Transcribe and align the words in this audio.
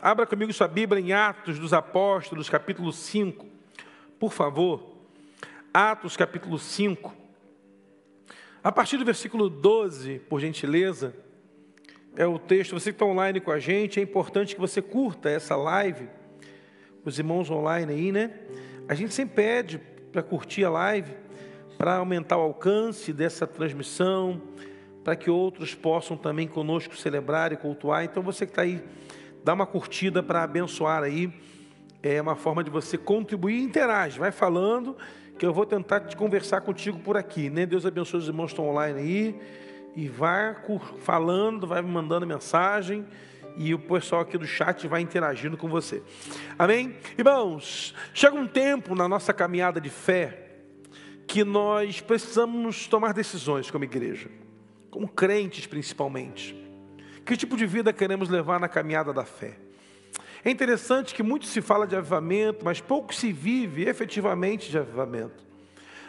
Abra 0.00 0.26
comigo 0.26 0.52
sua 0.52 0.68
Bíblia 0.68 1.00
em 1.00 1.12
Atos 1.12 1.58
dos 1.58 1.72
Apóstolos, 1.72 2.48
capítulo 2.48 2.92
5. 2.92 3.46
Por 4.18 4.32
favor. 4.32 4.96
Atos, 5.72 6.16
capítulo 6.16 6.58
5. 6.58 7.14
A 8.62 8.70
partir 8.70 8.96
do 8.96 9.04
versículo 9.04 9.48
12, 9.48 10.20
por 10.28 10.40
gentileza, 10.40 11.14
é 12.14 12.26
o 12.26 12.38
texto. 12.38 12.78
Você 12.78 12.90
que 12.90 12.96
está 12.96 13.04
online 13.04 13.40
com 13.40 13.50
a 13.50 13.58
gente, 13.58 13.98
é 13.98 14.02
importante 14.02 14.54
que 14.54 14.60
você 14.60 14.80
curta 14.80 15.28
essa 15.28 15.56
live. 15.56 16.08
Os 17.04 17.18
irmãos 17.18 17.50
online 17.50 17.92
aí, 17.92 18.12
né? 18.12 18.30
A 18.88 18.94
gente 18.94 19.12
sempre 19.14 19.34
pede 19.34 19.78
para 20.12 20.22
curtir 20.22 20.64
a 20.64 20.70
live, 20.70 21.12
para 21.76 21.96
aumentar 21.96 22.36
o 22.36 22.42
alcance 22.42 23.12
dessa 23.12 23.46
transmissão, 23.46 24.40
para 25.02 25.16
que 25.16 25.30
outros 25.30 25.74
possam 25.74 26.16
também 26.16 26.46
conosco 26.46 26.96
celebrar 26.96 27.52
e 27.52 27.56
cultuar. 27.56 28.04
Então 28.04 28.22
você 28.22 28.46
que 28.46 28.52
está 28.52 28.62
aí, 28.62 28.82
dá 29.44 29.54
uma 29.54 29.66
curtida 29.66 30.22
para 30.22 30.42
abençoar 30.42 31.02
aí. 31.02 31.32
É 32.02 32.20
uma 32.20 32.34
forma 32.34 32.64
de 32.64 32.70
você 32.70 32.98
contribuir 32.98 33.56
e 33.56 33.62
interage. 33.62 34.18
Vai 34.18 34.32
falando 34.32 34.96
que 35.38 35.46
eu 35.46 35.52
vou 35.52 35.64
tentar 35.64 36.00
te 36.00 36.16
conversar 36.16 36.60
contigo 36.60 36.98
por 36.98 37.16
aqui. 37.16 37.48
Né? 37.48 37.64
Deus 37.64 37.86
abençoe 37.86 38.20
os 38.20 38.28
irmãos 38.28 38.46
que 38.46 38.52
estão 38.52 38.68
online 38.68 38.98
aí. 38.98 39.40
E 39.94 40.08
vai 40.08 40.56
falando, 41.00 41.66
vai 41.66 41.82
me 41.82 41.90
mandando 41.90 42.26
mensagem. 42.26 43.06
E 43.56 43.74
o 43.74 43.78
pessoal 43.78 44.22
aqui 44.22 44.38
do 44.38 44.46
chat 44.46 44.88
vai 44.88 45.00
interagindo 45.02 45.56
com 45.56 45.68
você. 45.68 46.02
Amém? 46.58 46.96
Irmãos, 47.18 47.94
chega 48.14 48.34
um 48.34 48.46
tempo 48.46 48.94
na 48.94 49.06
nossa 49.06 49.32
caminhada 49.32 49.80
de 49.80 49.90
fé 49.90 50.38
que 51.26 51.44
nós 51.44 52.00
precisamos 52.00 52.86
tomar 52.86 53.12
decisões 53.12 53.70
como 53.70 53.84
igreja 53.84 54.28
como 54.92 55.08
crentes 55.08 55.66
principalmente. 55.66 56.54
Que 57.24 57.36
tipo 57.36 57.56
de 57.56 57.66
vida 57.66 57.92
queremos 57.92 58.28
levar 58.28 58.58
na 58.58 58.68
caminhada 58.68 59.12
da 59.12 59.24
fé? 59.24 59.56
É 60.44 60.50
interessante 60.50 61.14
que 61.14 61.22
muito 61.22 61.46
se 61.46 61.60
fala 61.60 61.86
de 61.86 61.94
avivamento, 61.94 62.64
mas 62.64 62.80
pouco 62.80 63.14
se 63.14 63.32
vive 63.32 63.84
efetivamente 63.88 64.70
de 64.70 64.78
avivamento. 64.78 65.44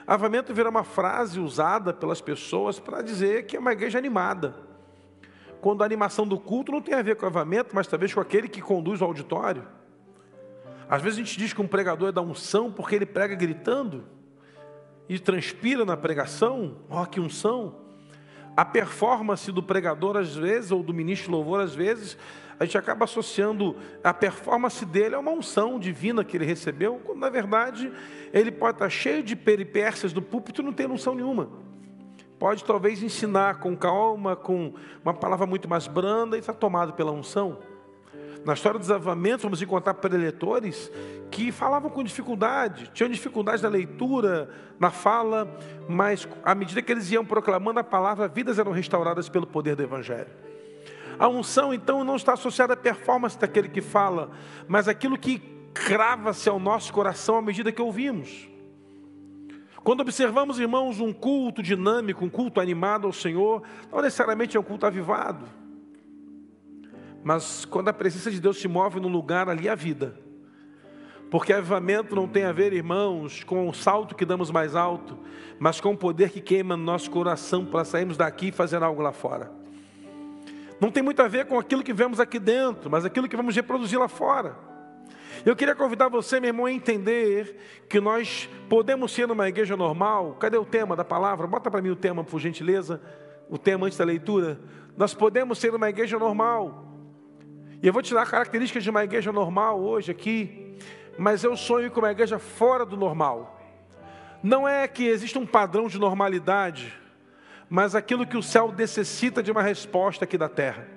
Avivamento 0.07 0.53
vira 0.53 0.69
uma 0.69 0.83
frase 0.83 1.39
usada 1.39 1.93
pelas 1.93 2.19
pessoas 2.19 2.79
para 2.79 3.01
dizer 3.01 3.45
que 3.45 3.55
é 3.55 3.59
uma 3.59 3.71
igreja 3.71 3.97
animada. 3.97 4.55
Quando 5.61 5.83
a 5.83 5.85
animação 5.85 6.27
do 6.27 6.39
culto 6.39 6.71
não 6.71 6.81
tem 6.81 6.95
a 6.95 7.01
ver 7.01 7.15
com 7.15 7.25
avivamento, 7.25 7.75
mas 7.75 7.87
talvez 7.87 8.13
com 8.13 8.19
aquele 8.19 8.49
que 8.49 8.61
conduz 8.61 9.01
o 9.01 9.05
auditório. 9.05 9.65
Às 10.89 11.01
vezes 11.01 11.19
a 11.19 11.23
gente 11.23 11.37
diz 11.37 11.53
que 11.53 11.61
um 11.61 11.67
pregador 11.67 12.09
é 12.09 12.11
da 12.11 12.21
unção 12.21 12.71
porque 12.71 12.95
ele 12.95 13.05
prega 13.05 13.35
gritando 13.35 14.03
e 15.07 15.19
transpira 15.19 15.85
na 15.85 15.95
pregação. 15.95 16.77
Ó, 16.89 17.01
oh, 17.01 17.05
que 17.05 17.19
unção! 17.19 17.82
A 18.55 18.63
performance 18.63 19.51
do 19.51 19.63
pregador, 19.63 20.17
às 20.17 20.35
vezes, 20.35 20.71
ou 20.71 20.83
do 20.83 20.93
ministro 20.93 21.31
louvor, 21.31 21.61
às 21.61 21.73
vezes, 21.73 22.17
a 22.59 22.65
gente 22.65 22.77
acaba 22.77 23.05
associando 23.05 23.75
a 24.03 24.13
performance 24.13 24.85
dele 24.85 25.15
a 25.15 25.19
uma 25.19 25.31
unção 25.31 25.79
divina 25.79 26.23
que 26.23 26.37
ele 26.37 26.45
recebeu, 26.45 27.01
quando 27.03 27.19
na 27.19 27.29
verdade 27.29 27.91
ele 28.31 28.51
pode 28.51 28.75
estar 28.75 28.89
cheio 28.89 29.23
de 29.23 29.35
peripécias 29.35 30.13
do 30.13 30.21
púlpito 30.21 30.61
e 30.61 30.65
não 30.65 30.71
ter 30.71 30.89
unção 30.89 31.15
nenhuma. 31.15 31.49
Pode 32.37 32.63
talvez 32.63 33.01
ensinar 33.01 33.59
com 33.59 33.75
calma, 33.75 34.35
com 34.35 34.73
uma 35.03 35.13
palavra 35.13 35.45
muito 35.45 35.67
mais 35.67 35.87
branda 35.87 36.35
e 36.35 36.39
está 36.39 36.53
tomado 36.53 36.93
pela 36.93 37.11
unção. 37.11 37.59
Na 38.45 38.53
história 38.53 38.77
dos 38.77 38.91
avamentos, 38.91 39.43
vamos 39.43 39.61
encontrar 39.61 39.93
preletores 39.93 40.91
que 41.31 41.51
falavam 41.51 41.89
com 41.89 42.03
dificuldade, 42.03 42.91
tinham 42.93 43.09
dificuldade 43.09 43.63
na 43.63 43.69
leitura, 43.69 44.49
na 44.77 44.91
fala, 44.91 45.57
mas 45.87 46.27
à 46.43 46.53
medida 46.53 46.81
que 46.81 46.91
eles 46.91 47.09
iam 47.09 47.23
proclamando 47.23 47.79
a 47.79 47.83
palavra, 47.83 48.27
vidas 48.27 48.59
eram 48.59 48.71
restauradas 48.71 49.29
pelo 49.29 49.47
poder 49.47 49.75
do 49.75 49.83
Evangelho. 49.83 50.27
A 51.17 51.27
unção, 51.27 51.73
então, 51.73 52.03
não 52.03 52.17
está 52.17 52.33
associada 52.33 52.73
à 52.73 52.77
performance 52.77 53.39
daquele 53.39 53.69
que 53.69 53.81
fala, 53.81 54.31
mas 54.67 54.89
aquilo 54.89 55.17
que 55.17 55.39
crava-se 55.73 56.49
ao 56.49 56.59
nosso 56.59 56.91
coração 56.91 57.37
à 57.37 57.41
medida 57.41 57.71
que 57.71 57.81
ouvimos. 57.81 58.49
Quando 59.83 60.01
observamos, 60.01 60.59
irmãos, 60.59 60.99
um 60.99 61.13
culto 61.13 61.63
dinâmico, 61.63 62.25
um 62.25 62.29
culto 62.29 62.59
animado 62.59 63.07
ao 63.07 63.13
Senhor, 63.13 63.63
não 63.91 64.01
necessariamente 64.01 64.57
é 64.57 64.59
um 64.59 64.63
culto 64.63 64.85
avivado. 64.85 65.62
Mas 67.23 67.65
quando 67.65 67.87
a 67.87 67.93
presença 67.93 68.29
de 68.29 68.39
Deus 68.39 68.57
se 68.57 68.67
move 68.67 68.99
num 68.99 69.07
lugar, 69.07 69.47
ali 69.49 69.69
a 69.69 69.75
vida. 69.75 70.15
Porque 71.31 71.51
avivamento 71.51 72.15
não 72.15 72.27
tem 72.27 72.43
a 72.43 72.51
ver, 72.51 72.73
irmãos, 72.73 73.43
com 73.43 73.67
o 73.67 73.73
salto 73.73 74.13
que 74.13 74.25
damos 74.25 74.51
mais 74.51 74.75
alto, 74.75 75.17
mas 75.57 75.81
com 75.81 75.93
o 75.93 75.97
poder 75.97 76.29
que 76.29 76.39
queima 76.39 76.77
no 76.77 76.83
nosso 76.83 77.09
coração 77.09 77.65
para 77.65 77.83
sairmos 77.83 78.17
daqui 78.17 78.49
e 78.49 78.51
fazer 78.51 78.83
algo 78.83 79.01
lá 79.01 79.11
fora. 79.11 79.51
Não 80.79 80.91
tem 80.91 81.01
muito 81.01 81.21
a 81.21 81.27
ver 81.27 81.45
com 81.45 81.57
aquilo 81.57 81.81
que 81.81 81.93
vemos 81.93 82.19
aqui 82.19 82.37
dentro, 82.37 82.91
mas 82.91 83.05
aquilo 83.05 83.27
que 83.27 83.35
vamos 83.35 83.55
reproduzir 83.55 83.97
lá 83.97 84.07
fora. 84.07 84.55
Eu 85.45 85.55
queria 85.55 85.73
convidar 85.73 86.07
você, 86.07 86.39
meu 86.39 86.49
irmão, 86.49 86.65
a 86.65 86.71
entender 86.71 87.57
que 87.89 87.99
nós 87.99 88.47
podemos 88.69 89.11
ser 89.11 89.27
numa 89.27 89.49
igreja 89.49 89.75
normal. 89.75 90.37
Cadê 90.39 90.57
o 90.57 90.65
tema 90.65 90.95
da 90.95 91.03
palavra? 91.03 91.47
Bota 91.47 91.71
para 91.71 91.81
mim 91.81 91.89
o 91.89 91.95
tema, 91.95 92.23
por 92.23 92.39
gentileza. 92.39 93.01
O 93.49 93.57
tema 93.57 93.87
antes 93.87 93.97
da 93.97 94.05
leitura. 94.05 94.59
Nós 94.95 95.13
podemos 95.13 95.57
ser 95.57 95.73
uma 95.73 95.89
igreja 95.89 96.19
normal. 96.19 96.92
E 97.83 97.87
eu 97.87 97.91
vou 97.91 98.01
te 98.01 98.13
dar 98.13 98.25
características 98.25 98.81
de 98.81 98.89
uma 98.89 99.03
igreja 99.03 99.29
normal 99.33 99.77
hoje 99.83 100.09
aqui, 100.09 100.77
mas 101.17 101.43
eu 101.43 101.57
sonho 101.57 101.91
com 101.91 101.99
uma 101.99 102.11
igreja 102.11 102.39
fora 102.39 102.85
do 102.85 102.95
normal. 102.95 103.59
Não 104.41 104.65
é 104.65 104.87
que 104.87 105.05
exista 105.05 105.37
um 105.37 105.45
padrão 105.45 105.89
de 105.89 105.99
normalidade, 105.99 106.97
mas 107.69 107.93
aquilo 107.93 108.25
que 108.25 108.37
o 108.37 108.41
céu 108.41 108.71
necessita 108.71 109.43
de 109.43 109.51
uma 109.51 109.61
resposta 109.61 110.23
aqui 110.23 110.37
da 110.37 110.47
terra. 110.47 110.87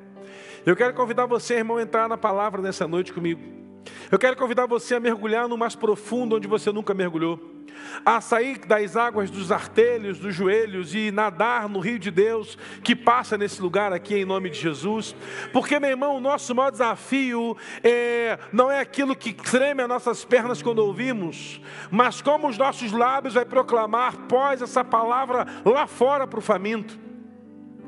Eu 0.64 0.76
quero 0.76 0.94
convidar 0.94 1.26
você, 1.26 1.54
irmão, 1.54 1.78
a 1.78 1.82
entrar 1.82 2.08
na 2.08 2.16
palavra 2.16 2.62
nessa 2.62 2.86
noite 2.86 3.12
comigo. 3.12 3.65
Eu 4.10 4.18
quero 4.18 4.36
convidar 4.36 4.66
você 4.66 4.94
a 4.94 5.00
mergulhar 5.00 5.48
no 5.48 5.56
mais 5.56 5.74
profundo 5.74 6.36
onde 6.36 6.46
você 6.46 6.72
nunca 6.72 6.94
mergulhou 6.94 7.56
a 8.04 8.20
sair 8.20 8.58
das 8.58 8.96
águas 8.96 9.30
dos 9.30 9.50
artelhos, 9.52 10.18
dos 10.18 10.34
joelhos 10.34 10.94
e 10.94 11.10
nadar 11.10 11.68
no 11.68 11.80
rio 11.80 11.98
de 11.98 12.10
Deus 12.10 12.56
que 12.82 12.94
passa 12.94 13.36
nesse 13.36 13.60
lugar 13.60 13.92
aqui 13.92 14.16
em 14.16 14.24
nome 14.24 14.50
de 14.50 14.58
Jesus. 14.58 15.14
Porque, 15.52 15.78
meu 15.78 15.90
irmão, 15.90 16.16
o 16.16 16.20
nosso 16.20 16.54
maior 16.54 16.70
desafio 16.70 17.56
é, 17.82 18.38
não 18.52 18.70
é 18.70 18.80
aquilo 18.80 19.16
que 19.16 19.32
treme 19.32 19.82
as 19.82 19.88
nossas 19.88 20.24
pernas 20.24 20.62
quando 20.62 20.78
ouvimos, 20.80 21.60
mas 21.90 22.20
como 22.20 22.48
os 22.48 22.58
nossos 22.58 22.92
lábios 22.92 23.34
vai 23.34 23.44
proclamar 23.44 24.16
pós 24.28 24.62
essa 24.62 24.84
palavra 24.84 25.46
lá 25.64 25.86
fora 25.86 26.26
para 26.26 26.38
o 26.38 26.42
faminto. 26.42 27.05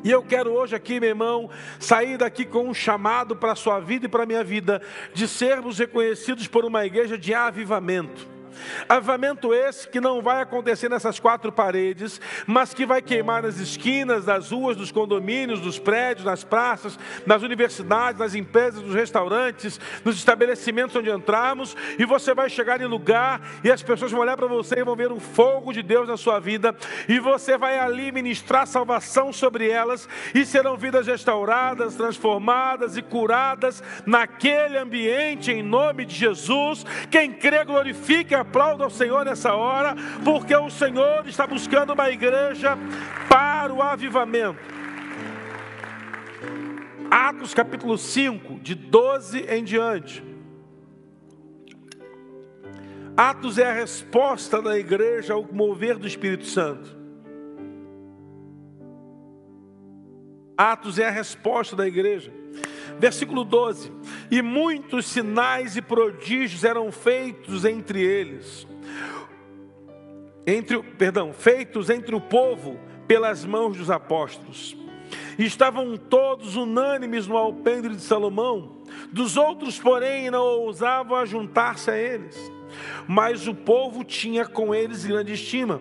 E 0.05 0.11
eu 0.11 0.23
quero 0.23 0.53
hoje 0.53 0.77
aqui, 0.77 1.01
meu 1.01 1.09
irmão, 1.09 1.51
sair 1.79 2.17
daqui 2.17 2.45
com 2.45 2.69
um 2.69 2.75
chamado 2.75 3.35
para 3.35 3.53
a 3.53 3.57
sua 3.57 3.81
vida 3.81 4.07
e 4.07 4.09
para 4.09 4.23
a 4.23 4.27
minha 4.27 4.45
vida, 4.45 4.81
de 5.13 5.27
sermos 5.27 5.79
reconhecidos 5.79 6.47
por 6.47 6.65
uma 6.65 6.87
igreja 6.87 7.19
de 7.19 7.35
avivamento. 7.35 8.38
Avivamento 8.89 9.53
esse 9.55 9.89
que 9.89 10.01
não 10.01 10.23
vai 10.23 10.43
acontecer 10.43 10.89
nessas 10.89 11.19
quatro 11.19 11.53
paredes, 11.53 12.21
mas 12.47 12.75
que 12.75 12.87
vai 12.87 13.03
queimar 13.03 13.43
nas 13.43 13.59
esquinas, 13.59 14.25
das 14.25 14.51
ruas, 14.51 14.77
dos 14.77 14.93
condomínios, 14.93 15.61
dos 15.61 15.79
prédios, 15.79 16.25
nas 16.25 16.45
praças, 16.45 16.99
nas 17.27 17.43
universidades, 17.43 18.21
nas 18.21 18.35
empresas, 18.35 18.83
nos 18.83 18.95
restaurantes, 18.95 19.81
nos 20.05 20.17
estabelecimentos 20.17 20.97
onde 20.97 21.11
entramos, 21.11 21.77
e 21.99 22.05
você 22.05 22.35
vai 22.35 22.49
chegar 22.49 22.81
em 22.81 22.87
lugar 22.87 23.41
e 23.63 23.71
as 23.71 23.83
pessoas 23.83 24.11
vão 24.11 24.21
olhar 24.21 24.37
para 24.37 24.47
você 24.47 24.81
e 24.81 24.85
vão 24.85 24.97
ver 24.97 25.13
o 25.13 25.21
fogo 25.21 25.73
de 25.73 25.83
Deus 25.83 26.09
na 26.09 26.17
sua 26.17 26.39
vida, 26.39 26.75
e 27.09 27.19
você 27.19 27.57
vai 27.57 27.79
ali 27.79 28.13
ministrar 28.13 28.67
salvação 28.67 29.33
sobre 29.33 29.69
elas, 29.69 30.09
e 30.35 30.45
serão 30.45 30.77
vidas 30.77 31.07
restauradas, 31.07 31.95
transformadas 31.95 32.97
e 32.97 33.03
curadas 33.03 33.83
naquele 34.07 34.79
ambiente, 34.79 35.51
em 35.51 35.63
nome 35.63 36.05
de 36.05 36.15
Jesus. 36.15 36.85
Quem 37.11 37.33
crê, 37.33 37.65
glorifique 37.65 38.35
a 38.35 38.45
aplauda 38.49 38.85
ao 38.85 38.91
Senhor 38.91 39.25
nessa 39.25 39.55
hora, 39.55 39.95
porque 40.25 40.57
o 40.57 40.71
Senhor 40.71 41.27
está 41.29 41.47
buscando 41.47 41.93
uma 41.93 42.11
igreja 42.11 42.77
para 43.29 43.73
o 43.73 43.83
avivamento. 43.83 44.59
Atos 47.11 47.53
capítulo 47.53 47.99
5, 47.99 48.61
de 48.61 48.75
12 48.75 49.41
em 49.41 49.63
diante. 49.63 50.25
Atos 53.17 53.59
é 53.59 53.69
a 53.69 53.73
resposta 53.73 54.63
da 54.63 54.79
igreja 54.79 55.35
ao 55.35 55.43
mover 55.53 55.99
do 55.99 56.07
Espírito 56.07 56.47
Santo. 56.47 56.97
Atos 60.57 60.99
é 60.99 61.07
a 61.07 61.11
resposta 61.11 61.77
da 61.77 61.87
igreja. 61.87 62.33
Versículo 62.99 63.45
12: 63.45 63.93
E 64.31 64.43
muitos 64.43 65.07
sinais 65.07 65.77
e 65.77 65.83
prodígios 65.83 66.65
eram 66.65 66.91
feitos 66.91 67.65
entre 67.65 68.01
eles, 68.03 68.67
entre, 70.47 70.83
perdão, 70.83 71.33
feitos 71.33 71.91
entre 71.91 72.15
o 72.15 72.21
povo 72.21 72.79
pelas 73.07 73.45
mãos 73.45 73.77
dos 73.77 73.91
apóstolos. 73.91 74.77
E 75.39 75.45
estavam 75.45 75.97
todos 75.97 76.57
unânimes 76.57 77.27
no 77.27 77.37
alpendre 77.37 77.95
de 77.95 78.03
Salomão, 78.03 78.79
dos 79.13 79.37
outros, 79.37 79.79
porém, 79.79 80.31
não 80.31 80.43
ousavam 80.43 81.17
ajuntar-se 81.17 81.91
a 81.91 81.97
eles. 81.97 82.58
Mas 83.07 83.47
o 83.47 83.55
povo 83.55 84.05
tinha 84.05 84.45
com 84.45 84.75
eles 84.75 85.05
grande 85.05 85.33
estima, 85.33 85.81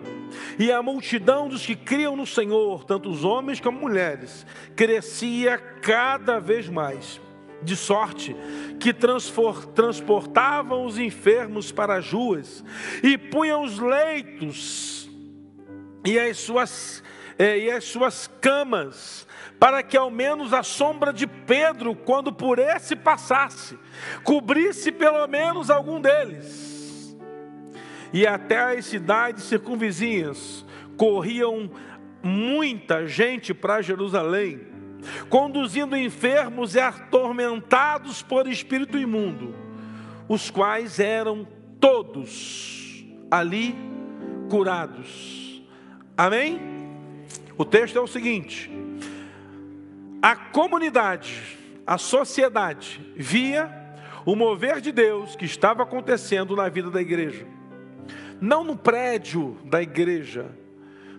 e 0.58 0.70
a 0.72 0.82
multidão 0.82 1.48
dos 1.48 1.64
que 1.64 1.76
criam 1.76 2.16
no 2.16 2.26
Senhor, 2.26 2.84
tanto 2.84 3.10
os 3.10 3.24
homens 3.24 3.60
como 3.60 3.80
mulheres, 3.80 4.46
crescia 4.76 5.58
cada 5.58 6.38
vez 6.38 6.68
mais. 6.68 7.20
de 7.60 7.74
sorte 7.74 8.36
que 8.78 8.94
transportavam 8.94 10.86
os 10.86 10.96
enfermos 10.96 11.72
para 11.72 11.96
as 11.96 12.12
ruas 12.12 12.62
e 13.02 13.18
punham 13.18 13.64
os 13.64 13.80
leitos 13.80 15.10
e 16.04 16.18
as 16.18 16.38
suas, 16.38 17.02
eh, 17.38 17.58
e 17.58 17.70
as 17.70 17.84
suas 17.84 18.30
camas, 18.40 19.26
para 19.58 19.82
que 19.82 19.96
ao 19.96 20.10
menos 20.10 20.52
a 20.52 20.62
sombra 20.62 21.12
de 21.12 21.26
Pedro, 21.26 21.94
quando 21.94 22.32
por 22.32 22.58
esse 22.58 22.94
passasse, 22.94 23.78
cobrisse 24.22 24.92
pelo 24.92 25.26
menos 25.26 25.70
algum 25.70 26.00
deles. 26.00 26.67
E 28.12 28.26
até 28.26 28.76
as 28.76 28.86
cidades 28.86 29.44
circunvizinhas 29.44 30.64
corriam 30.96 31.70
muita 32.22 33.06
gente 33.06 33.54
para 33.54 33.82
Jerusalém, 33.82 34.60
conduzindo 35.28 35.96
enfermos 35.96 36.74
e 36.74 36.80
atormentados 36.80 38.22
por 38.22 38.48
espírito 38.48 38.98
imundo, 38.98 39.54
os 40.28 40.50
quais 40.50 40.98
eram 40.98 41.46
todos 41.80 43.04
ali 43.30 43.74
curados. 44.50 45.62
Amém? 46.16 46.60
O 47.56 47.64
texto 47.64 47.96
é 47.96 48.00
o 48.00 48.06
seguinte: 48.06 48.70
a 50.20 50.34
comunidade, 50.34 51.58
a 51.86 51.98
sociedade, 51.98 53.00
via 53.16 53.70
o 54.24 54.34
mover 54.34 54.80
de 54.80 54.92
Deus 54.92 55.36
que 55.36 55.44
estava 55.44 55.82
acontecendo 55.84 56.56
na 56.56 56.68
vida 56.68 56.90
da 56.90 57.00
igreja, 57.00 57.46
não 58.40 58.64
no 58.64 58.76
prédio 58.76 59.56
da 59.64 59.82
igreja, 59.82 60.46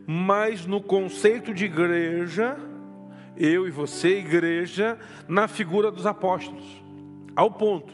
mas 0.05 0.65
no 0.65 0.81
conceito 0.81 1.53
de 1.53 1.65
igreja, 1.65 2.57
eu 3.37 3.67
e 3.67 3.71
você, 3.71 4.17
igreja, 4.19 4.97
na 5.27 5.47
figura 5.47 5.89
dos 5.89 6.05
apóstolos, 6.05 6.65
ao 7.35 7.49
ponto 7.51 7.93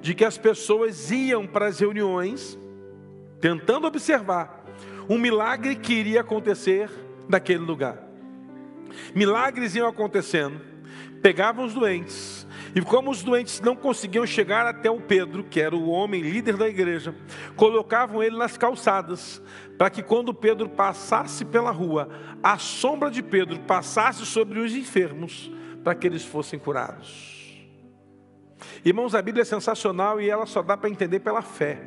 de 0.00 0.14
que 0.14 0.24
as 0.24 0.36
pessoas 0.36 1.10
iam 1.10 1.46
para 1.46 1.66
as 1.66 1.78
reuniões, 1.78 2.58
tentando 3.40 3.86
observar 3.86 4.64
um 5.08 5.18
milagre 5.18 5.76
que 5.76 5.94
iria 5.94 6.20
acontecer 6.20 6.90
naquele 7.28 7.64
lugar. 7.64 8.02
Milagres 9.14 9.74
iam 9.74 9.88
acontecendo, 9.88 10.60
pegavam 11.22 11.64
os 11.64 11.74
doentes, 11.74 12.35
e 12.76 12.82
como 12.82 13.10
os 13.10 13.22
doentes 13.22 13.58
não 13.62 13.74
conseguiam 13.74 14.26
chegar 14.26 14.66
até 14.66 14.90
o 14.90 15.00
Pedro, 15.00 15.42
que 15.42 15.62
era 15.62 15.74
o 15.74 15.88
homem 15.88 16.20
líder 16.20 16.58
da 16.58 16.68
igreja, 16.68 17.14
colocavam 17.56 18.22
ele 18.22 18.36
nas 18.36 18.58
calçadas, 18.58 19.40
para 19.78 19.88
que 19.88 20.02
quando 20.02 20.34
Pedro 20.34 20.68
passasse 20.68 21.42
pela 21.42 21.70
rua, 21.70 22.10
a 22.42 22.58
sombra 22.58 23.10
de 23.10 23.22
Pedro 23.22 23.58
passasse 23.60 24.26
sobre 24.26 24.58
os 24.58 24.74
enfermos, 24.74 25.50
para 25.82 25.94
que 25.94 26.06
eles 26.06 26.22
fossem 26.22 26.58
curados. 26.58 27.66
Irmãos, 28.84 29.14
a 29.14 29.22
Bíblia 29.22 29.40
é 29.40 29.46
sensacional 29.46 30.20
e 30.20 30.28
ela 30.28 30.44
só 30.44 30.60
dá 30.60 30.76
para 30.76 30.90
entender 30.90 31.20
pela 31.20 31.40
fé. 31.40 31.80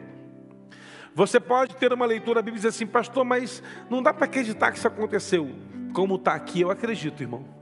Você 1.13 1.39
pode 1.39 1.75
ter 1.75 1.93
uma 1.93 2.07
leitura 2.07 2.41
bíblica 2.41 2.65
e 2.65 2.67
dizer 2.67 2.69
assim, 2.69 2.87
pastor, 2.87 3.23
mas 3.23 3.61
não 3.91 4.01
dá 4.01 4.11
para 4.11 4.25
acreditar 4.25 4.71
que 4.71 4.79
isso 4.79 4.87
aconteceu. 4.87 5.51
Como 5.93 6.15
está 6.15 6.33
aqui, 6.33 6.61
eu 6.61 6.71
acredito, 6.71 7.21
irmão 7.21 7.58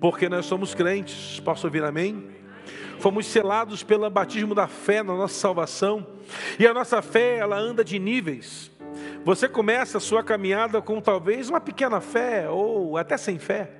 porque 0.00 0.28
nós 0.28 0.46
somos 0.46 0.74
crentes, 0.74 1.40
posso 1.40 1.66
ouvir 1.66 1.82
amém? 1.84 2.28
Fomos 2.98 3.26
selados 3.26 3.82
pelo 3.82 4.08
batismo 4.08 4.54
da 4.54 4.66
fé 4.66 5.02
na 5.02 5.14
nossa 5.14 5.34
salvação, 5.34 6.06
e 6.58 6.66
a 6.66 6.72
nossa 6.72 7.02
fé, 7.02 7.38
ela 7.38 7.58
anda 7.58 7.84
de 7.84 7.98
níveis. 7.98 8.70
Você 9.24 9.48
começa 9.48 9.98
a 9.98 10.00
sua 10.00 10.22
caminhada 10.22 10.80
com 10.80 11.00
talvez 11.00 11.48
uma 11.48 11.60
pequena 11.60 12.00
fé, 12.00 12.48
ou 12.48 12.96
até 12.96 13.16
sem 13.16 13.38
fé. 13.38 13.70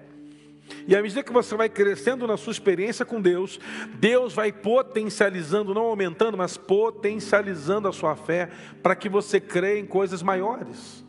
E 0.86 0.94
à 0.94 1.02
medida 1.02 1.22
que 1.22 1.32
você 1.32 1.56
vai 1.56 1.68
crescendo 1.68 2.26
na 2.26 2.36
sua 2.36 2.50
experiência 2.50 3.04
com 3.04 3.20
Deus, 3.20 3.58
Deus 3.94 4.34
vai 4.34 4.52
potencializando, 4.52 5.72
não 5.72 5.82
aumentando, 5.82 6.36
mas 6.36 6.56
potencializando 6.56 7.88
a 7.88 7.92
sua 7.92 8.16
fé, 8.16 8.50
para 8.82 8.96
que 8.96 9.08
você 9.08 9.40
creia 9.40 9.80
em 9.80 9.86
coisas 9.86 10.22
maiores. 10.22 11.05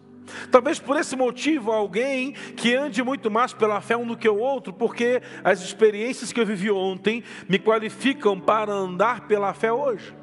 Talvez 0.51 0.79
por 0.79 0.97
esse 0.97 1.15
motivo 1.15 1.71
alguém 1.71 2.33
que 2.55 2.75
ande 2.75 3.03
muito 3.03 3.29
mais 3.29 3.53
pela 3.53 3.81
fé 3.81 3.95
um 3.95 4.05
do 4.05 4.17
que 4.17 4.27
o 4.27 4.37
outro, 4.37 4.73
porque 4.73 5.21
as 5.43 5.61
experiências 5.61 6.31
que 6.31 6.39
eu 6.39 6.45
vivi 6.45 6.69
ontem 6.71 7.23
me 7.47 7.59
qualificam 7.59 8.39
para 8.39 8.71
andar 8.71 9.27
pela 9.27 9.53
fé 9.53 9.71
hoje. 9.71 10.13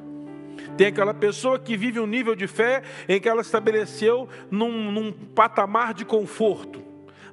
Tem 0.76 0.88
aquela 0.88 1.14
pessoa 1.14 1.58
que 1.58 1.76
vive 1.76 2.00
um 2.00 2.06
nível 2.06 2.34
de 2.34 2.46
fé 2.46 2.82
em 3.08 3.20
que 3.20 3.28
ela 3.28 3.42
estabeleceu 3.42 4.28
num, 4.50 4.90
num 4.90 5.12
patamar 5.12 5.94
de 5.94 6.04
conforto. 6.04 6.82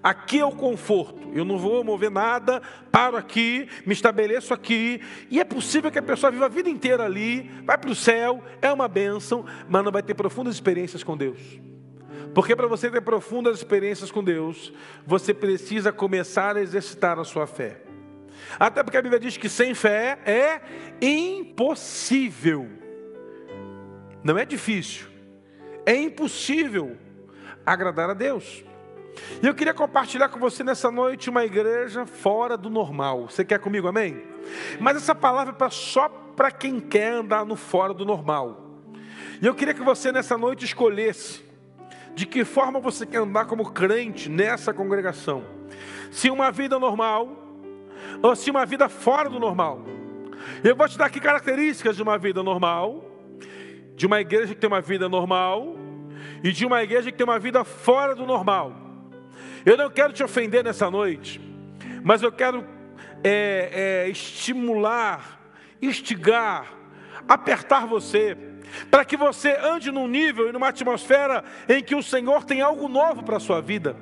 Aqui 0.03 0.39
é 0.39 0.45
o 0.45 0.51
conforto, 0.51 1.29
eu 1.31 1.45
não 1.45 1.59
vou 1.59 1.83
mover 1.83 2.09
nada, 2.09 2.59
paro 2.91 3.15
aqui, 3.15 3.67
me 3.85 3.93
estabeleço 3.93 4.51
aqui, 4.51 4.99
e 5.29 5.39
é 5.39 5.43
possível 5.43 5.91
que 5.91 5.99
a 5.99 6.01
pessoa 6.01 6.31
viva 6.31 6.45
a 6.45 6.49
vida 6.49 6.67
inteira 6.67 7.05
ali, 7.05 7.51
vai 7.63 7.77
para 7.77 7.91
o 7.91 7.95
céu, 7.95 8.43
é 8.63 8.73
uma 8.73 8.87
bênção, 8.87 9.45
mas 9.69 9.83
não 9.83 9.91
vai 9.91 10.01
ter 10.01 10.15
profundas 10.15 10.55
experiências 10.55 11.03
com 11.03 11.15
Deus. 11.15 11.39
Porque 12.33 12.55
para 12.55 12.67
você 12.67 12.89
ter 12.89 13.01
profundas 13.01 13.57
experiências 13.57 14.11
com 14.11 14.23
Deus, 14.23 14.73
você 15.05 15.33
precisa 15.33 15.91
começar 15.91 16.55
a 16.55 16.61
exercitar 16.61 17.19
a 17.19 17.23
sua 17.23 17.45
fé. 17.45 17.81
Até 18.59 18.83
porque 18.83 18.97
a 18.97 19.01
Bíblia 19.01 19.19
diz 19.19 19.37
que 19.37 19.49
sem 19.49 19.73
fé 19.73 20.19
é 20.25 20.61
impossível. 21.01 22.67
Não 24.23 24.37
é 24.37 24.45
difícil, 24.45 25.07
é 25.85 25.95
impossível 25.95 26.95
agradar 27.65 28.09
a 28.09 28.13
Deus. 28.13 28.63
E 29.41 29.47
eu 29.47 29.53
queria 29.53 29.73
compartilhar 29.73 30.29
com 30.29 30.39
você 30.39 30.63
nessa 30.63 30.89
noite 30.89 31.29
uma 31.29 31.43
igreja 31.43 32.05
fora 32.05 32.55
do 32.55 32.69
normal. 32.69 33.27
Você 33.29 33.43
quer 33.43 33.59
comigo, 33.59 33.87
amém? 33.87 34.23
Mas 34.79 34.97
essa 34.97 35.13
palavra 35.13 35.55
é 35.59 35.69
só 35.69 36.07
para 36.09 36.51
quem 36.51 36.79
quer 36.79 37.13
andar 37.13 37.45
no 37.45 37.55
fora 37.55 37.93
do 37.93 38.05
normal. 38.05 38.79
E 39.41 39.45
eu 39.45 39.55
queria 39.55 39.73
que 39.73 39.83
você 39.83 40.11
nessa 40.11 40.37
noite 40.37 40.65
escolhesse 40.65 41.43
de 42.15 42.25
que 42.25 42.43
forma 42.43 42.79
você 42.79 43.05
quer 43.05 43.19
andar 43.19 43.45
como 43.45 43.71
crente 43.71 44.29
nessa 44.29 44.73
congregação. 44.73 45.43
Se 46.11 46.29
uma 46.29 46.51
vida 46.51 46.77
normal 46.77 47.41
ou 48.21 48.35
se 48.35 48.51
uma 48.51 48.65
vida 48.65 48.89
fora 48.89 49.29
do 49.29 49.39
normal. 49.39 49.83
Eu 50.63 50.75
vou 50.75 50.87
te 50.87 50.97
dar 50.97 51.05
aqui 51.05 51.19
características 51.19 51.95
de 51.95 52.03
uma 52.03 52.17
vida 52.17 52.43
normal, 52.43 53.05
de 53.95 54.05
uma 54.05 54.19
igreja 54.19 54.53
que 54.53 54.59
tem 54.59 54.67
uma 54.67 54.81
vida 54.81 55.07
normal 55.07 55.75
e 56.43 56.51
de 56.51 56.65
uma 56.65 56.83
igreja 56.83 57.11
que 57.11 57.17
tem 57.17 57.25
uma 57.25 57.39
vida 57.39 57.63
fora 57.63 58.15
do 58.15 58.25
normal. 58.25 58.75
Eu 59.65 59.77
não 59.77 59.89
quero 59.89 60.11
te 60.11 60.23
ofender 60.23 60.63
nessa 60.63 60.89
noite, 60.89 61.39
mas 62.03 62.21
eu 62.23 62.31
quero 62.31 62.65
é, 63.23 64.05
é, 64.05 64.09
estimular, 64.09 65.39
instigar, 65.81 66.73
apertar 67.27 67.85
você 67.85 68.35
para 68.89 69.05
que 69.05 69.17
você 69.17 69.57
ande 69.61 69.91
num 69.91 70.07
nível 70.07 70.49
e 70.49 70.51
numa 70.51 70.69
atmosfera 70.69 71.43
em 71.67 71.83
que 71.83 71.95
o 71.95 72.03
Senhor 72.03 72.43
tem 72.43 72.61
algo 72.61 72.87
novo 72.87 73.23
para 73.23 73.37
a 73.37 73.39
sua 73.39 73.61
vida. 73.61 73.95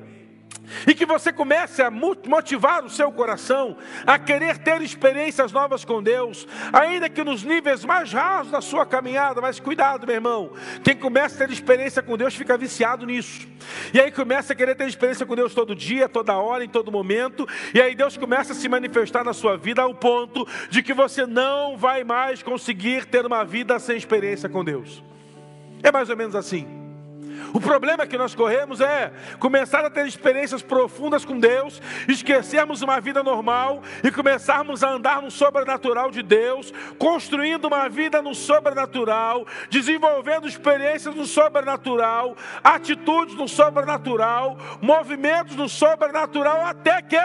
E 0.85 0.93
que 0.93 1.05
você 1.05 1.31
comece 1.31 1.81
a 1.81 1.91
motivar 1.91 2.83
o 2.83 2.89
seu 2.89 3.11
coração 3.11 3.77
a 4.05 4.17
querer 4.17 4.57
ter 4.57 4.81
experiências 4.81 5.51
novas 5.51 5.83
com 5.83 6.01
Deus, 6.01 6.47
ainda 6.71 7.09
que 7.09 7.23
nos 7.23 7.43
níveis 7.43 7.83
mais 7.83 8.11
rasos 8.11 8.51
da 8.51 8.61
sua 8.61 8.85
caminhada. 8.85 9.41
Mas 9.41 9.59
cuidado, 9.59 10.05
meu 10.05 10.15
irmão. 10.15 10.51
Quem 10.83 10.95
começa 10.95 11.35
a 11.35 11.47
ter 11.47 11.53
experiência 11.53 12.01
com 12.01 12.17
Deus 12.17 12.35
fica 12.35 12.57
viciado 12.57 13.05
nisso. 13.05 13.47
E 13.93 13.99
aí 13.99 14.11
começa 14.11 14.53
a 14.53 14.55
querer 14.55 14.75
ter 14.75 14.87
experiência 14.87 15.25
com 15.25 15.35
Deus 15.35 15.53
todo 15.53 15.75
dia, 15.75 16.07
toda 16.07 16.37
hora, 16.37 16.63
em 16.63 16.69
todo 16.69 16.91
momento. 16.91 17.47
E 17.73 17.81
aí 17.81 17.95
Deus 17.95 18.17
começa 18.17 18.53
a 18.53 18.55
se 18.55 18.67
manifestar 18.69 19.23
na 19.23 19.33
sua 19.33 19.57
vida 19.57 19.81
ao 19.81 19.93
ponto 19.93 20.47
de 20.69 20.81
que 20.81 20.93
você 20.93 21.25
não 21.25 21.77
vai 21.77 22.03
mais 22.03 22.41
conseguir 22.43 23.05
ter 23.05 23.25
uma 23.25 23.43
vida 23.43 23.77
sem 23.79 23.97
experiência 23.97 24.49
com 24.49 24.63
Deus. 24.63 25.03
É 25.81 25.91
mais 25.91 26.09
ou 26.09 26.17
menos 26.17 26.35
assim. 26.35 26.78
O 27.53 27.59
problema 27.59 28.05
que 28.05 28.17
nós 28.17 28.35
corremos 28.35 28.81
é 28.81 29.11
começar 29.39 29.83
a 29.85 29.89
ter 29.89 30.05
experiências 30.05 30.61
profundas 30.61 31.25
com 31.25 31.39
Deus, 31.39 31.81
esquecermos 32.07 32.81
uma 32.81 32.99
vida 32.99 33.23
normal 33.23 33.81
e 34.03 34.11
começarmos 34.11 34.83
a 34.83 34.91
andar 34.91 35.21
no 35.21 35.31
sobrenatural 35.31 36.11
de 36.11 36.21
Deus, 36.21 36.73
construindo 36.97 37.65
uma 37.65 37.87
vida 37.89 38.21
no 38.21 38.35
sobrenatural, 38.35 39.45
desenvolvendo 39.69 40.47
experiências 40.47 41.15
no 41.15 41.25
sobrenatural, 41.25 42.35
atitudes 42.63 43.35
no 43.35 43.47
sobrenatural, 43.47 44.57
movimentos 44.81 45.55
no 45.55 45.69
sobrenatural, 45.69 46.65
até 46.65 47.01
que 47.01 47.17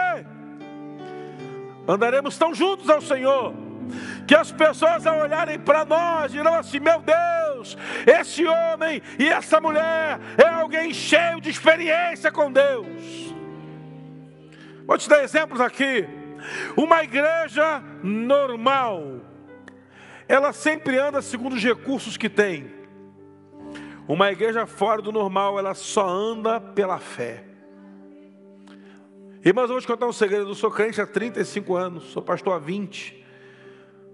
andaremos 1.87 2.37
tão 2.37 2.53
juntos 2.53 2.89
ao 2.89 3.01
Senhor 3.01 3.64
que 4.27 4.35
as 4.35 4.51
pessoas 4.51 5.05
ao 5.05 5.19
olharem 5.19 5.59
para 5.59 5.85
nós 5.85 6.31
dirão 6.31 6.55
assim: 6.55 6.79
meu 6.79 7.01
Deus, 7.01 7.77
esse 8.05 8.45
homem 8.45 9.01
e 9.19 9.27
essa 9.27 9.59
mulher 9.59 10.19
é 10.37 10.47
alguém 10.47 10.93
cheio 10.93 11.39
de 11.39 11.49
experiência 11.49 12.31
com 12.31 12.51
Deus. 12.51 13.33
Vou 14.85 14.97
te 14.97 15.09
dar 15.09 15.23
exemplos 15.23 15.59
aqui. 15.59 16.07
Uma 16.77 17.03
igreja 17.03 17.81
normal, 18.03 19.21
ela 20.27 20.53
sempre 20.53 20.97
anda 20.97 21.21
segundo 21.21 21.53
os 21.53 21.63
recursos 21.63 22.17
que 22.17 22.29
tem. 22.29 22.71
Uma 24.07 24.31
igreja 24.31 24.67
fora 24.67 25.01
do 25.01 25.11
normal, 25.11 25.57
ela 25.57 25.73
só 25.73 26.07
anda 26.07 26.61
pela 26.61 26.99
fé. 26.99 27.43
Irmãos, 29.43 29.63
eu 29.63 29.69
vou 29.69 29.81
te 29.81 29.87
contar 29.87 30.07
um 30.07 30.13
segredo. 30.13 30.49
Eu 30.49 30.55
sou 30.55 30.69
crente 30.69 31.01
há 31.01 31.07
35 31.07 31.75
anos, 31.75 32.03
sou 32.05 32.21
pastor 32.21 32.53
há 32.53 32.59
20. 32.59 33.24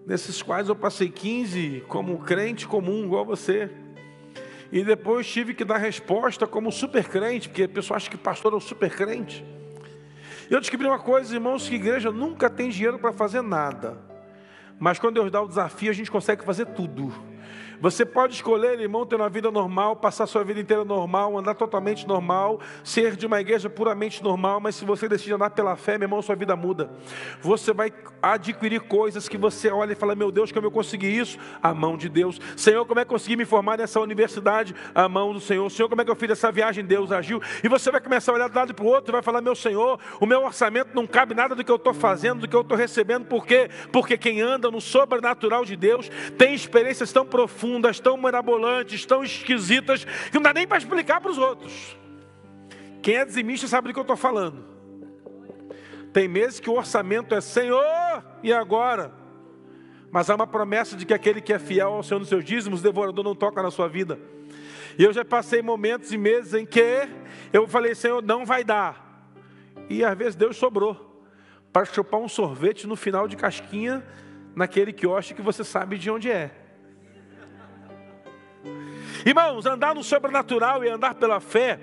Nesses 0.06 0.42
quais 0.42 0.70
eu 0.70 0.76
passei 0.76 1.10
15 1.10 1.84
como 1.88 2.20
crente 2.20 2.68
comum, 2.68 3.04
igual 3.04 3.26
você. 3.26 3.70
E 4.72 4.84
depois 4.84 5.28
tive 5.28 5.54
que 5.54 5.66
dar 5.66 5.78
resposta 5.78 6.48
como 6.48 6.72
super 6.72 7.08
crente, 7.08 7.50
porque 7.50 7.64
a 7.64 7.70
pessoa 7.70 7.98
acha 7.98 8.10
que 8.10 8.18
pastor 8.18 8.54
é 8.54 8.56
um 8.56 8.60
super 8.60 8.90
crente. 8.90 9.46
Eu 10.50 10.60
descobri 10.60 10.88
uma 10.88 11.00
coisa, 11.00 11.34
irmãos, 11.34 11.68
que 11.68 11.76
igreja 11.76 12.12
nunca 12.12 12.50
tem 12.50 12.70
dinheiro 12.70 13.00
para 13.00 13.12
fazer 13.12 13.42
nada. 13.42 13.98
Mas 14.80 14.98
quando 14.98 15.16
Deus 15.16 15.32
dá 15.32 15.42
o 15.42 15.48
desafio, 15.48 15.92
a 15.92 15.94
gente 15.94 16.10
consegue 16.10 16.44
fazer 16.44 16.66
tudo. 16.68 17.14
Você 17.82 18.06
pode 18.06 18.36
escolher, 18.36 18.80
irmão, 18.80 19.08
ter 19.08 19.16
uma 19.16 19.28
vida 19.28 19.50
normal, 19.50 19.96
passar 19.96 20.28
sua 20.28 20.44
vida 20.44 20.60
inteira 20.60 20.86
normal, 20.86 21.36
andar 21.36 21.56
totalmente 21.56 22.08
normal, 22.08 22.60
ser 22.84 23.16
de 23.16 23.26
uma 23.26 23.42
igreja 23.42 23.72
puramente 23.72 24.24
normal, 24.24 24.60
mas 24.60 24.76
se 24.76 24.86
você 24.86 25.10
decidir 25.10 25.34
andar 25.34 25.50
pela 25.50 25.76
fé, 25.76 25.98
meu 25.98 26.06
irmão, 26.06 26.22
sua 26.22 26.36
vida 26.36 26.56
muda. 26.56 26.92
Você 27.42 27.74
vai 27.74 27.92
adquirir 28.22 28.82
coisas 28.82 29.28
que 29.28 29.36
você 29.36 29.72
olha 29.72 29.94
e 29.94 29.96
fala: 29.96 30.14
Meu 30.14 30.32
Deus, 30.32 30.52
como 30.52 30.68
eu 30.68 30.72
consegui 30.72 31.08
isso? 31.08 31.40
A 31.62 31.74
mão 31.74 31.98
de 31.98 32.08
Deus. 32.08 32.40
Senhor, 32.56 32.86
como 32.86 33.00
é 33.00 33.04
que 33.04 33.10
eu 33.10 33.16
consegui 33.16 33.36
me 33.36 33.46
formar 33.46 33.80
nessa 33.80 34.00
universidade? 34.00 34.76
A 34.94 35.10
mão 35.10 35.34
do 35.34 35.40
Senhor. 35.40 35.68
Senhor, 35.72 35.90
como 35.90 36.04
é 36.04 36.06
que 36.06 36.12
eu 36.12 36.16
fiz 36.16 36.30
essa 36.30 36.52
viagem? 36.52 36.86
Deus 36.86 37.12
agiu. 37.12 37.42
E 37.64 37.68
você 37.68 37.90
vai 37.90 38.00
começar 38.00 38.32
a 38.32 38.36
olhar 38.36 38.48
de 38.48 38.56
lado 38.56 38.76
para 38.76 38.86
o 38.86 38.90
outro 38.90 39.10
e 39.10 39.14
vai 39.14 39.24
falar: 39.24 39.42
Meu 39.42 39.56
Senhor, 39.56 40.00
o 40.20 40.28
meu 40.28 40.44
orçamento 40.44 40.92
não 40.94 41.08
cabe 41.08 41.34
nada 41.34 41.56
do 41.56 41.64
que 41.64 41.72
eu 41.72 41.78
estou 41.78 41.96
fazendo, 41.96 42.42
do 42.42 42.48
que 42.48 42.56
eu 42.56 42.62
estou 42.62 42.78
recebendo. 42.78 43.26
Por 43.26 43.44
quê? 43.44 43.72
Porque 43.92 44.20
quem 44.20 44.40
anda 44.40 44.70
no 44.70 44.80
sobrenatural 44.80 45.66
de 45.66 45.76
Deus 45.76 46.12
tem 46.38 46.54
experiências 46.54 47.12
tão 47.12 47.26
profundas 47.26 47.71
profundas, 47.72 48.00
tão 48.00 48.18
mirabolantes, 48.18 49.06
tão 49.06 49.24
esquisitas, 49.24 50.04
que 50.04 50.36
não 50.36 50.42
dá 50.42 50.54
nem 50.54 50.68
para 50.68 50.78
explicar 50.78 51.22
para 51.22 51.32
os 51.32 51.38
outros. 51.38 51.98
Quem 53.02 53.16
é 53.16 53.26
dizimista 53.26 53.68
sabe 53.68 53.88
do 53.88 53.94
que 53.94 54.00
eu 54.00 54.04
estou 54.04 54.18
falando. 54.18 54.66
Tem 56.12 56.28
meses 56.28 56.60
que 56.60 56.70
o 56.70 56.74
orçamento 56.74 57.34
é 57.34 57.40
Senhor, 57.40 57.84
e 58.44 58.52
agora? 58.52 59.14
Mas 60.12 60.30
há 60.30 60.36
uma 60.36 60.46
promessa 60.46 60.98
de 60.98 61.06
que 61.06 61.14
aquele 61.14 61.40
que 61.40 61.54
é 61.54 61.60
fiel 61.60 61.94
ao 61.94 62.04
Senhor 62.04 62.20
nos 62.20 62.28
seus 62.28 62.44
dízimos, 62.44 62.82
o 62.82 62.84
devorador 62.84 63.24
não 63.24 63.34
toca 63.34 63.64
na 63.64 63.72
sua 63.72 63.88
vida. 63.88 64.20
E 65.00 65.04
eu 65.04 65.14
já 65.14 65.24
passei 65.24 65.62
momentos 65.62 66.12
e 66.12 66.18
meses 66.18 66.54
em 66.54 66.66
que 66.66 67.08
eu 67.54 67.66
falei, 67.66 67.96
Senhor, 67.96 68.22
não 68.22 68.46
vai 68.46 68.64
dar. 68.64 69.32
E 69.90 70.04
às 70.04 70.18
vezes 70.18 70.36
Deus 70.36 70.58
sobrou 70.58 71.24
para 71.72 71.86
chupar 71.86 72.20
um 72.20 72.28
sorvete 72.28 72.86
no 72.86 72.98
final 72.98 73.26
de 73.28 73.38
casquinha 73.38 74.06
naquele 74.54 74.92
quiosque 74.92 75.34
que 75.34 75.42
você 75.42 75.64
sabe 75.64 75.98
de 75.98 76.12
onde 76.12 76.30
é. 76.30 76.61
Irmãos, 79.26 79.66
andar 79.66 79.96
no 79.96 80.04
sobrenatural 80.04 80.84
e 80.84 80.90
andar 80.90 81.16
pela 81.16 81.40
fé 81.40 81.80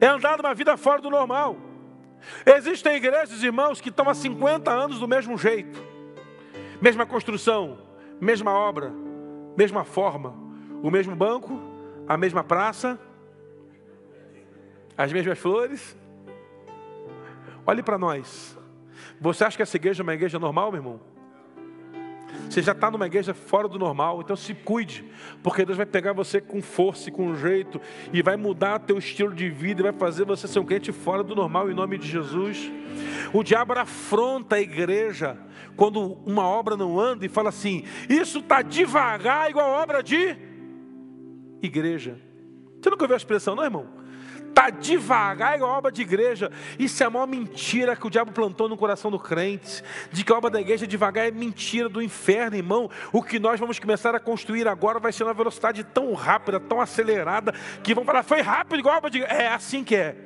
é 0.00 0.06
andar 0.06 0.38
numa 0.38 0.54
vida 0.54 0.76
fora 0.76 1.00
do 1.00 1.10
normal. 1.10 1.56
Existem 2.44 2.96
igrejas, 2.96 3.42
irmãos, 3.42 3.80
que 3.80 3.88
estão 3.88 4.08
há 4.08 4.14
50 4.14 4.70
anos 4.70 4.98
do 4.98 5.08
mesmo 5.08 5.36
jeito, 5.38 5.82
mesma 6.80 7.06
construção, 7.06 7.78
mesma 8.20 8.52
obra, 8.52 8.92
mesma 9.56 9.84
forma, 9.84 10.34
o 10.82 10.90
mesmo 10.90 11.14
banco, 11.14 11.60
a 12.06 12.16
mesma 12.16 12.44
praça, 12.44 12.98
as 14.96 15.12
mesmas 15.12 15.38
flores. 15.38 15.96
Olhe 17.66 17.82
para 17.82 17.98
nós. 17.98 18.58
Você 19.20 19.44
acha 19.44 19.56
que 19.56 19.62
essa 19.62 19.76
igreja 19.76 20.02
é 20.02 20.04
uma 20.04 20.14
igreja 20.14 20.38
normal, 20.38 20.72
meu 20.72 20.80
irmão? 20.80 21.00
Você 22.48 22.62
já 22.62 22.72
está 22.72 22.90
numa 22.90 23.06
igreja 23.06 23.32
fora 23.32 23.68
do 23.68 23.78
normal, 23.78 24.20
então 24.20 24.34
se 24.34 24.54
cuide, 24.54 25.04
porque 25.42 25.64
Deus 25.64 25.76
vai 25.76 25.86
pegar 25.86 26.12
você 26.12 26.40
com 26.40 26.60
força 26.60 27.08
e 27.08 27.12
com 27.12 27.34
jeito 27.36 27.80
e 28.12 28.22
vai 28.22 28.36
mudar 28.36 28.80
teu 28.80 28.98
estilo 28.98 29.34
de 29.34 29.48
vida 29.48 29.80
e 29.80 29.84
vai 29.84 29.92
fazer 29.92 30.24
você 30.24 30.48
ser 30.48 30.58
um 30.58 30.64
crente 30.64 30.90
fora 30.90 31.22
do 31.22 31.34
normal 31.34 31.70
em 31.70 31.74
nome 31.74 31.96
de 31.96 32.08
Jesus. 32.08 32.70
O 33.32 33.42
diabo 33.42 33.72
afronta 33.74 34.56
a 34.56 34.60
igreja 34.60 35.38
quando 35.76 36.18
uma 36.26 36.46
obra 36.46 36.76
não 36.76 36.98
anda 36.98 37.24
e 37.24 37.28
fala 37.28 37.50
assim: 37.50 37.84
Isso 38.08 38.40
está 38.40 38.62
devagar, 38.62 39.48
igual 39.48 39.70
obra 39.70 40.02
de 40.02 40.36
igreja. 41.62 42.20
Você 42.80 42.90
nunca 42.90 43.04
ouviu 43.04 43.14
a 43.14 43.18
expressão, 43.18 43.54
não, 43.54 43.64
irmão? 43.64 43.99
Está 44.50 44.68
devagar, 44.68 45.56
igual 45.56 45.78
obra 45.78 45.90
de 45.90 46.02
igreja. 46.02 46.50
Isso 46.78 47.02
é 47.02 47.06
a 47.06 47.10
maior 47.10 47.26
mentira 47.26 47.96
que 47.96 48.06
o 48.06 48.10
diabo 48.10 48.32
plantou 48.32 48.68
no 48.68 48.76
coração 48.76 49.10
do 49.10 49.18
crente. 49.18 49.82
De 50.12 50.22
que 50.22 50.32
a 50.32 50.36
obra 50.36 50.50
da 50.50 50.60
igreja 50.60 50.86
devagar 50.86 51.26
é 51.26 51.30
mentira 51.30 51.88
do 51.88 52.02
inferno, 52.02 52.56
irmão. 52.56 52.90
O 53.12 53.22
que 53.22 53.38
nós 53.38 53.58
vamos 53.58 53.78
começar 53.78 54.14
a 54.14 54.20
construir 54.20 54.68
agora 54.68 54.98
vai 54.98 55.12
ser 55.12 55.22
uma 55.22 55.32
velocidade 55.32 55.82
tão 55.84 56.12
rápida, 56.14 56.60
tão 56.60 56.80
acelerada, 56.80 57.54
que 57.82 57.94
vão 57.94 58.04
falar, 58.04 58.22
foi 58.22 58.42
rápido 58.42 58.80
igual 58.80 58.96
a 58.96 58.98
obra 58.98 59.10
de 59.10 59.18
igreja. 59.18 59.34
É 59.34 59.48
assim 59.48 59.82
que 59.82 59.96
é. 59.96 60.16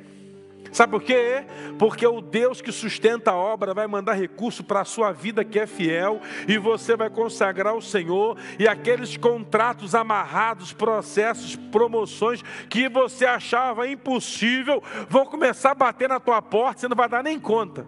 Sabe 0.75 0.91
por 0.91 1.05
quê? 1.05 1.45
Porque 1.79 2.05
o 2.05 2.21
Deus 2.21 2.61
que 2.61 2.73
sustenta 2.73 3.31
a 3.31 3.37
obra 3.37 3.73
vai 3.73 3.87
mandar 3.87 4.15
recurso 4.15 4.65
para 4.65 4.81
a 4.81 4.85
sua 4.85 5.13
vida 5.13 5.45
que 5.45 5.61
é 5.61 5.69
fiel, 5.69 6.21
e 6.49 6.59
você 6.59 6.97
vai 6.97 7.09
consagrar 7.09 7.77
o 7.77 7.81
Senhor, 7.81 8.37
e 8.59 8.67
aqueles 8.67 9.17
contratos 9.17 9.95
amarrados, 9.95 10.73
processos, 10.73 11.55
promoções 11.55 12.43
que 12.69 12.89
você 12.89 13.25
achava 13.25 13.87
impossível, 13.87 14.83
vão 15.09 15.25
começar 15.25 15.71
a 15.71 15.75
bater 15.77 16.09
na 16.09 16.19
tua 16.19 16.43
porta, 16.43 16.81
você 16.81 16.89
não 16.89 16.97
vai 16.97 17.09
dar 17.09 17.23
nem 17.23 17.39
conta. 17.39 17.87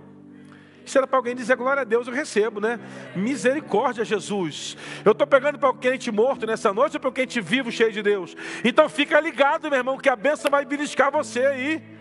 Isso 0.85 0.97
era 0.97 1.09
para 1.09 1.19
alguém 1.19 1.35
dizer 1.35 1.57
glória 1.57 1.81
a 1.81 1.85
Deus, 1.85 2.07
eu 2.07 2.15
recebo, 2.15 2.61
né? 2.61 2.79
Misericórdia, 3.17 4.05
Jesus. 4.05 4.77
Eu 5.05 5.11
estou 5.11 5.27
pegando 5.27 5.59
para 5.59 5.71
o 5.71 5.75
crente 5.75 6.13
morto 6.13 6.47
nessa 6.47 6.73
noite 6.73 6.95
ou 6.95 7.01
para 7.01 7.11
o 7.11 7.13
crente 7.13 7.41
vivo, 7.41 7.73
cheio 7.73 7.91
de 7.91 8.01
Deus? 8.01 8.37
Então 8.65 8.89
fica 8.89 9.19
ligado, 9.19 9.69
meu 9.69 9.79
irmão, 9.81 9.99
que 9.99 10.09
a 10.09 10.15
bênção 10.15 10.49
vai 10.49 10.65
beliscar 10.65 11.11
você 11.11 11.45
aí. 11.45 11.96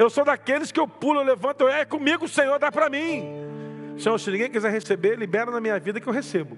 Eu 0.00 0.08
sou 0.08 0.24
daqueles 0.24 0.72
que 0.72 0.80
eu 0.80 0.88
pulo, 0.88 1.20
eu 1.20 1.24
levanto, 1.24 1.60
eu, 1.60 1.68
é 1.68 1.84
comigo, 1.84 2.26
Senhor, 2.26 2.58
dá 2.58 2.72
para 2.72 2.88
mim. 2.88 3.22
Senhor, 3.98 4.18
se 4.18 4.30
ninguém 4.30 4.50
quiser 4.50 4.72
receber, 4.72 5.18
libera 5.18 5.50
na 5.50 5.60
minha 5.60 5.78
vida 5.78 6.00
que 6.00 6.06
eu 6.06 6.12
recebo. 6.12 6.56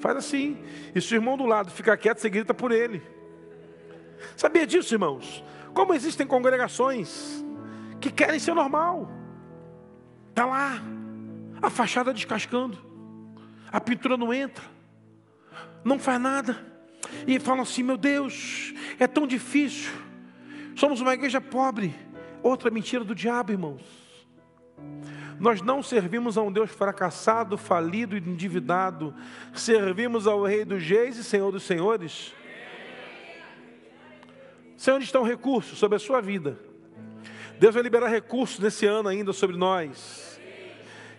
Faz 0.00 0.16
assim. 0.16 0.58
E 0.92 1.00
se 1.00 1.14
o 1.14 1.16
irmão 1.16 1.36
do 1.36 1.46
lado 1.46 1.70
ficar 1.70 1.96
quieto, 1.96 2.18
você 2.18 2.28
grita 2.28 2.52
por 2.52 2.72
ele. 2.72 3.00
Sabia 4.36 4.66
disso, 4.66 4.92
irmãos? 4.92 5.44
Como 5.72 5.94
existem 5.94 6.26
congregações 6.26 7.44
que 8.00 8.10
querem 8.10 8.40
ser 8.40 8.52
normal. 8.52 9.12
Está 10.30 10.44
lá, 10.44 10.82
a 11.62 11.70
fachada 11.70 12.12
descascando, 12.12 12.76
a 13.70 13.80
pintura 13.80 14.16
não 14.16 14.34
entra, 14.34 14.64
não 15.84 16.00
faz 16.00 16.20
nada. 16.20 16.58
E 17.28 17.38
falam 17.38 17.62
assim: 17.62 17.84
meu 17.84 17.96
Deus, 17.96 18.74
é 18.98 19.06
tão 19.06 19.24
difícil. 19.24 19.92
Somos 20.74 21.00
uma 21.00 21.14
igreja 21.14 21.40
pobre. 21.40 21.94
Outra 22.46 22.70
mentira 22.70 23.02
do 23.02 23.12
diabo, 23.12 23.50
irmãos. 23.50 23.82
Nós 25.36 25.60
não 25.60 25.82
servimos 25.82 26.38
a 26.38 26.42
um 26.42 26.52
Deus 26.52 26.70
fracassado, 26.70 27.58
falido 27.58 28.16
e 28.16 28.20
endividado. 28.20 29.12
Servimos 29.52 30.28
ao 30.28 30.44
Rei 30.44 30.64
dos 30.64 30.80
Reis 30.80 31.16
e 31.16 31.24
Senhor 31.24 31.50
dos 31.50 31.64
Senhores. 31.64 32.32
Sei 34.76 34.94
onde 34.94 35.04
estão 35.04 35.24
recursos 35.24 35.76
sobre 35.76 35.96
a 35.96 35.98
sua 35.98 36.20
vida. 36.20 36.56
Deus 37.58 37.74
vai 37.74 37.82
liberar 37.82 38.06
recursos 38.06 38.60
nesse 38.60 38.86
ano 38.86 39.08
ainda 39.08 39.32
sobre 39.32 39.56
nós. 39.56 40.40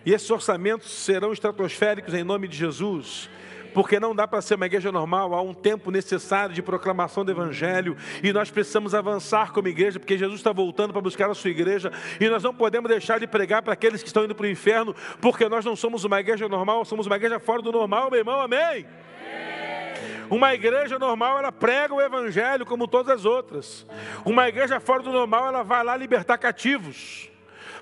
E 0.06 0.14
esses 0.14 0.30
orçamentos 0.30 0.90
serão 0.90 1.30
estratosféricos 1.30 2.14
em 2.14 2.24
nome 2.24 2.48
de 2.48 2.56
Jesus 2.56 3.28
porque 3.74 4.00
não 4.00 4.14
dá 4.14 4.26
para 4.26 4.40
ser 4.40 4.54
uma 4.54 4.66
igreja 4.66 4.90
normal, 4.90 5.34
há 5.34 5.42
um 5.42 5.54
tempo 5.54 5.90
necessário 5.90 6.54
de 6.54 6.62
proclamação 6.62 7.24
do 7.24 7.30
Evangelho, 7.30 7.96
e 8.22 8.32
nós 8.32 8.50
precisamos 8.50 8.94
avançar 8.94 9.52
como 9.52 9.68
igreja, 9.68 9.98
porque 9.98 10.18
Jesus 10.18 10.40
está 10.40 10.52
voltando 10.52 10.92
para 10.92 11.02
buscar 11.02 11.30
a 11.30 11.34
sua 11.34 11.50
igreja, 11.50 11.92
e 12.20 12.28
nós 12.28 12.42
não 12.42 12.54
podemos 12.54 12.88
deixar 12.88 13.18
de 13.20 13.26
pregar 13.26 13.62
para 13.62 13.72
aqueles 13.72 14.02
que 14.02 14.08
estão 14.08 14.24
indo 14.24 14.34
para 14.34 14.46
o 14.46 14.50
inferno, 14.50 14.94
porque 15.20 15.48
nós 15.48 15.64
não 15.64 15.76
somos 15.76 16.04
uma 16.04 16.20
igreja 16.20 16.48
normal, 16.48 16.84
somos 16.84 17.06
uma 17.06 17.16
igreja 17.16 17.38
fora 17.38 17.62
do 17.62 17.72
normal, 17.72 18.10
meu 18.10 18.20
irmão, 18.20 18.40
amém? 18.40 18.86
Uma 20.30 20.54
igreja 20.54 20.98
normal, 20.98 21.38
ela 21.38 21.50
prega 21.50 21.94
o 21.94 22.00
evangelho 22.00 22.66
como 22.66 22.86
todas 22.86 23.20
as 23.20 23.24
outras. 23.24 23.86
Uma 24.24 24.48
igreja 24.48 24.78
fora 24.78 25.02
do 25.02 25.10
normal, 25.10 25.48
ela 25.48 25.62
vai 25.62 25.82
lá 25.82 25.96
libertar 25.96 26.36
cativos. 26.36 27.30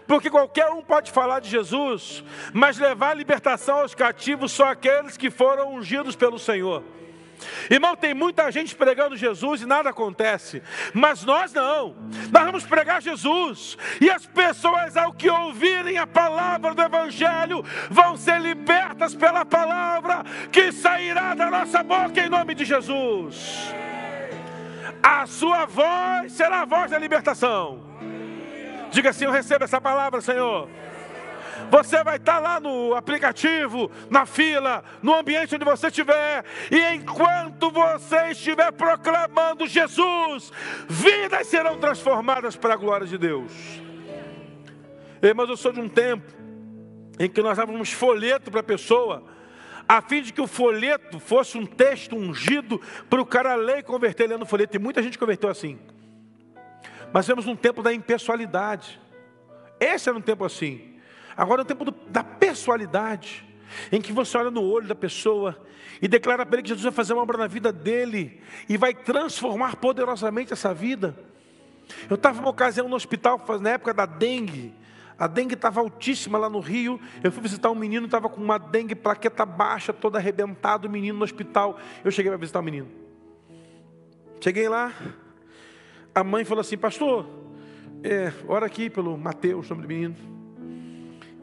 Porque 0.07 0.31
qualquer 0.31 0.71
um 0.71 0.83
pode 0.83 1.11
falar 1.11 1.41
de 1.41 1.49
Jesus, 1.49 2.23
mas 2.53 2.79
levar 2.79 3.11
a 3.11 3.15
libertação 3.15 3.79
aos 3.79 3.95
cativos 3.95 4.53
só 4.53 4.71
aqueles 4.71 5.17
que 5.17 5.31
foram 5.31 5.75
ungidos 5.75 6.15
pelo 6.15 6.39
Senhor. 6.39 6.83
Irmão, 7.71 7.97
tem 7.97 8.15
muita 8.15 8.51
gente 8.51 8.75
pregando 8.75 9.17
Jesus 9.17 9.61
e 9.61 9.67
nada 9.67 9.91
acontece, 9.91 10.63
mas 10.95 11.25
nós 11.25 11.53
não, 11.53 11.95
nós 12.33 12.45
vamos 12.45 12.65
pregar 12.65 13.03
Jesus, 13.03 13.77
e 14.01 14.11
as 14.11 14.25
pessoas, 14.27 14.97
ao 14.97 15.13
que 15.13 15.29
ouvirem 15.29 15.99
a 15.99 16.07
palavra 16.07 16.75
do 16.75 16.83
Evangelho, 16.83 17.65
vão 17.91 18.17
ser 18.17 18.41
libertas 18.41 19.15
pela 19.15 19.45
palavra 19.45 20.25
que 20.51 20.73
sairá 20.73 21.35
da 21.35 21.51
nossa 21.51 21.83
boca 21.83 22.21
em 22.21 22.29
nome 22.29 22.55
de 22.55 22.65
Jesus. 22.65 23.75
A 25.03 25.27
sua 25.27 25.67
voz 25.67 26.33
será 26.33 26.63
a 26.63 26.65
voz 26.65 26.91
da 26.91 26.99
libertação. 26.99 27.86
Diga 28.97 29.11
assim: 29.11 29.27
Eu 29.27 29.31
recebo 29.31 29.63
essa 29.63 29.79
palavra, 29.79 30.23
Senhor. 30.23 30.71
Você 31.71 32.03
vai 32.03 32.17
estar 32.17 32.39
lá 32.39 32.59
no 32.59 32.95
aplicativo, 32.95 33.91
na 34.09 34.25
fila, 34.25 34.83
no 35.03 35.15
ambiente 35.15 35.55
onde 35.55 35.67
você 35.67 35.89
estiver, 35.89 36.43
e 36.71 36.81
enquanto 36.95 37.71
você 37.71 38.31
estiver 38.31 38.73
proclamando 38.73 39.67
Jesus, 39.67 40.51
vidas 40.89 41.47
serão 41.47 41.77
transformadas 41.79 42.57
para 42.57 42.73
a 42.73 42.77
glória 42.77 43.07
de 43.07 43.19
Deus. 43.19 43.53
Irmãos, 45.23 45.51
eu 45.51 45.57
sou 45.59 45.73
de 45.73 45.81
um 45.81 45.89
tempo 45.91 46.33
em 47.19 47.29
que 47.29 47.43
nós 47.43 47.59
dávamos 47.59 47.93
folheto 47.93 48.51
para 48.51 48.61
a 48.61 48.65
pessoa, 48.65 49.25
a 49.87 50.01
fim 50.01 50.23
de 50.23 50.33
que 50.33 50.41
o 50.41 50.47
folheto 50.47 51.21
fosse 51.21 51.59
um 51.59 51.67
texto 51.67 52.17
ungido 52.17 52.81
para 53.11 53.21
o 53.21 53.27
cara 53.27 53.57
ler 53.57 53.79
e 53.79 53.83
converter 53.83 54.27
lendo 54.27 54.47
folheto. 54.47 54.75
E 54.77 54.79
muita 54.79 55.03
gente 55.03 55.19
converteu 55.19 55.51
assim. 55.51 55.79
Mas 57.13 57.27
vemos 57.27 57.47
um 57.47 57.57
tempo 57.57 57.83
da 57.83 57.93
impessoalidade. 57.93 59.01
Esse 59.81 60.09
era 60.09 60.17
um 60.17 60.23
tempo 60.23 60.45
assim. 60.45 60.97
Agora 61.37 61.61
é 61.61 61.65
o 61.65 61.67
tempo 61.67 61.85
do, 61.85 61.91
da 62.09 62.25
pessoalidade, 62.25 63.45
em 63.93 64.01
que 64.01 64.13
você 64.13 64.39
olha 64.39 64.51
no 64.51 64.63
olho 64.63 64.89
da 64.89 64.95
pessoa 64.95 65.61
e 66.01 66.09
declara 66.09 66.45
para 66.45 66.57
ele 66.57 66.63
que 66.63 66.69
Jesus 66.69 66.85
vai 66.85 66.93
fazer 66.93 67.13
uma 67.13 67.23
obra 67.23 67.39
na 67.39 67.47
vida 67.47 67.73
dele 67.73 68.41
e 68.69 68.77
vai 68.77 68.95
transformar 68.95 69.77
poderosamente 69.77 70.53
essa 70.53 70.73
vida. 70.73 71.17
Eu 72.09 72.17
estava 72.17 72.39
numa 72.39 72.51
ocasião 72.51 72.89
no 72.89 72.97
hospital, 72.97 73.43
na 73.61 73.71
época 73.71 73.95
da 73.95 74.07
dengue. 74.07 74.75
A 75.19 75.27
dengue 75.27 75.55
estava 75.55 75.81
altíssima 75.81 76.37
lá 76.37 76.51
no 76.51 76.61
Rio. 76.61 77.01
Eu 77.23 77.33
fui 77.33 77.43
visitar 77.43 77.71
um 77.71 77.75
menino, 77.75 78.07
estava 78.07 78.29
com 78.29 78.41
uma 78.41 78.59
dengue, 78.59 78.95
plaqueta 78.95 79.47
baixa, 79.47 79.93
todo 79.93 80.17
arrebentado, 80.17 80.89
o 80.89 80.91
menino 80.91 81.19
no 81.19 81.25
hospital. 81.25 81.79
Eu 82.05 82.11
cheguei 82.11 82.31
para 82.31 82.39
visitar 82.39 82.61
o 82.61 82.63
menino. 82.63 82.89
Cheguei 84.41 84.69
lá, 84.69 84.93
a 86.17 86.25
mãe 86.25 86.47
falou 86.47 86.63
assim: 86.63 86.79
Pastor, 86.79 87.27
é, 88.03 88.33
ora 88.49 88.65
aqui 88.65 88.89
pelo 88.89 89.19
Mateus, 89.19 89.69
nome 89.69 89.83
do 89.83 89.89
menino. 89.89 90.17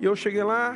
E 0.02 0.06
eu 0.06 0.16
cheguei 0.16 0.44
lá, 0.44 0.76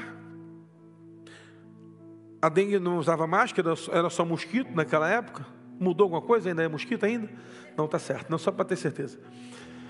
a 2.39 2.48
dengue 2.48 2.77
não 2.77 3.00
usava 3.00 3.25
máscara, 3.25 3.74
era 3.92 4.08
só 4.12 4.24
mosquito 4.24 4.70
naquela 4.75 5.10
época. 5.10 5.44
Mudou 5.80 6.06
alguma 6.06 6.22
coisa? 6.22 6.48
Ainda 6.48 6.62
é 6.62 6.68
mosquito 6.68 7.06
ainda? 7.06 7.27
Não, 7.75 7.88
tá 7.88 7.98
certo. 7.98 8.30
Não, 8.30 8.38
só 8.38 8.51
para 8.51 8.66
ter 8.66 8.75
certeza. 8.75 9.20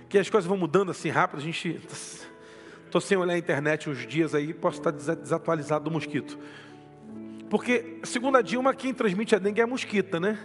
Que 0.08 0.18
as 0.18 0.30
coisas 0.30 0.48
vão 0.48 0.58
mudando 0.58 0.90
assim 0.90 1.10
rápido, 1.10 1.40
a 1.40 1.44
gente 1.44 1.80
Estou 2.86 3.02
sem 3.02 3.18
olhar 3.18 3.34
a 3.34 3.38
internet 3.38 3.90
uns 3.90 4.08
dias 4.08 4.34
aí, 4.34 4.54
posso 4.54 4.80
estar 4.80 4.92
desatualizado 4.92 5.84
do 5.84 5.92
mosquito. 5.92 6.40
Porque, 7.50 8.00
segundo 8.06 8.38
a 8.38 8.42
Dilma, 8.42 8.74
quem 8.74 8.94
transmite 8.94 9.36
a 9.36 9.40
dengue 9.40 9.60
é 9.60 9.66
a 9.66 9.68
mosquita, 9.68 10.22
né? 10.22 10.40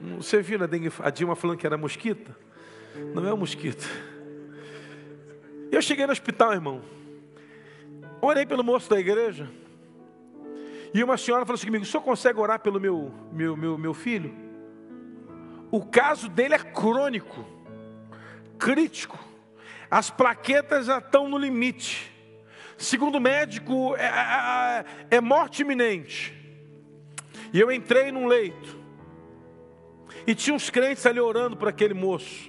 Você 0.00 0.40
viu 0.40 0.58
a, 0.62 1.10
Dilma 1.10 1.34
falando 1.34 1.58
que 1.58 1.66
era 1.66 1.76
mosquita? 1.76 2.36
Não 3.14 3.26
é 3.26 3.32
o 3.32 3.36
mosquito. 3.36 3.88
Eu 5.70 5.82
cheguei 5.82 6.06
no 6.06 6.12
hospital, 6.12 6.52
irmão. 6.52 6.82
Orei 8.20 8.46
pelo 8.46 8.64
moço 8.64 8.88
da 8.88 8.98
igreja. 8.98 9.48
E 10.94 11.02
uma 11.02 11.16
senhora 11.16 11.44
falou 11.44 11.56
assim 11.56 11.66
comigo: 11.66 11.84
o 11.84 11.86
senhor 11.86 12.02
consegue 12.02 12.38
orar 12.38 12.60
pelo 12.60 12.80
meu, 12.80 13.12
meu, 13.32 13.56
meu, 13.56 13.76
meu 13.76 13.94
filho? 13.94 14.34
O 15.70 15.84
caso 15.84 16.28
dele 16.28 16.54
é 16.54 16.58
crônico, 16.58 17.44
crítico. 18.58 19.18
As 19.90 20.10
plaquetas 20.10 20.86
já 20.86 20.98
estão 20.98 21.28
no 21.28 21.38
limite. 21.38 22.12
Segundo 22.76 23.16
o 23.16 23.20
médico, 23.20 23.96
é, 23.96 24.04
é, 24.04 24.84
é, 25.10 25.16
é 25.16 25.20
morte 25.20 25.62
iminente. 25.62 26.34
E 27.52 27.58
eu 27.58 27.72
entrei 27.72 28.12
num 28.12 28.26
leito. 28.26 28.77
E 30.28 30.34
tinha 30.34 30.54
uns 30.54 30.70
crentes 30.70 31.04
ali 31.04 31.18
orando 31.18 31.56
por 31.56 31.66
aquele 31.66 31.94
moço. 31.94 32.48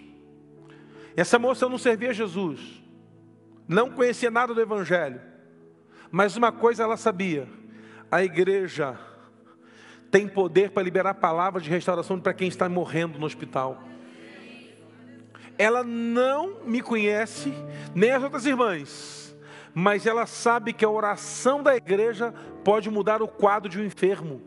Essa 1.18 1.40
moça 1.40 1.68
não 1.68 1.80
servia 1.80 2.12
a 2.12 2.14
Jesus. 2.14 2.60
Não 3.68 3.90
conhecia 3.90 4.30
nada 4.30 4.54
do 4.54 4.62
Evangelho. 4.62 5.20
Mas 6.12 6.38
uma 6.38 6.52
coisa 6.52 6.84
ela 6.84 6.96
sabia: 6.98 7.48
a 8.12 8.24
igreja 8.24 8.96
tem 10.12 10.28
poder 10.28 10.70
para 10.70 10.84
liberar 10.84 11.16
palavras 11.16 11.64
de 11.64 11.72
restauração 11.72 12.20
para 12.20 12.34
quem 12.34 12.48
está 12.48 12.70
morrendo 12.70 13.18
no 13.18 13.26
hospital 13.26 13.90
ela 15.60 15.84
não 15.84 16.62
me 16.64 16.82
conhece, 16.82 17.54
nem 17.94 18.12
as 18.12 18.24
outras 18.24 18.46
irmãs, 18.46 19.38
mas 19.74 20.06
ela 20.06 20.26
sabe 20.26 20.72
que 20.72 20.86
a 20.86 20.90
oração 20.90 21.62
da 21.62 21.76
igreja 21.76 22.34
pode 22.64 22.90
mudar 22.90 23.22
o 23.22 23.28
quadro 23.28 23.70
de 23.70 23.78
um 23.78 23.84
enfermo. 23.84 24.42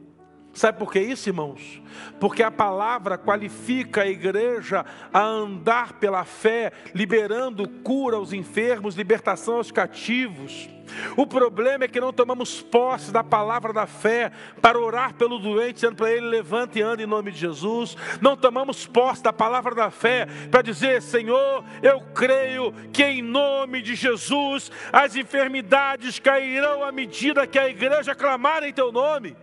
Sabe 0.54 0.78
por 0.78 0.92
que 0.92 1.00
isso, 1.00 1.30
irmãos? 1.30 1.80
Porque 2.20 2.42
a 2.42 2.50
palavra 2.50 3.16
qualifica 3.16 4.02
a 4.02 4.06
igreja 4.06 4.84
a 5.12 5.20
andar 5.20 5.94
pela 5.94 6.24
fé, 6.24 6.72
liberando 6.94 7.66
cura 7.66 8.16
aos 8.16 8.34
enfermos, 8.34 8.94
libertação 8.94 9.56
aos 9.56 9.70
cativos. 9.70 10.68
O 11.16 11.26
problema 11.26 11.84
é 11.84 11.88
que 11.88 12.00
não 12.00 12.12
tomamos 12.12 12.60
posse 12.60 13.10
da 13.10 13.24
palavra 13.24 13.72
da 13.72 13.86
fé 13.86 14.30
para 14.60 14.78
orar 14.78 15.14
pelo 15.14 15.38
doente, 15.38 15.76
dizendo 15.76 15.96
para 15.96 16.12
ele: 16.12 16.26
levante 16.26 16.78
e 16.78 16.82
ande 16.82 17.04
em 17.04 17.06
nome 17.06 17.30
de 17.30 17.38
Jesus. 17.38 17.96
Não 18.20 18.36
tomamos 18.36 18.86
posse 18.86 19.22
da 19.22 19.32
palavra 19.32 19.74
da 19.74 19.90
fé 19.90 20.26
para 20.50 20.60
dizer: 20.60 21.00
Senhor, 21.00 21.64
eu 21.82 22.00
creio 22.14 22.72
que 22.92 23.04
em 23.04 23.22
nome 23.22 23.80
de 23.80 23.94
Jesus 23.94 24.70
as 24.92 25.16
enfermidades 25.16 26.18
cairão 26.18 26.82
à 26.82 26.92
medida 26.92 27.46
que 27.46 27.58
a 27.58 27.68
igreja 27.70 28.14
clamar 28.14 28.62
em 28.62 28.72
teu 28.72 28.92
nome. 28.92 29.34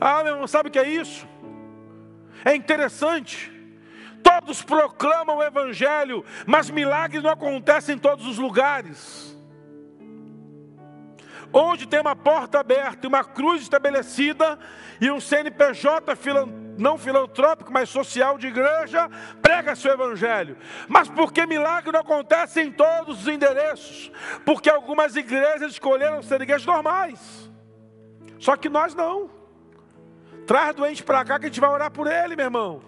Ah, 0.00 0.22
meu 0.22 0.32
irmão, 0.34 0.46
sabe 0.46 0.68
o 0.68 0.72
que 0.72 0.78
é 0.78 0.88
isso? 0.88 1.26
É 2.44 2.54
interessante. 2.54 3.52
Todos 4.22 4.62
proclamam 4.62 5.38
o 5.38 5.42
Evangelho, 5.42 6.24
mas 6.46 6.68
milagres 6.70 7.22
não 7.22 7.30
acontecem 7.30 7.94
em 7.94 7.98
todos 7.98 8.26
os 8.26 8.38
lugares. 8.38 9.36
Onde 11.52 11.86
tem 11.86 12.00
uma 12.00 12.16
porta 12.16 12.58
aberta 12.58 13.06
uma 13.06 13.24
cruz 13.24 13.62
estabelecida, 13.62 14.58
e 15.00 15.10
um 15.10 15.20
CNPJ 15.20 16.16
não 16.78 16.98
filantrópico, 16.98 17.72
mas 17.72 17.88
social 17.88 18.38
de 18.38 18.48
igreja, 18.48 19.08
prega 19.40 19.76
seu 19.76 19.92
evangelho. 19.92 20.56
Mas 20.88 21.08
por 21.08 21.32
que 21.32 21.46
milagre 21.46 21.92
não 21.92 22.00
acontece 22.00 22.60
em 22.60 22.70
todos 22.70 23.22
os 23.22 23.28
endereços? 23.28 24.10
Porque 24.44 24.68
algumas 24.68 25.16
igrejas 25.16 25.72
escolheram 25.72 26.22
ser 26.22 26.40
igrejas 26.40 26.66
normais. 26.66 27.50
Só 28.38 28.56
que 28.56 28.68
nós 28.68 28.94
não. 28.94 29.35
Traz 30.46 30.74
doente 30.74 31.02
para 31.02 31.24
cá 31.24 31.38
que 31.38 31.46
a 31.46 31.48
gente 31.48 31.60
vai 31.60 31.70
orar 31.70 31.90
por 31.90 32.06
ele, 32.06 32.36
meu 32.36 32.46
irmão. 32.46 32.82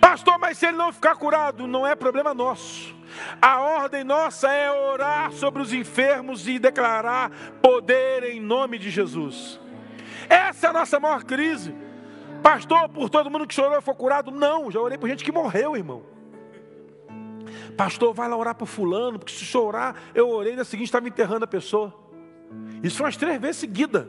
Pastor, 0.00 0.38
mas 0.38 0.58
se 0.58 0.66
ele 0.66 0.76
não 0.76 0.92
ficar 0.92 1.16
curado, 1.16 1.66
não 1.66 1.86
é 1.86 1.94
problema 1.94 2.34
nosso. 2.34 2.94
A 3.40 3.60
ordem 3.60 4.04
nossa 4.04 4.48
é 4.48 4.70
orar 4.70 5.32
sobre 5.32 5.62
os 5.62 5.72
enfermos 5.72 6.46
e 6.46 6.58
declarar 6.58 7.30
poder 7.62 8.24
em 8.24 8.40
nome 8.40 8.78
de 8.78 8.90
Jesus. 8.90 9.58
Essa 10.28 10.66
é 10.66 10.70
a 10.70 10.72
nossa 10.72 11.00
maior 11.00 11.24
crise. 11.24 11.74
Pastor, 12.42 12.88
por 12.88 13.08
todo 13.08 13.30
mundo 13.30 13.46
que 13.46 13.54
chorou 13.54 13.80
foi 13.80 13.94
curado? 13.94 14.30
Não, 14.30 14.70
já 14.70 14.80
orei 14.80 14.98
por 14.98 15.08
gente 15.08 15.24
que 15.24 15.32
morreu, 15.32 15.76
irmão. 15.76 16.02
Pastor, 17.76 18.12
vai 18.12 18.28
lá 18.28 18.36
orar 18.36 18.54
por 18.54 18.66
fulano, 18.66 19.18
porque 19.18 19.32
se 19.32 19.44
chorar, 19.44 19.96
eu 20.14 20.28
orei 20.28 20.56
na 20.56 20.64
seguinte 20.64 20.86
estava 20.86 21.08
enterrando 21.08 21.44
a 21.44 21.48
pessoa. 21.48 21.94
Isso 22.82 23.02
umas 23.02 23.16
três 23.16 23.40
vezes 23.40 23.56
seguida. 23.56 24.08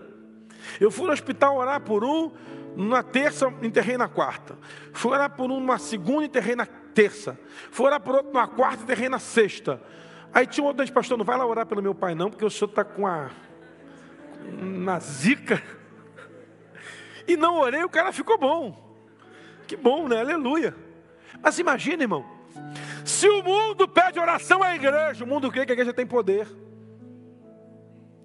Eu 0.80 0.92
fui 0.92 1.06
no 1.08 1.14
hospital 1.14 1.58
orar 1.58 1.82
por 1.82 2.04
um, 2.04 2.32
na 2.78 3.02
terça, 3.02 3.52
enterrei 3.64 3.98
na 3.98 4.08
quarta. 4.08 4.56
Fui 4.94 5.12
orar 5.12 5.32
por 5.32 5.50
um, 5.50 5.60
numa 5.60 5.80
segunda, 5.80 6.26
enterrei 6.26 6.56
na 6.56 6.66
terça. 6.66 7.38
Fui 7.72 7.88
orar 7.88 8.00
por 8.00 8.16
outro, 8.16 8.32
numa 8.32 8.48
quarta, 8.48 8.84
enterrei 8.84 9.10
na 9.10 9.18
sexta. 9.18 9.82
Aí 10.32 10.46
tinha 10.46 10.64
um 10.64 10.68
outro 10.68 10.84
disse, 10.84 10.94
pastor, 10.94 11.18
não 11.18 11.26
vai 11.26 11.36
lá 11.38 11.46
orar 11.46 11.66
pelo 11.66 11.82
meu 11.82 11.96
pai 11.96 12.14
não, 12.14 12.30
porque 12.30 12.46
o 12.46 12.50
senhor 12.52 12.70
está 12.70 12.84
com 12.84 13.08
a... 13.08 13.32
na 14.62 15.00
zica. 15.00 15.62
E 17.28 17.36
não 17.36 17.58
orei, 17.58 17.84
o 17.84 17.90
cara 17.90 18.12
ficou 18.12 18.38
bom. 18.38 18.96
Que 19.66 19.76
bom, 19.76 20.08
né? 20.08 20.20
Aleluia. 20.20 20.76
Mas 21.42 21.58
imagina, 21.58 22.04
irmão. 22.04 22.24
Se 23.04 23.28
o 23.28 23.42
mundo 23.42 23.88
pede 23.88 24.20
oração 24.20 24.62
à 24.62 24.76
igreja, 24.76 25.24
o 25.24 25.28
mundo 25.28 25.52
crê 25.52 25.66
que 25.66 25.72
a 25.72 25.74
igreja 25.74 25.94
tem 25.94 26.06
poder. 26.06 26.48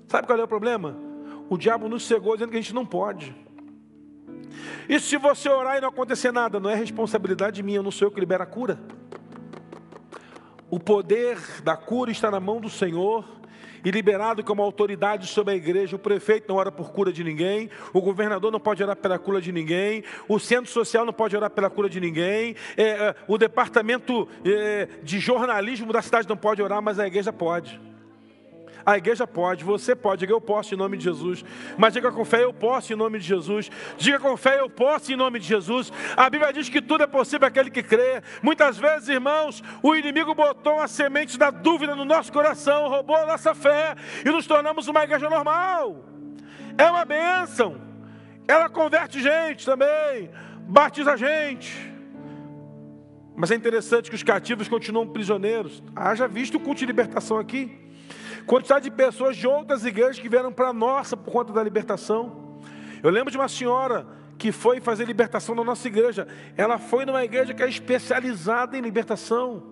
Sabe 0.08 0.26
qual 0.26 0.38
é 0.38 0.44
o 0.44 0.48
problema? 0.48 0.94
O 1.48 1.56
diabo 1.56 1.88
nos 1.88 2.06
cegou 2.06 2.34
dizendo 2.34 2.50
que 2.50 2.58
a 2.58 2.60
gente 2.60 2.74
não 2.74 2.84
pode. 2.84 3.34
E 4.88 4.98
se 5.00 5.16
você 5.16 5.48
orar 5.48 5.78
e 5.78 5.80
não 5.80 5.88
acontecer 5.88 6.32
nada, 6.32 6.58
não 6.60 6.70
é 6.70 6.74
responsabilidade 6.74 7.62
minha, 7.62 7.82
não 7.82 7.90
sou 7.90 8.08
eu 8.08 8.12
que 8.12 8.20
libero 8.20 8.42
a 8.42 8.46
cura. 8.46 8.78
O 10.70 10.80
poder 10.80 11.38
da 11.62 11.76
cura 11.76 12.10
está 12.10 12.30
na 12.30 12.40
mão 12.40 12.60
do 12.60 12.70
Senhor 12.70 13.24
e 13.84 13.90
liberado 13.90 14.42
como 14.44 14.62
autoridade 14.62 15.26
sobre 15.26 15.54
a 15.54 15.56
igreja. 15.56 15.96
O 15.96 15.98
prefeito 15.98 16.48
não 16.48 16.56
ora 16.56 16.70
por 16.72 16.92
cura 16.92 17.12
de 17.12 17.22
ninguém, 17.22 17.68
o 17.92 18.00
governador 18.00 18.50
não 18.50 18.60
pode 18.60 18.82
orar 18.82 18.96
pela 18.96 19.18
cura 19.18 19.40
de 19.40 19.52
ninguém, 19.52 20.04
o 20.28 20.38
centro 20.38 20.70
social 20.70 21.04
não 21.04 21.12
pode 21.12 21.36
orar 21.36 21.50
pela 21.50 21.68
cura 21.68 21.88
de 21.88 22.00
ninguém, 22.00 22.56
é, 22.76 22.82
é, 22.82 23.14
o 23.28 23.36
departamento 23.36 24.28
é, 24.44 24.88
de 25.02 25.18
jornalismo 25.18 25.92
da 25.92 26.00
cidade 26.00 26.28
não 26.28 26.36
pode 26.36 26.62
orar, 26.62 26.80
mas 26.80 26.98
a 26.98 27.06
igreja 27.06 27.32
pode. 27.32 27.91
A 28.84 28.96
igreja 28.96 29.26
pode, 29.26 29.64
você 29.64 29.94
pode, 29.94 30.20
diga 30.20 30.32
eu 30.32 30.40
posso 30.40 30.74
em 30.74 30.76
nome 30.76 30.96
de 30.96 31.04
Jesus. 31.04 31.44
Mas 31.76 31.92
diga 31.92 32.10
com 32.10 32.24
fé, 32.24 32.44
eu 32.44 32.52
posso 32.52 32.92
em 32.92 32.96
nome 32.96 33.18
de 33.18 33.26
Jesus. 33.26 33.70
Diga 33.96 34.18
com 34.18 34.36
fé, 34.36 34.60
eu 34.60 34.68
posso 34.68 35.12
em 35.12 35.16
nome 35.16 35.38
de 35.38 35.46
Jesus. 35.46 35.92
A 36.16 36.28
Bíblia 36.28 36.52
diz 36.52 36.68
que 36.68 36.82
tudo 36.82 37.04
é 37.04 37.06
possível 37.06 37.46
aquele 37.46 37.70
que 37.70 37.82
crê. 37.82 38.22
Muitas 38.42 38.78
vezes, 38.78 39.08
irmãos, 39.08 39.62
o 39.82 39.94
inimigo 39.94 40.34
botou 40.34 40.80
a 40.80 40.88
semente 40.88 41.38
da 41.38 41.50
dúvida 41.50 41.94
no 41.94 42.04
nosso 42.04 42.32
coração, 42.32 42.88
roubou 42.88 43.16
a 43.16 43.26
nossa 43.26 43.54
fé 43.54 43.94
e 44.24 44.30
nos 44.30 44.46
tornamos 44.46 44.88
uma 44.88 45.04
igreja 45.04 45.28
normal. 45.28 46.04
É 46.76 46.90
uma 46.90 47.04
bênção. 47.04 47.80
Ela 48.46 48.68
converte 48.68 49.20
gente 49.20 49.64
também, 49.64 50.30
batiza 50.68 51.16
gente. 51.16 51.92
Mas 53.34 53.50
é 53.50 53.54
interessante 53.54 54.10
que 54.10 54.16
os 54.16 54.22
cativos 54.22 54.68
continuam 54.68 55.08
prisioneiros. 55.08 55.82
Haja 55.96 56.28
visto 56.28 56.56
o 56.56 56.60
culto 56.60 56.80
de 56.80 56.86
libertação 56.86 57.38
aqui. 57.38 57.81
Quantidade 58.46 58.84
de 58.84 58.90
pessoas 58.90 59.36
de 59.36 59.46
outras 59.46 59.84
igrejas 59.84 60.18
que 60.18 60.28
vieram 60.28 60.52
para 60.52 60.68
a 60.68 60.72
nossa 60.72 61.16
por 61.16 61.32
conta 61.32 61.52
da 61.52 61.62
libertação. 61.62 62.60
Eu 63.02 63.10
lembro 63.10 63.30
de 63.30 63.36
uma 63.36 63.48
senhora 63.48 64.06
que 64.38 64.50
foi 64.50 64.80
fazer 64.80 65.04
libertação 65.04 65.54
na 65.54 65.62
nossa 65.62 65.86
igreja. 65.86 66.26
Ela 66.56 66.78
foi 66.78 67.04
numa 67.04 67.24
igreja 67.24 67.54
que 67.54 67.62
é 67.62 67.68
especializada 67.68 68.76
em 68.76 68.80
libertação. 68.80 69.62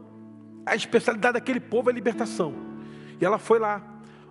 A 0.64 0.76
especialidade 0.76 1.34
daquele 1.34 1.60
povo 1.60 1.90
é 1.90 1.92
libertação. 1.92 2.54
E 3.20 3.24
ela 3.24 3.38
foi 3.38 3.58
lá, 3.58 3.82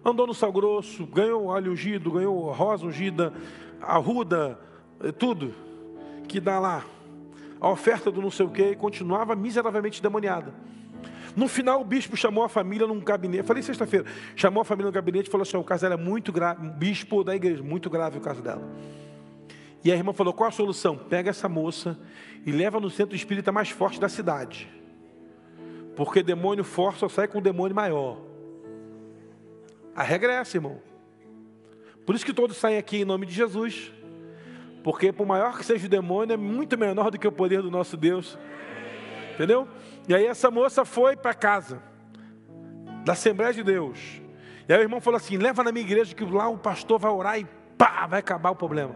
andou 0.04 0.26
no 0.26 0.34
sal 0.34 0.52
grosso, 0.52 1.06
ganhou 1.06 1.48
óleo 1.48 1.72
ungido, 1.72 2.12
ganhou 2.12 2.52
rosa 2.52 2.86
ungida, 2.86 3.34
arruda, 3.82 4.60
eh, 5.04 5.12
tudo 5.12 5.54
que 6.28 6.40
dá 6.40 6.60
lá. 6.60 6.84
A 7.62 7.70
oferta 7.70 8.10
do 8.10 8.22
não 8.22 8.32
sei 8.32 8.46
o 8.46 8.50
que, 8.50 8.64
e 8.64 8.76
continuava 8.76 9.36
miseravelmente 9.36 10.02
demoniada. 10.02 10.54
No 11.36 11.48
final, 11.48 11.82
o 11.82 11.86
bispo 11.86 12.18
chamou 12.18 12.44
a 12.44 12.50
família 12.50 12.88
num 12.88 13.00
gabinete. 13.00 13.44
Falei 13.44 13.64
sexta-feira. 13.64 14.06
Chamou 14.36 14.62
a 14.62 14.66
família 14.66 14.88
no 14.88 14.94
gabinete 14.94 15.28
e 15.28 15.32
falou 15.32 15.44
assim: 15.44 15.58
o 15.58 15.64
caso 15.64 15.84
dela 15.84 15.96
é 15.96 15.98
muito 15.98 16.32
grave. 16.32 16.68
Bispo 16.70 17.24
da 17.24 17.36
igreja, 17.36 17.64
muito 17.64 17.90
grave 17.90 18.18
o 18.18 18.22
caso 18.22 18.42
dela. 18.42 18.68
E 19.84 19.92
a 19.92 19.96
irmã 19.96 20.14
falou: 20.14 20.34
qual 20.34 20.50
a 20.50 20.52
solução? 20.52 20.98
Pega 20.98 21.30
essa 21.30 21.48
moça 21.48 21.98
e 22.46 22.52
leva 22.52 22.80
no 22.80 22.90
centro 22.90 23.16
espírita 23.16 23.52
mais 23.52 23.70
forte 23.70 24.00
da 24.00 24.10
cidade. 24.10 24.70
Porque 25.96 26.24
demônio 26.24 26.64
forte 26.64 27.00
só 27.00 27.10
sai 27.10 27.28
com 27.28 27.42
demônio 27.42 27.76
maior. 27.76 28.18
A 29.96 30.04
regra 30.04 30.34
é 30.34 30.36
essa, 30.38 30.58
irmão. 30.58 30.80
Por 32.06 32.16
isso 32.16 32.26
que 32.26 32.34
todos 32.34 32.58
saem 32.58 32.78
aqui 32.78 33.02
em 33.02 33.06
nome 33.06 33.26
de 33.26 33.34
Jesus. 33.34 33.92
Porque 34.84 35.12
por 35.12 35.28
maior 35.28 35.58
que 35.58 35.66
seja 35.66 35.86
o 35.86 35.90
demônio, 35.90 36.34
é 36.34 36.38
muito 36.38 36.78
menor 36.78 37.12
do 37.12 37.20
que 37.20 37.28
o 37.28 37.32
poder 37.32 37.62
do 37.62 37.70
nosso 37.70 37.98
Deus. 37.98 38.38
Entendeu? 39.40 39.70
E 40.06 40.14
aí 40.14 40.26
essa 40.26 40.52
moça 40.52 40.84
foi 40.84 41.16
para 41.16 41.34
casa 41.34 41.82
da 43.06 43.14
Assembleia 43.14 43.54
de 43.54 43.64
Deus. 43.64 44.22
E 44.68 44.74
aí 44.74 44.80
o 44.80 44.82
irmão 44.82 45.00
falou 45.00 45.16
assim: 45.16 45.38
leva 45.38 45.64
na 45.64 45.72
minha 45.72 45.86
igreja 45.86 46.14
que 46.14 46.26
lá 46.26 46.50
o 46.50 46.58
pastor 46.58 47.00
vai 47.00 47.10
orar 47.10 47.40
e 47.40 47.48
pá, 47.78 48.06
vai 48.06 48.20
acabar 48.20 48.50
o 48.50 48.56
problema. 48.58 48.94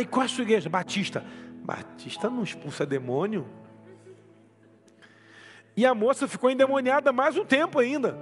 E 0.00 0.04
qual 0.04 0.22
é 0.22 0.26
a 0.26 0.28
sua 0.28 0.42
igreja? 0.42 0.70
Batista. 0.70 1.24
Batista 1.64 2.30
não 2.30 2.44
expulsa 2.44 2.86
demônio. 2.86 3.48
E 5.76 5.84
a 5.84 5.92
moça 5.96 6.28
ficou 6.28 6.48
endemoniada 6.48 7.12
mais 7.12 7.36
um 7.36 7.44
tempo 7.44 7.80
ainda. 7.80 8.16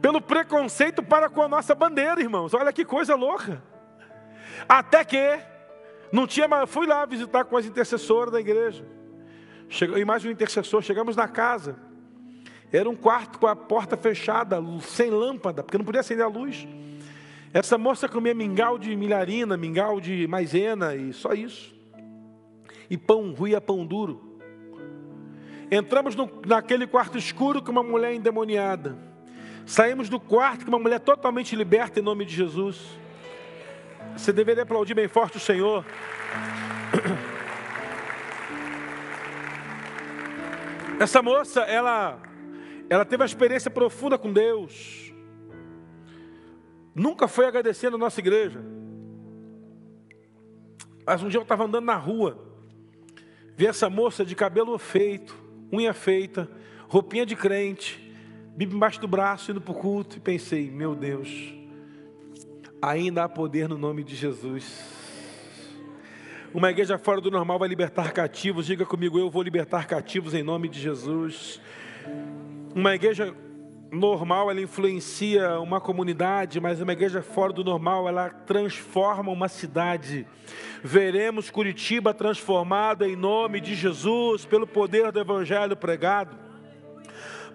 Pelo 0.00 0.20
preconceito 0.20 1.02
para 1.02 1.28
com 1.28 1.42
a 1.42 1.48
nossa 1.48 1.74
bandeira, 1.74 2.20
irmãos. 2.20 2.54
Olha 2.54 2.72
que 2.72 2.84
coisa 2.84 3.16
louca. 3.16 3.60
Até 4.68 5.04
que 5.04 5.40
não 6.12 6.28
tinha 6.28 6.46
mais. 6.46 6.70
Fui 6.70 6.86
lá 6.86 7.04
visitar 7.06 7.44
com 7.44 7.56
as 7.56 7.66
intercessoras 7.66 8.32
da 8.32 8.38
igreja. 8.38 8.94
E 9.68 10.04
mais 10.04 10.24
um 10.24 10.30
intercessor. 10.30 10.82
Chegamos 10.82 11.16
na 11.16 11.28
casa. 11.28 11.76
Era 12.72 12.88
um 12.88 12.96
quarto 12.96 13.38
com 13.38 13.46
a 13.46 13.56
porta 13.56 13.96
fechada, 13.96 14.58
sem 14.80 15.10
lâmpada, 15.10 15.62
porque 15.62 15.78
não 15.78 15.84
podia 15.84 16.00
acender 16.00 16.24
a 16.24 16.28
luz. 16.28 16.66
Essa 17.52 17.78
moça 17.78 18.08
comia 18.08 18.34
mingau 18.34 18.78
de 18.78 18.94
milharina, 18.94 19.56
mingau 19.56 20.00
de 20.00 20.26
maisena 20.26 20.94
e 20.94 21.12
só 21.12 21.32
isso. 21.32 21.74
E 22.90 22.98
pão, 22.98 23.32
ruia 23.32 23.60
pão 23.60 23.86
duro. 23.86 24.38
Entramos 25.70 26.14
no, 26.14 26.30
naquele 26.46 26.86
quarto 26.86 27.18
escuro 27.18 27.62
com 27.62 27.72
uma 27.72 27.82
mulher 27.82 28.14
endemoniada. 28.14 28.96
Saímos 29.64 30.08
do 30.08 30.20
quarto 30.20 30.64
com 30.64 30.70
uma 30.70 30.78
mulher 30.78 31.00
totalmente 31.00 31.56
liberta 31.56 31.98
em 31.98 32.02
nome 32.02 32.24
de 32.24 32.34
Jesus. 32.34 32.80
Você 34.16 34.32
deveria 34.32 34.62
aplaudir 34.62 34.94
bem 34.94 35.08
forte 35.08 35.38
o 35.38 35.40
Senhor. 35.40 35.84
Essa 40.98 41.20
moça, 41.20 41.60
ela, 41.60 42.22
ela 42.88 43.04
teve 43.04 43.22
uma 43.22 43.26
experiência 43.26 43.70
profunda 43.70 44.16
com 44.16 44.32
Deus. 44.32 45.12
Nunca 46.94 47.28
foi 47.28 47.46
agradecer 47.46 47.90
na 47.90 47.98
nossa 47.98 48.20
igreja. 48.20 48.60
Mas 51.04 51.22
um 51.22 51.28
dia 51.28 51.38
eu 51.38 51.42
estava 51.42 51.64
andando 51.64 51.84
na 51.84 51.96
rua, 51.96 52.42
vi 53.54 53.66
essa 53.66 53.88
moça 53.88 54.24
de 54.24 54.34
cabelo 54.34 54.76
feito, 54.78 55.36
unha 55.72 55.92
feita, 55.92 56.48
roupinha 56.88 57.24
de 57.24 57.36
crente, 57.36 58.02
Bíblia 58.56 58.76
embaixo 58.76 58.98
do 58.98 59.06
braço, 59.06 59.50
indo 59.50 59.60
para 59.60 59.72
o 59.72 59.74
culto, 59.74 60.16
e 60.16 60.20
pensei, 60.20 60.70
meu 60.70 60.94
Deus, 60.94 61.54
ainda 62.80 63.22
há 63.22 63.28
poder 63.28 63.68
no 63.68 63.76
nome 63.76 64.02
de 64.02 64.16
Jesus. 64.16 64.95
Uma 66.56 66.70
igreja 66.70 66.96
fora 66.96 67.20
do 67.20 67.30
normal 67.30 67.58
vai 67.58 67.68
libertar 67.68 68.12
cativos, 68.12 68.64
diga 68.64 68.86
comigo, 68.86 69.18
eu 69.18 69.28
vou 69.28 69.42
libertar 69.42 69.86
cativos 69.86 70.32
em 70.32 70.42
nome 70.42 70.70
de 70.70 70.80
Jesus. 70.80 71.60
Uma 72.74 72.94
igreja 72.94 73.34
normal 73.92 74.50
ela 74.50 74.62
influencia 74.62 75.60
uma 75.60 75.82
comunidade, 75.82 76.58
mas 76.58 76.80
uma 76.80 76.94
igreja 76.94 77.20
fora 77.20 77.52
do 77.52 77.62
normal 77.62 78.08
ela 78.08 78.30
transforma 78.30 79.30
uma 79.30 79.48
cidade. 79.48 80.26
Veremos 80.82 81.50
Curitiba 81.50 82.14
transformada 82.14 83.06
em 83.06 83.16
nome 83.16 83.60
de 83.60 83.74
Jesus 83.74 84.46
pelo 84.46 84.66
poder 84.66 85.12
do 85.12 85.20
evangelho 85.20 85.76
pregado. 85.76 86.45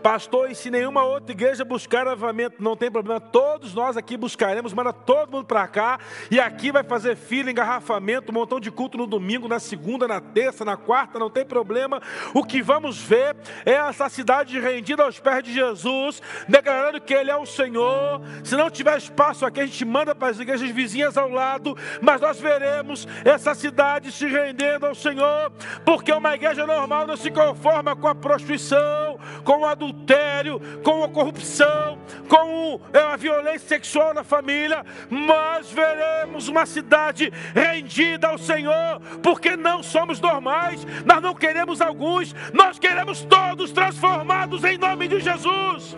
Pastor, 0.01 0.49
e 0.49 0.55
se 0.55 0.71
nenhuma 0.71 1.03
outra 1.03 1.31
igreja 1.31 1.63
buscar 1.63 2.07
avamento, 2.07 2.61
não 2.61 2.75
tem 2.75 2.89
problema, 2.89 3.19
todos 3.19 3.73
nós 3.73 3.95
aqui 3.95 4.17
buscaremos, 4.17 4.73
manda 4.73 4.91
todo 4.91 5.31
mundo 5.31 5.45
para 5.45 5.67
cá, 5.67 5.99
e 6.31 6.39
aqui 6.39 6.71
vai 6.71 6.83
fazer 6.83 7.15
fila, 7.15 7.51
engarrafamento, 7.51 8.31
um 8.31 8.35
montão 8.35 8.59
de 8.59 8.71
culto 8.71 8.97
no 8.97 9.05
domingo, 9.05 9.47
na 9.47 9.59
segunda, 9.59 10.07
na 10.07 10.19
terça, 10.19 10.65
na 10.65 10.75
quarta, 10.75 11.19
não 11.19 11.29
tem 11.29 11.45
problema. 11.45 12.01
O 12.33 12.43
que 12.43 12.63
vamos 12.63 12.99
ver 12.99 13.35
é 13.63 13.73
essa 13.73 14.09
cidade 14.09 14.59
rendida 14.59 15.03
aos 15.03 15.19
pés 15.19 15.43
de 15.43 15.53
Jesus, 15.53 16.21
declarando 16.47 16.99
que 16.99 17.13
Ele 17.13 17.29
é 17.29 17.35
o 17.35 17.45
Senhor. 17.45 18.21
Se 18.43 18.55
não 18.55 18.71
tiver 18.71 18.97
espaço 18.97 19.45
aqui, 19.45 19.59
a 19.59 19.65
gente 19.65 19.85
manda 19.85 20.15
para 20.15 20.29
as 20.29 20.39
igrejas 20.39 20.69
vizinhas 20.71 21.15
ao 21.15 21.29
lado, 21.29 21.77
mas 22.01 22.19
nós 22.19 22.39
veremos 22.39 23.07
essa 23.23 23.53
cidade 23.53 24.11
se 24.11 24.25
rendendo 24.25 24.87
ao 24.87 24.95
Senhor, 24.95 25.51
porque 25.85 26.11
uma 26.11 26.33
igreja 26.33 26.65
normal 26.65 27.05
não 27.05 27.15
se 27.15 27.29
conforma 27.29 27.95
com 27.95 28.07
a 28.07 28.15
prostituição, 28.15 29.19
com 29.43 29.59
o 29.59 29.65
adultério 29.65 29.90
adultério, 29.91 30.59
com 30.83 31.03
a 31.03 31.09
corrupção, 31.09 31.99
com 32.27 32.79
é, 32.93 32.99
a 32.99 33.15
violência 33.15 33.67
sexual 33.67 34.13
na 34.13 34.23
família, 34.23 34.83
mas 35.09 35.69
veremos 35.69 36.47
uma 36.47 36.65
cidade 36.65 37.31
rendida 37.53 38.29
ao 38.29 38.37
Senhor, 38.37 38.99
porque 39.21 39.55
não 39.55 39.83
somos 39.83 40.19
normais, 40.19 40.85
nós 41.05 41.21
não 41.21 41.35
queremos 41.35 41.81
alguns, 41.81 42.33
nós 42.53 42.79
queremos 42.79 43.21
todos 43.21 43.71
transformados 43.71 44.63
em 44.63 44.77
nome 44.77 45.07
de 45.07 45.19
Jesus. 45.19 45.95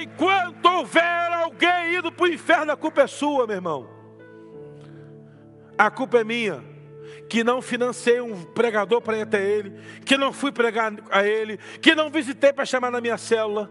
Enquanto 0.00 0.64
houver 0.66 1.32
alguém 1.32 1.96
indo 1.96 2.10
para 2.10 2.24
o 2.24 2.28
inferno, 2.28 2.72
a 2.72 2.76
culpa 2.76 3.02
é 3.02 3.06
sua, 3.06 3.46
meu 3.46 3.56
irmão. 3.56 3.88
A 5.76 5.90
culpa 5.90 6.18
é 6.18 6.24
minha 6.24 6.73
que 7.28 7.44
não 7.44 7.62
financei 7.62 8.20
um 8.20 8.44
pregador 8.44 9.00
para 9.00 9.18
ir 9.18 9.22
até 9.22 9.42
ele, 9.42 9.72
que 10.04 10.16
não 10.16 10.32
fui 10.32 10.52
pregar 10.52 10.92
a 11.10 11.24
ele, 11.24 11.58
que 11.80 11.94
não 11.94 12.10
visitei 12.10 12.52
para 12.52 12.64
chamar 12.64 12.90
na 12.90 13.00
minha 13.00 13.18
célula. 13.18 13.70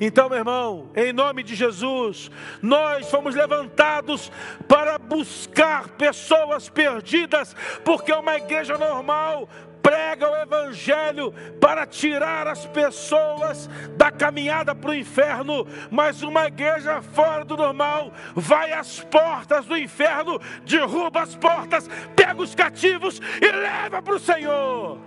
Então, 0.00 0.30
meu 0.30 0.38
irmão, 0.38 0.90
em 0.96 1.12
nome 1.12 1.42
de 1.42 1.54
Jesus, 1.54 2.30
nós 2.62 3.10
fomos 3.10 3.34
levantados 3.34 4.32
para 4.66 4.98
buscar 4.98 5.88
pessoas 5.90 6.70
perdidas, 6.70 7.54
porque 7.84 8.10
uma 8.10 8.36
igreja 8.36 8.78
normal 8.78 9.46
prega 9.82 10.30
o 10.30 10.36
Evangelho 10.36 11.32
para 11.60 11.86
tirar 11.86 12.46
as 12.46 12.66
pessoas 12.66 13.68
da 13.96 14.10
caminhada 14.10 14.74
para 14.74 14.90
o 14.90 14.94
inferno, 14.94 15.66
mas 15.90 16.22
uma 16.22 16.46
igreja 16.46 17.02
fora 17.02 17.44
do 17.44 17.56
normal 17.56 18.12
vai 18.34 18.72
às 18.72 19.00
portas 19.00 19.66
do 19.66 19.76
inferno, 19.76 20.40
derruba 20.64 21.22
as 21.22 21.34
portas, 21.34 21.88
pega 22.14 22.40
os 22.40 22.54
cativos 22.54 23.20
e 23.40 23.50
leva 23.50 24.00
para 24.02 24.14
o 24.14 24.20
Senhor. 24.20 24.98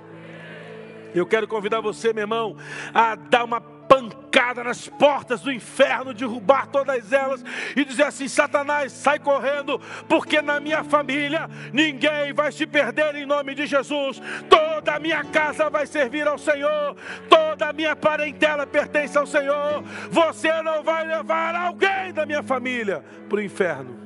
Eu 1.13 1.25
quero 1.27 1.47
convidar 1.47 1.79
você, 1.79 2.11
meu 2.11 2.23
irmão, 2.23 2.57
a 2.93 3.15
dar 3.15 3.43
uma 3.43 3.61
pancada 3.87 4.63
nas 4.63 4.87
portas 4.87 5.41
do 5.41 5.51
inferno, 5.51 6.13
derrubar 6.13 6.67
todas 6.67 7.11
elas 7.11 7.43
e 7.75 7.85
dizer 7.85 8.03
assim: 8.03 8.27
Satanás, 8.27 8.91
sai 8.91 9.19
correndo, 9.19 9.79
porque 10.07 10.41
na 10.41 10.59
minha 10.59 10.83
família 10.83 11.49
ninguém 11.71 12.33
vai 12.33 12.51
se 12.51 12.65
perder 12.65 13.15
em 13.15 13.25
nome 13.25 13.55
de 13.55 13.65
Jesus. 13.65 14.21
Toda 14.49 14.95
a 14.95 14.99
minha 14.99 15.23
casa 15.23 15.69
vai 15.69 15.85
servir 15.85 16.27
ao 16.27 16.37
Senhor, 16.37 16.95
toda 17.29 17.69
a 17.69 17.73
minha 17.73 17.95
parentela 17.95 18.65
pertence 18.65 19.17
ao 19.17 19.25
Senhor. 19.25 19.83
Você 20.09 20.61
não 20.61 20.83
vai 20.83 21.05
levar 21.05 21.55
alguém 21.55 22.13
da 22.13 22.25
minha 22.25 22.43
família 22.43 23.03
para 23.29 23.37
o 23.37 23.41
inferno. 23.41 23.99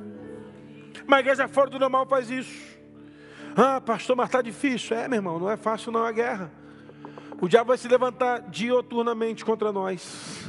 Uma 1.06 1.20
igreja 1.20 1.48
fora 1.48 1.70
do 1.70 1.78
normal 1.78 2.06
faz 2.06 2.30
isso. 2.30 2.78
Ah, 3.56 3.80
pastor, 3.80 4.14
mas 4.14 4.26
está 4.26 4.42
difícil. 4.42 4.96
É, 4.96 5.08
meu 5.08 5.16
irmão, 5.16 5.38
não 5.38 5.50
é 5.50 5.56
fácil 5.56 5.90
não 5.90 6.04
a 6.04 6.12
guerra. 6.12 6.50
O 7.40 7.48
diabo 7.48 7.68
vai 7.68 7.78
se 7.78 7.86
levantar 7.86 8.42
dioturnamente 8.50 9.44
contra 9.44 9.70
nós. 9.70 10.48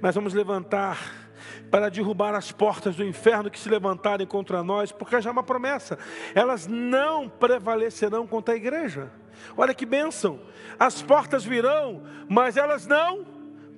Mas 0.00 0.14
vamos 0.14 0.34
levantar 0.34 1.26
para 1.70 1.90
derrubar 1.90 2.34
as 2.34 2.52
portas 2.52 2.94
do 2.94 3.04
inferno 3.04 3.50
que 3.50 3.58
se 3.58 3.68
levantarem 3.68 4.26
contra 4.26 4.62
nós, 4.62 4.92
porque 4.92 5.20
já 5.20 5.30
é 5.30 5.32
uma 5.32 5.42
promessa. 5.42 5.98
Elas 6.32 6.66
não 6.68 7.28
prevalecerão 7.28 8.24
contra 8.24 8.54
a 8.54 8.56
igreja. 8.56 9.10
Olha 9.56 9.74
que 9.74 9.84
bênção. 9.84 10.40
As 10.78 11.02
portas 11.02 11.44
virão, 11.44 12.02
mas 12.28 12.56
elas 12.56 12.86
não 12.86 13.26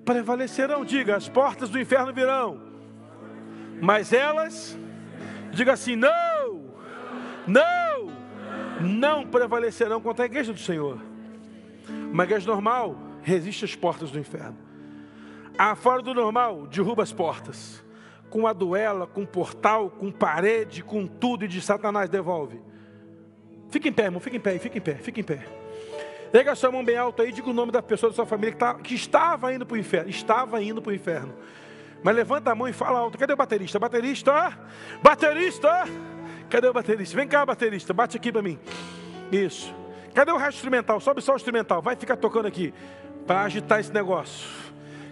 prevalecerão. 0.04 0.84
Diga, 0.84 1.16
as 1.16 1.28
portas 1.30 1.70
do 1.70 1.80
inferno 1.80 2.12
virão, 2.12 2.60
mas 3.80 4.12
elas, 4.12 4.78
diga 5.50 5.72
assim: 5.72 5.96
não, 5.96 6.62
não, 7.46 8.12
não 8.80 9.26
prevalecerão 9.26 10.00
contra 10.00 10.24
a 10.24 10.26
igreja 10.26 10.52
do 10.52 10.58
Senhor. 10.58 11.07
Igreja 12.24 12.46
normal 12.46 12.96
resiste 13.22 13.64
às 13.64 13.74
portas 13.74 14.10
do 14.10 14.18
inferno. 14.18 14.56
A 15.56 15.74
fora 15.74 16.02
do 16.02 16.14
normal 16.14 16.66
derruba 16.66 17.02
as 17.02 17.12
portas. 17.12 17.84
Com 18.30 18.46
a 18.46 18.52
duela, 18.52 19.06
com 19.06 19.24
portal, 19.24 19.90
com 19.90 20.10
parede, 20.10 20.82
com 20.82 21.06
tudo 21.06 21.44
e 21.44 21.48
de 21.48 21.60
Satanás 21.60 22.10
devolve. 22.10 22.60
Fica 23.70 23.88
em 23.88 23.92
pé, 23.92 24.04
irmão, 24.04 24.20
fica 24.20 24.36
em 24.36 24.40
pé, 24.40 24.58
fica 24.58 24.78
em 24.78 24.80
pé, 24.80 24.94
fica 24.94 25.20
em 25.20 25.24
pé. 25.24 25.46
Pega 26.30 26.54
sua 26.54 26.70
mão 26.70 26.84
bem 26.84 26.96
alta 26.96 27.22
aí, 27.22 27.32
diga 27.32 27.48
o 27.48 27.54
nome 27.54 27.72
da 27.72 27.82
pessoa 27.82 28.10
da 28.10 28.16
sua 28.16 28.26
família 28.26 28.52
que, 28.52 28.58
tá, 28.58 28.74
que 28.74 28.94
estava 28.94 29.52
indo 29.52 29.64
para 29.64 29.74
o 29.74 29.78
inferno. 29.78 30.10
Estava 30.10 30.62
indo 30.62 30.82
para 30.82 30.90
o 30.90 30.94
inferno. 30.94 31.34
Mas 32.02 32.14
levanta 32.14 32.52
a 32.52 32.54
mão 32.54 32.68
e 32.68 32.72
fala 32.72 32.98
alto. 32.98 33.18
Cadê 33.18 33.32
o 33.32 33.36
baterista? 33.36 33.78
Baterista! 33.78 34.58
Baterista! 35.02 35.84
Cadê 36.50 36.68
o 36.68 36.72
baterista? 36.72 37.16
Vem 37.16 37.26
cá, 37.26 37.44
baterista, 37.44 37.92
bate 37.92 38.16
aqui 38.16 38.30
para 38.30 38.42
mim. 38.42 38.58
Isso. 39.32 39.74
Cadê 40.14 40.32
o 40.32 40.36
resto 40.36 40.56
instrumental? 40.56 41.00
Sobe 41.00 41.20
só 41.20 41.32
o 41.32 41.36
instrumental. 41.36 41.80
Vai 41.82 41.96
ficar 41.96 42.16
tocando 42.16 42.46
aqui 42.46 42.72
para 43.26 43.42
agitar 43.42 43.80
esse 43.80 43.92
negócio. 43.92 44.48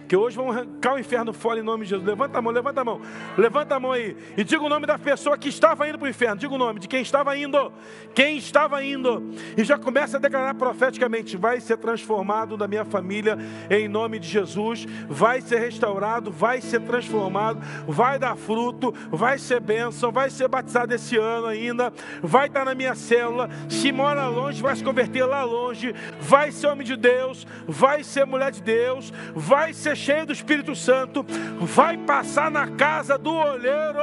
Que 0.07 0.15
hoje 0.15 0.37
vão 0.37 0.49
arrancar 0.49 0.93
o 0.93 0.99
inferno 0.99 1.33
fora 1.33 1.59
em 1.59 1.63
nome 1.63 1.83
de 1.83 1.89
Jesus. 1.89 2.07
Levanta 2.07 2.37
a 2.37 2.41
mão, 2.41 2.53
levanta 2.53 2.81
a 2.81 2.85
mão. 2.85 3.01
Levanta 3.37 3.75
a 3.75 3.79
mão 3.79 3.91
aí. 3.91 4.15
E 4.37 4.43
diga 4.43 4.63
o 4.63 4.69
nome 4.69 4.85
da 4.85 4.97
pessoa 4.97 5.37
que 5.37 5.49
estava 5.49 5.87
indo 5.87 5.97
para 5.97 6.05
o 6.05 6.09
inferno. 6.09 6.37
Diga 6.37 6.53
o 6.53 6.57
nome 6.57 6.79
de 6.79 6.87
quem 6.87 7.01
estava 7.01 7.37
indo. 7.37 7.73
Quem 8.15 8.37
estava 8.37 8.81
indo. 8.83 9.33
E 9.57 9.63
já 9.63 9.77
começa 9.77 10.17
a 10.17 10.19
declarar 10.19 10.53
profeticamente: 10.53 11.35
vai 11.35 11.59
ser 11.59 11.77
transformado 11.77 12.57
na 12.57 12.67
minha 12.67 12.85
família 12.85 13.37
em 13.69 13.87
nome 13.89 14.19
de 14.19 14.27
Jesus. 14.29 14.85
Vai 15.09 15.41
ser 15.41 15.59
restaurado, 15.59 16.31
vai 16.31 16.61
ser 16.61 16.81
transformado, 16.81 17.59
vai 17.87 18.17
dar 18.17 18.37
fruto, 18.37 18.93
vai 19.11 19.37
ser 19.37 19.59
bênção, 19.59 20.11
vai 20.11 20.29
ser 20.29 20.47
batizado 20.47 20.93
esse 20.93 21.17
ano 21.17 21.47
ainda. 21.47 21.91
Vai 22.23 22.47
estar 22.47 22.63
na 22.63 22.73
minha 22.73 22.95
célula. 22.95 23.49
Se 23.67 23.91
mora 23.91 24.27
longe, 24.27 24.61
vai 24.61 24.75
se 24.75 24.83
converter 24.83 25.25
lá 25.25 25.43
longe. 25.43 25.93
Vai 26.21 26.51
ser 26.51 26.67
homem 26.67 26.85
de 26.85 26.95
Deus, 26.95 27.45
vai 27.67 28.03
ser 28.03 28.25
mulher 28.25 28.51
de 28.51 28.61
Deus, 28.61 29.11
vai 29.35 29.73
ser 29.73 29.96
cheio 29.97 30.25
do 30.25 30.31
Espírito 30.31 30.75
Santo, 30.75 31.25
vai 31.59 31.97
passar 31.97 32.49
na 32.49 32.67
casa 32.67 33.17
do 33.17 33.33
olheiro. 33.33 33.99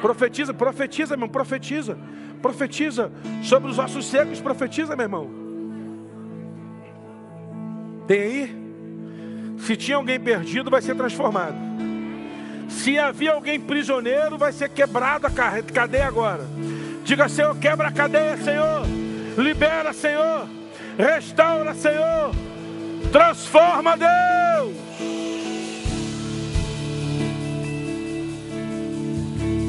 Profetiza, 0.00 0.54
profetiza, 0.54 1.16
meu 1.16 1.24
irmão, 1.24 1.28
profetiza. 1.28 1.98
Profetiza 2.40 3.10
sobre 3.42 3.70
os 3.70 3.78
ossos 3.78 4.06
secos, 4.06 4.40
profetiza, 4.40 4.94
meu 4.94 5.04
irmão. 5.04 5.30
Tem 8.06 8.20
aí? 8.20 8.66
Se 9.58 9.76
tinha 9.76 9.96
alguém 9.96 10.20
perdido, 10.20 10.70
vai 10.70 10.80
ser 10.80 10.94
transformado. 10.94 11.56
Se 12.68 12.98
havia 12.98 13.32
alguém 13.32 13.58
prisioneiro, 13.58 14.38
vai 14.38 14.52
ser 14.52 14.68
quebrado 14.68 15.26
a 15.26 15.30
cadeia 15.30 16.06
agora. 16.06 16.44
Diga, 17.04 17.28
Senhor, 17.28 17.56
quebra 17.58 17.88
a 17.88 17.92
cadeia, 17.92 18.36
Senhor. 18.36 18.82
Libera, 19.36 19.92
Senhor. 19.92 20.46
Restaura, 20.98 21.74
Senhor. 21.74 22.30
Transforma, 23.12 23.96
Deus. 23.96 24.76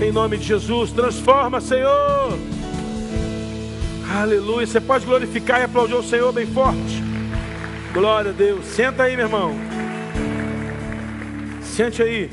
Em 0.01 0.11
nome 0.11 0.37
de 0.37 0.45
Jesus, 0.45 0.91
transforma, 0.91 1.59
Senhor. 1.59 2.37
Aleluia. 4.19 4.65
Você 4.65 4.79
pode 4.79 5.05
glorificar 5.05 5.59
e 5.61 5.63
aplaudir 5.63 5.95
o 5.95 6.03
Senhor 6.03 6.31
bem 6.31 6.45
forte. 6.45 7.03
Glória 7.93 8.31
a 8.31 8.33
Deus. 8.33 8.65
Senta 8.65 9.03
aí, 9.03 9.15
meu 9.15 9.25
irmão. 9.25 9.53
Sente 11.61 12.01
aí. 12.01 12.29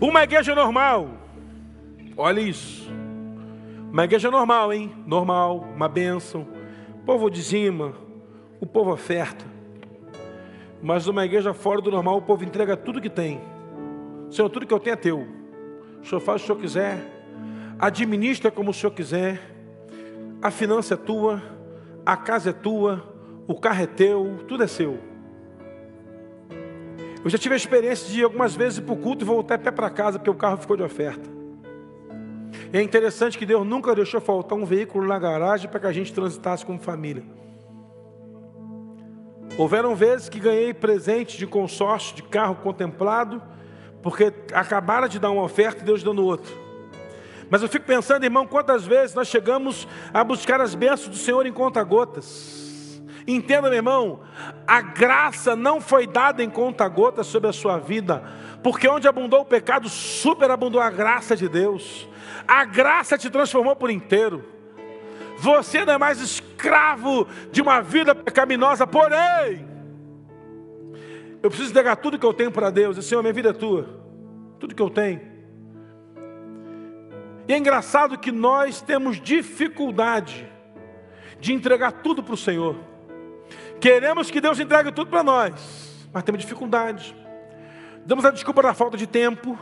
Uma 0.00 0.24
igreja 0.24 0.54
normal. 0.54 1.10
Olha 2.16 2.40
isso. 2.40 2.88
Uma 3.92 4.04
igreja 4.04 4.30
normal, 4.30 4.72
hein? 4.72 4.92
Normal, 5.06 5.64
uma 5.74 5.88
bênção. 5.88 6.46
Povo 7.06 7.30
dizima, 7.30 7.94
o 8.60 8.66
povo 8.66 8.92
oferta. 8.92 9.44
Mas 10.80 11.06
numa 11.06 11.24
igreja 11.24 11.52
fora 11.52 11.80
do 11.80 11.90
normal, 11.90 12.18
o 12.18 12.22
povo 12.22 12.44
entrega 12.44 12.76
tudo 12.76 13.00
que 13.00 13.10
tem. 13.10 13.40
Senhor, 14.30 14.48
tudo 14.48 14.66
que 14.66 14.74
eu 14.74 14.80
tenho 14.80 14.94
é 14.94 14.96
teu. 14.96 15.26
O 16.02 16.06
Senhor 16.06 16.20
faz 16.20 16.42
o 16.42 16.46
Senhor 16.46 16.58
quiser. 16.60 16.98
Administra 17.78 18.50
como 18.50 18.70
o 18.70 18.74
Senhor 18.74 18.92
quiser. 18.92 19.40
A 20.40 20.50
finança 20.50 20.94
é 20.94 20.96
tua. 20.96 21.42
A 22.06 22.16
casa 22.16 22.50
é 22.50 22.52
tua. 22.52 23.02
O 23.46 23.54
carro 23.54 23.82
é 23.82 23.86
teu. 23.86 24.38
Tudo 24.46 24.62
é 24.62 24.66
seu. 24.66 24.98
Eu 27.24 27.30
já 27.30 27.38
tive 27.38 27.54
a 27.54 27.56
experiência 27.56 28.12
de 28.12 28.22
algumas 28.22 28.54
vezes 28.54 28.78
ir 28.78 28.82
para 28.82 28.94
o 28.94 28.96
culto 28.96 29.24
e 29.24 29.26
voltar 29.26 29.56
a 29.56 29.58
pé 29.58 29.70
para 29.72 29.90
casa 29.90 30.18
porque 30.18 30.30
o 30.30 30.34
carro 30.34 30.56
ficou 30.56 30.76
de 30.76 30.82
oferta. 30.82 31.28
É 32.72 32.80
interessante 32.80 33.36
que 33.36 33.46
Deus 33.46 33.66
nunca 33.66 33.94
deixou 33.94 34.20
faltar 34.20 34.56
um 34.56 34.64
veículo 34.64 35.06
na 35.06 35.18
garagem 35.18 35.68
para 35.68 35.80
que 35.80 35.86
a 35.86 35.92
gente 35.92 36.12
transitasse 36.12 36.64
como 36.64 36.78
família. 36.78 37.24
Houveram 39.58 39.96
vezes 39.96 40.28
que 40.28 40.38
ganhei 40.38 40.72
presente 40.72 41.36
de 41.36 41.44
consórcio 41.44 42.14
de 42.14 42.22
carro 42.22 42.54
contemplado, 42.54 43.42
porque 44.00 44.32
acabaram 44.52 45.08
de 45.08 45.18
dar 45.18 45.32
uma 45.32 45.42
oferta 45.42 45.82
e 45.82 45.84
Deus 45.84 46.00
dando 46.00 46.24
outra. 46.24 46.54
Mas 47.50 47.60
eu 47.60 47.68
fico 47.68 47.84
pensando, 47.84 48.22
irmão, 48.22 48.46
quantas 48.46 48.86
vezes 48.86 49.16
nós 49.16 49.26
chegamos 49.26 49.88
a 50.14 50.22
buscar 50.22 50.60
as 50.60 50.76
bênçãos 50.76 51.08
do 51.08 51.16
Senhor 51.16 51.44
em 51.44 51.52
conta-gotas. 51.52 53.02
Entenda, 53.26 53.62
meu 53.68 53.78
irmão, 53.78 54.20
a 54.64 54.80
graça 54.80 55.56
não 55.56 55.80
foi 55.80 56.06
dada 56.06 56.40
em 56.40 56.48
conta-gotas 56.48 57.26
sobre 57.26 57.50
a 57.50 57.52
sua 57.52 57.78
vida, 57.78 58.22
porque 58.62 58.88
onde 58.88 59.08
abundou 59.08 59.40
o 59.40 59.44
pecado, 59.44 59.88
superabundou 59.88 60.80
a 60.80 60.88
graça 60.88 61.34
de 61.34 61.48
Deus. 61.48 62.08
A 62.46 62.64
graça 62.64 63.18
te 63.18 63.28
transformou 63.28 63.74
por 63.74 63.90
inteiro. 63.90 64.57
Você 65.38 65.84
não 65.84 65.94
é 65.94 65.98
mais 65.98 66.20
escravo 66.20 67.26
de 67.52 67.62
uma 67.62 67.80
vida 67.80 68.12
pecaminosa, 68.14 68.86
porém, 68.86 69.68
eu 71.40 71.48
preciso 71.48 71.70
entregar 71.70 71.96
tudo 71.96 72.18
que 72.18 72.26
eu 72.26 72.34
tenho 72.34 72.50
para 72.50 72.70
Deus. 72.70 72.96
E, 72.96 73.02
Senhor, 73.02 73.22
minha 73.22 73.32
vida 73.32 73.50
é 73.50 73.52
tua. 73.52 73.88
Tudo 74.58 74.74
que 74.74 74.82
eu 74.82 74.90
tenho. 74.90 75.20
E 77.46 77.52
é 77.52 77.56
engraçado 77.56 78.18
que 78.18 78.32
nós 78.32 78.82
temos 78.82 79.20
dificuldade 79.20 80.50
de 81.38 81.52
entregar 81.52 81.92
tudo 81.92 82.22
para 82.22 82.34
o 82.34 82.36
Senhor. 82.36 82.76
Queremos 83.80 84.30
que 84.30 84.40
Deus 84.40 84.58
entregue 84.58 84.90
tudo 84.90 85.08
para 85.08 85.22
nós, 85.22 86.08
mas 86.12 86.24
temos 86.24 86.40
dificuldade. 86.40 87.14
Damos 88.04 88.24
a 88.24 88.32
desculpa 88.32 88.60
da 88.60 88.74
falta 88.74 88.96
de 88.96 89.06
tempo. 89.06 89.56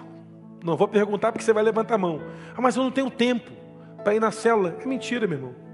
Não 0.65 0.75
vou 0.75 0.89
perguntar 0.89 1.33
porque 1.33 1.45
você 1.45 1.53
vai 1.53 1.63
levantar 1.63 1.97
a 1.97 1.99
mão. 1.99 2.23
Ah, 2.57 2.63
mas 2.63 2.77
eu 2.77 2.83
não 2.83 2.91
tenho 2.91 3.11
tempo 3.11 3.53
para 4.03 4.15
ir 4.15 4.21
na 4.21 4.31
célula. 4.31 4.75
É 4.81 4.87
mentira, 4.87 5.27
meu 5.27 5.39
irmão. 5.39 5.66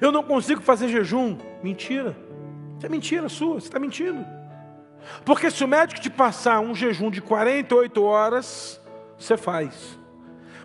Eu 0.00 0.12
não 0.12 0.22
consigo 0.22 0.60
fazer 0.60 0.88
jejum. 0.88 1.38
Mentira. 1.62 2.16
Isso 2.76 2.86
é 2.86 2.88
mentira 2.88 3.28
sua, 3.28 3.54
você 3.54 3.68
está 3.68 3.78
mentindo. 3.78 4.24
Porque 5.24 5.50
se 5.50 5.64
o 5.64 5.68
médico 5.68 6.00
te 6.00 6.10
passar 6.10 6.60
um 6.60 6.74
jejum 6.74 7.10
de 7.10 7.20
48 7.20 8.02
horas, 8.02 8.80
você 9.18 9.36
faz. 9.36 9.98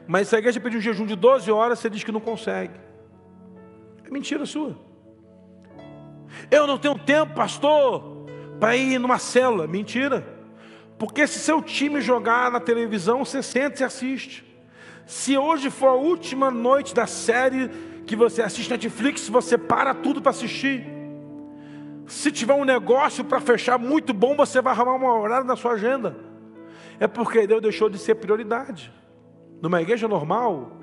Mas 0.07 0.27
se 0.27 0.35
a 0.35 0.39
igreja 0.39 0.59
pedir 0.59 0.77
um 0.77 0.81
jejum 0.81 1.05
de 1.05 1.15
12 1.15 1.51
horas, 1.51 1.79
você 1.79 1.89
diz 1.89 2.03
que 2.03 2.11
não 2.11 2.19
consegue. 2.19 2.73
É 4.05 4.09
mentira 4.09 4.45
sua. 4.45 4.75
Eu 6.49 6.67
não 6.67 6.77
tenho 6.77 6.97
tempo, 6.97 7.33
pastor, 7.33 8.25
para 8.59 8.75
ir 8.75 8.99
numa 8.99 9.19
célula. 9.19 9.67
Mentira. 9.67 10.25
Porque 10.97 11.25
se 11.25 11.39
seu 11.39 11.61
time 11.61 12.01
jogar 12.01 12.51
na 12.51 12.59
televisão, 12.59 13.23
você 13.23 13.41
sente 13.41 13.81
e 13.81 13.85
assiste. 13.85 14.45
Se 15.05 15.37
hoje 15.37 15.69
for 15.69 15.87
a 15.87 15.95
última 15.95 16.51
noite 16.51 16.93
da 16.93 17.07
série 17.07 17.69
que 18.05 18.15
você 18.15 18.41
assiste 18.41 18.69
Netflix, 18.69 19.29
você 19.29 19.57
para 19.57 19.93
tudo 19.93 20.21
para 20.21 20.31
assistir. 20.31 20.85
Se 22.07 22.31
tiver 22.31 22.53
um 22.53 22.65
negócio 22.65 23.23
para 23.23 23.39
fechar 23.39 23.77
muito 23.77 24.13
bom, 24.13 24.35
você 24.35 24.61
vai 24.61 24.73
arrumar 24.73 24.95
uma 24.95 25.19
horário 25.19 25.47
na 25.47 25.55
sua 25.55 25.73
agenda. 25.73 26.15
É 26.99 27.07
porque 27.07 27.47
Deus 27.47 27.61
deixou 27.61 27.89
de 27.89 27.97
ser 27.97 28.15
prioridade. 28.15 28.91
Numa 29.61 29.81
igreja 29.81 30.07
normal, 30.07 30.77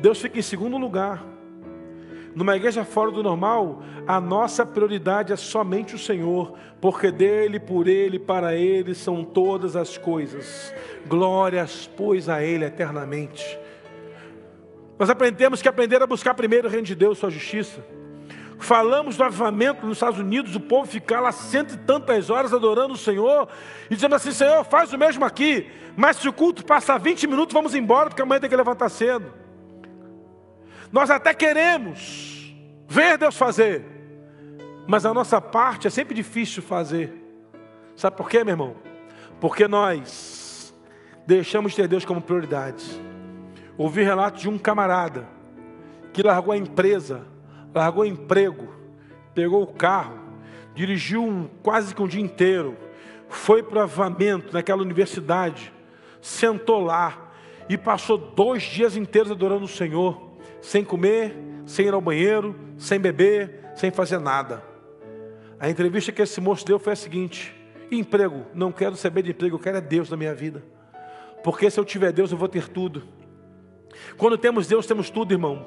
Deus 0.00 0.20
fica 0.20 0.38
em 0.38 0.42
segundo 0.42 0.78
lugar. 0.78 1.24
Numa 2.34 2.54
igreja 2.54 2.84
fora 2.84 3.10
do 3.10 3.22
normal, 3.22 3.82
a 4.06 4.20
nossa 4.20 4.64
prioridade 4.64 5.32
é 5.32 5.36
somente 5.36 5.96
o 5.96 5.98
Senhor, 5.98 6.54
porque 6.80 7.10
dele, 7.10 7.58
por 7.58 7.88
ele, 7.88 8.18
para 8.18 8.54
ele 8.54 8.94
são 8.94 9.24
todas 9.24 9.74
as 9.74 9.98
coisas. 9.98 10.72
Glórias, 11.08 11.90
pois, 11.96 12.28
a 12.28 12.42
ele 12.42 12.64
eternamente. 12.64 13.58
Nós 15.00 15.08
aprendemos 15.08 15.62
que 15.62 15.68
aprender 15.68 16.02
a 16.02 16.06
buscar 16.06 16.34
primeiro 16.34 16.68
o 16.68 16.70
reino 16.70 16.86
de 16.86 16.94
Deus, 16.94 17.16
sua 17.16 17.30
justiça. 17.30 17.82
Falamos 18.58 19.16
do 19.16 19.24
avivamento 19.24 19.86
nos 19.86 19.96
Estados 19.96 20.20
Unidos, 20.20 20.54
o 20.54 20.60
povo 20.60 20.86
ficar 20.86 21.20
lá 21.20 21.32
cento 21.32 21.72
e 21.72 21.78
tantas 21.78 22.28
horas 22.28 22.52
adorando 22.52 22.92
o 22.92 22.98
Senhor 22.98 23.48
e 23.90 23.94
dizendo 23.94 24.14
assim: 24.14 24.30
Senhor, 24.30 24.62
faz 24.62 24.92
o 24.92 24.98
mesmo 24.98 25.24
aqui. 25.24 25.70
Mas 25.96 26.18
se 26.18 26.28
o 26.28 26.32
culto 26.34 26.66
passar 26.66 26.98
20 26.98 27.26
minutos, 27.26 27.54
vamos 27.54 27.74
embora, 27.74 28.10
porque 28.10 28.20
amanhã 28.20 28.40
tem 28.40 28.50
que 28.50 28.54
levantar 28.54 28.90
cedo. 28.90 29.32
Nós 30.92 31.08
até 31.08 31.32
queremos 31.32 32.54
ver 32.86 33.16
Deus 33.16 33.38
fazer, 33.38 33.82
mas 34.86 35.06
a 35.06 35.14
nossa 35.14 35.40
parte 35.40 35.86
é 35.86 35.90
sempre 35.90 36.14
difícil 36.14 36.62
fazer. 36.62 37.10
Sabe 37.96 38.18
por 38.18 38.28
quê, 38.28 38.44
meu 38.44 38.52
irmão? 38.52 38.76
Porque 39.40 39.66
nós 39.66 40.74
deixamos 41.26 41.72
de 41.72 41.76
ter 41.76 41.88
Deus 41.88 42.04
como 42.04 42.20
prioridade. 42.20 42.84
Ouvi 43.80 44.02
relato 44.02 44.38
de 44.38 44.46
um 44.46 44.58
camarada 44.58 45.26
que 46.12 46.22
largou 46.22 46.52
a 46.52 46.56
empresa, 46.58 47.22
largou 47.74 48.02
o 48.02 48.06
emprego, 48.06 48.68
pegou 49.32 49.62
o 49.62 49.66
carro, 49.66 50.18
dirigiu 50.74 51.24
um, 51.24 51.48
quase 51.62 51.94
que 51.94 52.02
um 52.02 52.06
dia 52.06 52.20
inteiro, 52.20 52.76
foi 53.30 53.62
para 53.62 53.78
o 53.78 53.82
avamento 53.84 54.52
naquela 54.52 54.82
universidade, 54.82 55.72
sentou 56.20 56.78
lá 56.82 57.32
e 57.70 57.78
passou 57.78 58.18
dois 58.18 58.64
dias 58.64 58.98
inteiros 58.98 59.32
adorando 59.32 59.64
o 59.64 59.68
Senhor, 59.68 60.30
sem 60.60 60.84
comer, 60.84 61.34
sem 61.64 61.86
ir 61.86 61.94
ao 61.94 62.02
banheiro, 62.02 62.54
sem 62.76 63.00
beber, 63.00 63.64
sem 63.74 63.90
fazer 63.90 64.18
nada. 64.18 64.62
A 65.58 65.70
entrevista 65.70 66.12
que 66.12 66.20
esse 66.20 66.38
moço 66.38 66.66
deu 66.66 66.78
foi 66.78 66.92
a 66.92 66.96
seguinte: 66.96 67.56
emprego, 67.90 68.44
não 68.52 68.72
quero 68.72 68.94
saber 68.94 69.22
de 69.22 69.30
emprego, 69.30 69.56
eu 69.56 69.58
quero 69.58 69.78
é 69.78 69.80
Deus 69.80 70.10
na 70.10 70.18
minha 70.18 70.34
vida. 70.34 70.62
Porque 71.42 71.70
se 71.70 71.80
eu 71.80 71.84
tiver 71.86 72.12
Deus, 72.12 72.30
eu 72.30 72.36
vou 72.36 72.46
ter 72.46 72.68
tudo. 72.68 73.19
Quando 74.16 74.38
temos 74.38 74.66
Deus, 74.66 74.86
temos 74.86 75.10
tudo, 75.10 75.32
irmão. 75.32 75.66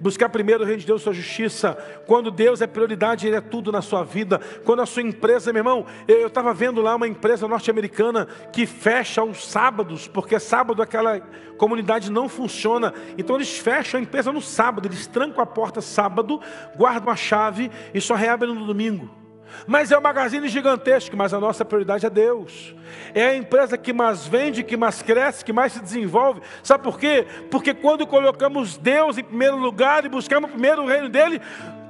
Buscar 0.00 0.28
primeiro 0.28 0.64
o 0.64 0.66
reino 0.66 0.80
de 0.80 0.86
Deus, 0.86 1.02
sua 1.02 1.12
justiça. 1.12 1.74
Quando 2.06 2.30
Deus 2.30 2.60
é 2.60 2.66
prioridade, 2.66 3.26
Ele 3.26 3.36
é 3.36 3.40
tudo 3.40 3.70
na 3.70 3.80
sua 3.80 4.02
vida. 4.02 4.40
Quando 4.64 4.82
a 4.82 4.86
sua 4.86 5.02
empresa, 5.02 5.52
meu 5.52 5.60
irmão, 5.60 5.86
eu 6.08 6.26
estava 6.26 6.52
vendo 6.52 6.80
lá 6.80 6.96
uma 6.96 7.06
empresa 7.06 7.46
norte-americana 7.46 8.26
que 8.52 8.66
fecha 8.66 9.20
aos 9.20 9.46
sábados, 9.46 10.08
porque 10.08 10.40
sábado 10.40 10.82
aquela 10.82 11.20
comunidade 11.56 12.10
não 12.10 12.28
funciona. 12.28 12.92
Então 13.16 13.36
eles 13.36 13.56
fecham 13.58 14.00
a 14.00 14.02
empresa 14.02 14.32
no 14.32 14.42
sábado, 14.42 14.88
eles 14.88 15.06
trancam 15.06 15.40
a 15.42 15.46
porta 15.46 15.80
sábado, 15.80 16.40
guardam 16.76 17.12
a 17.12 17.16
chave 17.16 17.70
e 17.94 18.00
só 18.00 18.14
reabrem 18.14 18.52
no 18.52 18.66
domingo. 18.66 19.21
Mas 19.66 19.92
é 19.92 19.98
um 19.98 20.00
magazine 20.00 20.48
gigantesco, 20.48 21.16
mas 21.16 21.32
a 21.32 21.40
nossa 21.40 21.64
prioridade 21.64 22.04
é 22.06 22.10
Deus. 22.10 22.74
É 23.14 23.28
a 23.28 23.36
empresa 23.36 23.78
que 23.78 23.92
mais 23.92 24.26
vende, 24.26 24.62
que 24.62 24.76
mais 24.76 25.02
cresce, 25.02 25.44
que 25.44 25.52
mais 25.52 25.72
se 25.72 25.80
desenvolve. 25.80 26.40
Sabe 26.62 26.84
por 26.84 26.98
quê? 26.98 27.26
Porque 27.50 27.74
quando 27.74 28.06
colocamos 28.06 28.76
Deus 28.76 29.18
em 29.18 29.24
primeiro 29.24 29.56
lugar 29.56 30.04
e 30.04 30.08
buscamos 30.08 30.50
primeiro 30.50 30.82
o 30.82 30.86
reino 30.86 31.08
dele, 31.08 31.40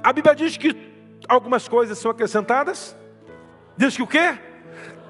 a 0.03 0.13
Bíblia 0.13 0.35
diz 0.35 0.57
que 0.57 0.75
algumas 1.27 1.67
coisas 1.67 1.97
são 1.97 2.11
acrescentadas. 2.11 2.95
Diz 3.77 3.95
que 3.95 4.03
o 4.03 4.07
quê? 4.07 4.37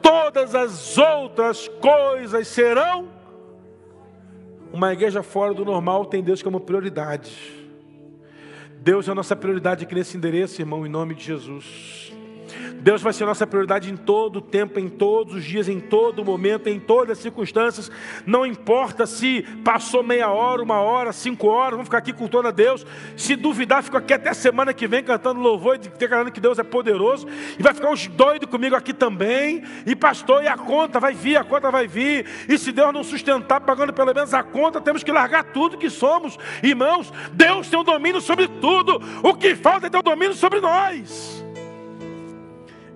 Todas 0.01 0.55
as 0.55 0.97
outras 0.97 1.67
coisas 1.67 2.47
serão. 2.47 3.09
Uma 4.71 4.91
igreja 4.91 5.21
fora 5.21 5.53
do 5.53 5.63
normal 5.63 6.05
tem 6.05 6.23
Deus 6.23 6.41
como 6.41 6.59
prioridade. 6.59 7.63
Deus 8.83 9.07
é 9.07 9.11
a 9.11 9.15
nossa 9.15 9.35
prioridade 9.35 9.85
aqui 9.85 9.95
nesse 9.95 10.17
endereço, 10.17 10.61
irmão, 10.61 10.85
em 10.85 10.89
nome 10.89 11.15
de 11.15 11.23
Jesus. 11.23 12.13
Deus 12.83 13.01
vai 13.01 13.13
ser 13.13 13.25
nossa 13.25 13.47
prioridade 13.47 13.89
em 13.89 13.95
todo 13.95 14.37
o 14.37 14.41
tempo, 14.41 14.77
em 14.77 14.89
todos 14.89 15.35
os 15.35 15.45
dias, 15.45 15.69
em 15.69 15.79
todo 15.79 16.23
momento, 16.23 16.67
em 16.67 16.81
todas 16.81 17.17
as 17.17 17.23
circunstâncias. 17.23 17.89
Não 18.25 18.45
importa 18.45 19.05
se 19.05 19.41
passou 19.63 20.03
meia 20.03 20.29
hora, 20.29 20.61
uma 20.61 20.81
hora, 20.81 21.13
cinco 21.13 21.47
horas, 21.47 21.71
vamos 21.71 21.85
ficar 21.85 21.99
aqui 21.99 22.11
cultuando 22.11 22.49
a 22.49 22.51
Deus. 22.51 22.85
Se 23.15 23.37
duvidar, 23.37 23.81
fico 23.83 23.95
aqui 23.95 24.13
até 24.13 24.33
semana 24.33 24.73
que 24.73 24.85
vem 24.85 25.01
cantando 25.01 25.39
louvor 25.39 25.75
e 25.75 25.77
declarando 25.77 26.29
que 26.29 26.41
Deus 26.41 26.59
é 26.59 26.63
poderoso. 26.63 27.25
E 27.57 27.63
vai 27.63 27.73
ficar 27.73 27.89
uns 27.89 28.07
doidos 28.07 28.49
comigo 28.49 28.75
aqui 28.75 28.93
também. 28.93 29.63
E 29.85 29.95
pastor, 29.95 30.43
e 30.43 30.47
a 30.49 30.57
conta 30.57 30.99
vai 30.99 31.13
vir, 31.13 31.37
a 31.37 31.43
conta 31.45 31.71
vai 31.71 31.87
vir. 31.87 32.25
E 32.49 32.57
se 32.57 32.73
Deus 32.73 32.93
não 32.93 33.03
sustentar, 33.03 33.61
pagando 33.61 33.93
pelo 33.93 34.13
menos 34.13 34.33
a 34.33 34.43
conta, 34.43 34.81
temos 34.81 35.03
que 35.03 35.11
largar 35.11 35.45
tudo 35.45 35.77
que 35.77 35.89
somos. 35.89 36.37
Irmãos, 36.61 37.13
Deus 37.31 37.69
tem 37.69 37.79
o 37.79 37.83
domínio 37.83 38.19
sobre 38.19 38.45
tudo. 38.45 39.01
O 39.23 39.33
que 39.35 39.55
falta 39.55 39.87
é 39.87 39.89
ter 39.89 39.97
o 39.97 40.03
domínio 40.03 40.33
sobre 40.33 40.59
nós 40.59 41.42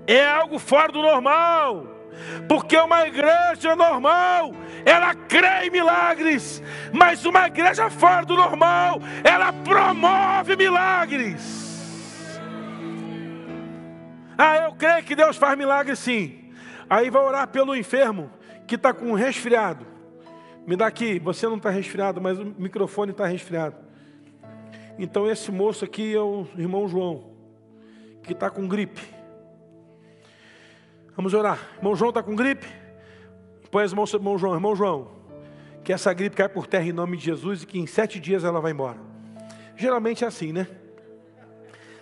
é 0.08 0.26
algo 0.26 0.58
fora 0.58 0.92
do 0.92 1.02
normal. 1.02 1.86
Porque 2.48 2.78
uma 2.78 3.06
igreja 3.06 3.76
normal, 3.76 4.52
ela 4.86 5.14
crê 5.14 5.68
em 5.68 5.70
milagres, 5.70 6.64
mas 6.92 7.26
uma 7.26 7.46
igreja 7.48 7.90
fora 7.90 8.26
do 8.26 8.36
normal, 8.36 9.00
ela 9.24 9.54
promove 9.54 10.56
milagres. 10.56 11.68
Ah, 14.38 14.58
eu 14.66 14.74
creio 14.74 15.04
que 15.04 15.16
Deus 15.16 15.36
faz 15.36 15.58
milagres 15.58 16.00
sim. 16.00 16.52
Aí 16.90 17.10
vai 17.10 17.22
orar 17.22 17.48
pelo 17.48 17.76
enfermo 17.76 18.32
que 18.66 18.76
está 18.76 18.94
com 18.94 19.08
um 19.08 19.14
resfriado. 19.14 19.86
Me 20.66 20.76
dá 20.76 20.88
aqui, 20.88 21.20
você 21.20 21.48
não 21.48 21.58
está 21.58 21.70
resfriado, 21.70 22.22
mas 22.22 22.38
o 22.38 22.46
microfone 22.58 23.12
está 23.12 23.26
resfriado. 23.26 23.76
Então 24.98 25.30
esse 25.30 25.52
moço 25.52 25.86
aqui 25.86 26.16
é 26.16 26.20
o 26.20 26.48
irmão 26.58 26.88
João, 26.88 27.32
que 28.24 28.34
está 28.34 28.50
com 28.50 28.68
gripe. 28.68 29.17
Vamos 31.18 31.34
orar. 31.34 31.60
Irmão 31.78 31.96
João 31.96 32.10
está 32.10 32.22
com 32.22 32.36
gripe? 32.36 32.68
Põe 33.72 33.84
as 33.84 33.92
mãos 33.92 34.12
sobre 34.12 34.28
irmão 34.28 34.38
João. 34.38 34.54
Irmão 34.54 34.76
João, 34.76 35.12
que 35.84 35.92
essa 35.92 36.14
gripe 36.14 36.36
caia 36.36 36.48
por 36.48 36.68
terra 36.68 36.86
em 36.86 36.92
nome 36.92 37.18
de 37.18 37.26
Jesus 37.26 37.64
e 37.64 37.66
que 37.66 37.80
em 37.80 37.88
sete 37.88 38.20
dias 38.20 38.44
ela 38.44 38.62
vai 38.62 38.72
embora. 38.72 39.00
Geralmente 39.76 40.24
é 40.24 40.28
assim, 40.28 40.54
né? 40.54 40.68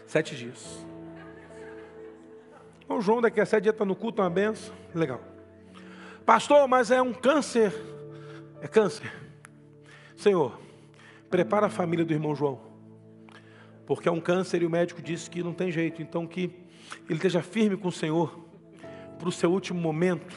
Sete 0.05 0.35
dias. 0.35 0.85
Irmão 2.81 3.01
João, 3.01 3.21
daqui 3.21 3.39
a 3.39 3.45
sete 3.45 3.63
dias 3.63 3.73
está 3.73 3.85
no 3.85 3.95
culto, 3.95 4.21
uma 4.21 4.29
benção. 4.29 4.75
Legal. 4.93 5.21
Pastor, 6.25 6.67
mas 6.67 6.91
é 6.91 7.01
um 7.01 7.13
câncer. 7.13 7.73
É 8.59 8.67
câncer. 8.67 9.09
Senhor, 10.17 10.59
prepara 11.29 11.67
a 11.67 11.69
família 11.69 12.03
do 12.03 12.11
irmão 12.11 12.35
João. 12.35 12.59
Porque 13.85 14.09
é 14.09 14.11
um 14.11 14.19
câncer 14.19 14.61
e 14.61 14.65
o 14.65 14.69
médico 14.69 15.01
disse 15.01 15.29
que 15.29 15.41
não 15.41 15.53
tem 15.53 15.71
jeito. 15.71 16.01
Então 16.01 16.27
que 16.27 16.53
ele 17.09 17.15
esteja 17.15 17.41
firme 17.41 17.77
com 17.77 17.87
o 17.87 17.91
Senhor 17.93 18.44
para 19.17 19.29
o 19.29 19.31
seu 19.31 19.51
último 19.51 19.79
momento, 19.79 20.35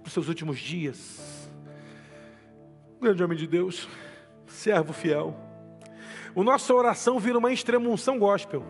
para 0.00 0.06
os 0.06 0.12
seus 0.12 0.28
últimos 0.28 0.58
dias. 0.58 1.50
Grande 3.00 3.22
homem 3.22 3.36
de 3.36 3.46
Deus, 3.46 3.88
servo 4.46 4.92
fiel. 4.92 5.36
O 6.34 6.44
nossa 6.44 6.72
oração 6.74 7.18
vira 7.18 7.38
uma 7.38 7.52
extremunção 7.52 8.18
gospel. 8.18 8.64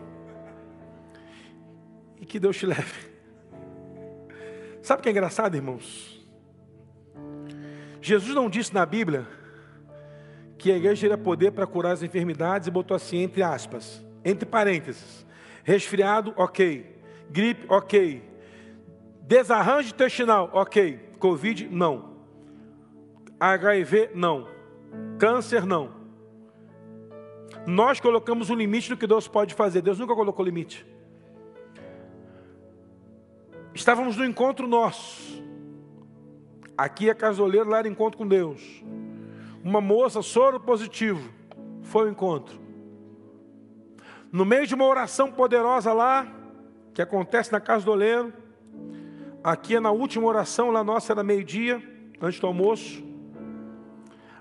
E 2.19 2.25
que 2.25 2.39
Deus 2.39 2.57
te 2.57 2.65
leve. 2.65 3.09
Sabe 4.81 4.99
o 4.99 5.03
que 5.03 5.09
é 5.09 5.11
engraçado, 5.11 5.55
irmãos? 5.55 6.17
Jesus 8.01 8.33
não 8.33 8.49
disse 8.49 8.73
na 8.73 8.85
Bíblia 8.85 9.27
que 10.57 10.71
a 10.71 10.77
igreja 10.77 11.01
teria 11.01 11.17
poder 11.17 11.51
para 11.51 11.67
curar 11.67 11.91
as 11.91 12.01
enfermidades 12.01 12.67
e 12.67 12.71
botou 12.71 12.95
assim 12.95 13.17
entre 13.17 13.43
aspas, 13.43 14.03
entre 14.23 14.45
parênteses. 14.45 15.25
Resfriado, 15.63 16.33
ok. 16.37 16.95
Gripe, 17.29 17.65
ok. 17.67 18.23
Desarranjo 19.27 19.89
intestinal, 19.89 20.49
ok. 20.53 20.97
Covid, 21.19 21.67
não. 21.69 22.15
HIV, 23.37 24.11
não. 24.15 24.47
Câncer, 25.19 25.65
não. 25.65 25.91
Nós 27.65 27.99
colocamos 27.99 28.49
um 28.49 28.55
limite 28.55 28.89
no 28.89 28.95
que 28.95 29.05
Deus 29.05 29.27
pode 29.27 29.53
fazer. 29.53 29.81
Deus 29.81 29.99
nunca 29.99 30.15
colocou 30.15 30.45
limite. 30.45 30.87
Estávamos 33.73 34.15
no 34.15 34.23
encontro 34.23 34.65
nosso. 34.65 35.43
Aqui 36.77 37.09
é 37.09 37.13
casoleiro, 37.13 37.69
lá 37.69 37.79
era 37.79 37.87
encontro 37.89 38.17
com 38.17 38.25
Deus. 38.25 38.81
Uma 39.61 39.81
moça 39.81 40.21
soro 40.21 40.57
positivo. 40.57 41.29
Foi 41.81 42.07
o 42.07 42.11
encontro. 42.11 42.57
No 44.31 44.45
meio 44.45 44.65
de 44.65 44.73
uma 44.73 44.85
oração 44.85 45.29
poderosa 45.29 45.91
lá, 45.91 46.25
que 46.93 47.01
acontece 47.01 47.51
na 47.51 47.59
casa 47.59 47.83
do 47.83 47.91
oleiro, 47.91 48.31
Aqui 49.43 49.75
é 49.75 49.79
na 49.79 49.91
última 49.91 50.25
oração, 50.25 50.71
lá 50.71 50.83
nossa 50.83 51.13
era 51.13 51.23
meio-dia, 51.23 51.81
antes 52.21 52.39
do 52.39 52.47
almoço. 52.47 53.03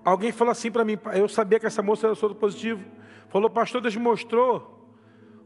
Alguém 0.04 0.32
falou 0.32 0.52
assim 0.52 0.70
para 0.70 0.84
mim, 0.84 0.98
eu 1.14 1.28
sabia 1.28 1.58
que 1.58 1.66
essa 1.66 1.82
moça 1.82 2.06
era 2.06 2.14
soro 2.14 2.34
positivo. 2.34 2.84
Falou, 3.28 3.50
pastor, 3.50 3.80
Deus 3.80 3.96
me 3.96 4.02
mostrou 4.02 4.88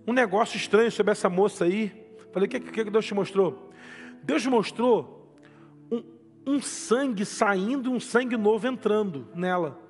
um 0.06 0.12
negócio 0.12 0.56
estranho 0.56 0.90
sobre 0.90 1.12
essa 1.12 1.28
moça 1.28 1.64
aí. 1.64 1.92
Falei, 2.32 2.46
o 2.46 2.50
que, 2.50 2.60
que, 2.60 2.84
que 2.84 2.90
Deus 2.90 3.06
te 3.06 3.14
mostrou? 3.14 3.70
Deus 4.22 4.46
mostrou 4.46 5.34
um, 5.90 6.02
um 6.46 6.60
sangue 6.60 7.24
saindo 7.24 7.90
e 7.90 7.92
um 7.92 8.00
sangue 8.00 8.36
novo 8.36 8.66
entrando 8.66 9.28
nela 9.34 9.89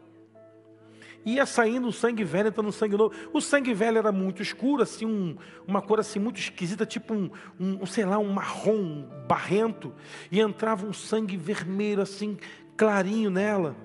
ia 1.24 1.44
saindo 1.44 1.88
o 1.88 1.92
sangue 1.92 2.24
velho, 2.24 2.48
entrando 2.48 2.72
sangue 2.72 2.96
novo. 2.96 3.14
O 3.32 3.40
sangue 3.40 3.74
velho 3.74 3.98
era 3.98 4.12
muito 4.12 4.42
escuro, 4.42 4.82
assim, 4.82 5.04
um, 5.04 5.36
uma 5.66 5.82
cor 5.82 6.00
assim 6.00 6.18
muito 6.18 6.38
esquisita, 6.38 6.86
tipo 6.86 7.12
um, 7.14 7.30
um, 7.58 7.86
sei 7.86 8.04
lá, 8.04 8.18
um 8.18 8.32
marrom 8.32 9.06
barrento, 9.28 9.92
e 10.30 10.40
entrava 10.40 10.86
um 10.86 10.92
sangue 10.92 11.36
vermelho, 11.36 12.02
assim, 12.02 12.38
clarinho 12.76 13.30
nela. 13.30 13.76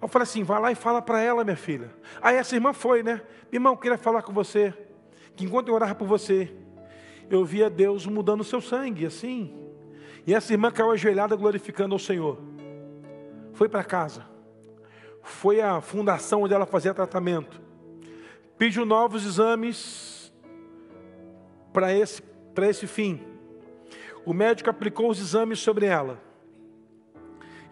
Eu 0.00 0.08
falei 0.08 0.24
assim, 0.24 0.42
vai 0.42 0.60
lá 0.60 0.70
e 0.70 0.74
fala 0.74 1.00
para 1.00 1.20
ela, 1.20 1.42
minha 1.42 1.56
filha. 1.56 1.90
Aí 2.20 2.36
essa 2.36 2.54
irmã 2.54 2.72
foi, 2.72 3.02
né? 3.02 3.22
Meu 3.50 3.58
irmão, 3.58 3.72
eu 3.72 3.78
queria 3.78 3.98
falar 3.98 4.22
com 4.22 4.32
você, 4.32 4.74
que 5.34 5.44
enquanto 5.44 5.68
eu 5.68 5.74
orava 5.74 5.94
por 5.94 6.06
você, 6.06 6.52
eu 7.30 7.44
via 7.44 7.70
Deus 7.70 8.06
mudando 8.06 8.42
o 8.42 8.44
seu 8.44 8.60
sangue, 8.60 9.06
assim. 9.06 9.54
E 10.26 10.34
essa 10.34 10.52
irmã 10.52 10.70
caiu 10.70 10.90
ajoelhada 10.90 11.34
glorificando 11.34 11.94
ao 11.94 11.98
Senhor. 11.98 12.38
Foi 13.54 13.68
para 13.68 13.82
casa 13.82 14.35
foi 15.26 15.60
a 15.60 15.80
fundação 15.80 16.42
onde 16.42 16.54
ela 16.54 16.64
fazia 16.64 16.94
tratamento. 16.94 17.60
pediu 18.56 18.86
novos 18.86 19.26
exames 19.26 20.32
para 21.72 21.92
esse, 21.92 22.22
esse 22.62 22.86
fim. 22.86 23.20
O 24.24 24.32
médico 24.32 24.70
aplicou 24.70 25.10
os 25.10 25.20
exames 25.20 25.58
sobre 25.58 25.84
ela. 25.84 26.18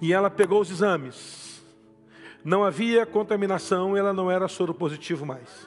E 0.00 0.12
ela 0.12 0.28
pegou 0.28 0.60
os 0.60 0.70
exames. 0.70 1.64
Não 2.44 2.62
havia 2.62 3.06
contaminação, 3.06 3.96
ela 3.96 4.12
não 4.12 4.30
era 4.30 4.46
soro 4.48 4.74
positivo 4.74 5.24
mais. 5.24 5.66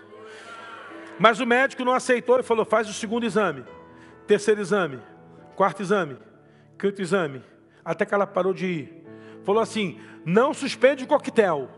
Mas 1.18 1.40
o 1.40 1.48
médico 1.48 1.84
não 1.84 1.94
aceitou 1.94 2.40
e 2.40 2.44
falou: 2.44 2.64
faz 2.64 2.88
o 2.88 2.94
segundo 2.94 3.26
exame, 3.26 3.66
terceiro 4.28 4.62
exame, 4.62 5.00
quarto 5.56 5.82
exame, 5.82 6.18
quinto 6.78 7.02
exame, 7.02 7.42
até 7.84 8.06
que 8.06 8.14
ela 8.14 8.28
parou 8.28 8.54
de 8.54 8.66
ir. 8.68 9.04
Falou 9.44 9.62
assim: 9.62 10.00
não 10.24 10.54
suspende 10.54 11.06
o 11.06 11.08
coquetel, 11.08 11.70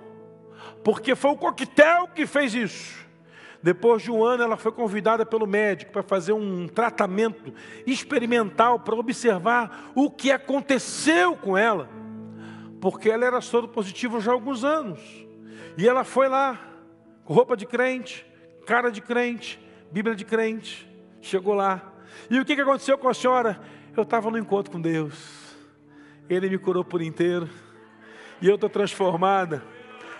porque 0.83 1.15
foi 1.15 1.31
o 1.31 1.37
coquetel 1.37 2.07
que 2.07 2.25
fez 2.25 2.53
isso. 2.53 2.99
Depois 3.61 4.01
de 4.01 4.09
um 4.09 4.23
ano, 4.23 4.43
ela 4.43 4.55
foi 4.55 4.71
convidada 4.71 5.25
pelo 5.25 5.45
médico 5.45 5.91
para 5.91 6.01
fazer 6.01 6.31
um 6.31 6.67
tratamento 6.67 7.53
experimental 7.85 8.79
para 8.79 8.95
observar 8.95 9.91
o 9.93 10.09
que 10.09 10.31
aconteceu 10.31 11.35
com 11.35 11.57
ela, 11.57 11.89
porque 12.79 13.09
ela 13.09 13.25
era 13.25 13.41
soro 13.41 13.67
positivo 13.67 14.21
já 14.21 14.31
há 14.31 14.33
alguns 14.33 14.63
anos. 14.63 15.01
E 15.77 15.87
ela 15.87 16.05
foi 16.05 16.29
lá, 16.29 16.57
com 17.25 17.33
roupa 17.33 17.57
de 17.57 17.65
crente, 17.65 18.25
cara 18.65 18.89
de 18.89 19.01
crente, 19.01 19.59
Bíblia 19.91 20.15
de 20.15 20.23
crente, 20.23 20.89
chegou 21.21 21.53
lá. 21.53 21.93
E 22.29 22.39
o 22.39 22.45
que 22.45 22.53
aconteceu 22.53 22.97
com 22.97 23.09
a 23.09 23.13
senhora? 23.13 23.59
Eu 23.95 24.03
estava 24.03 24.31
no 24.31 24.37
encontro 24.37 24.71
com 24.71 24.79
Deus, 24.79 25.57
Ele 26.29 26.49
me 26.49 26.57
curou 26.57 26.85
por 26.85 27.01
inteiro, 27.01 27.49
e 28.41 28.47
eu 28.47 28.55
estou 28.55 28.69
transformada. 28.69 29.61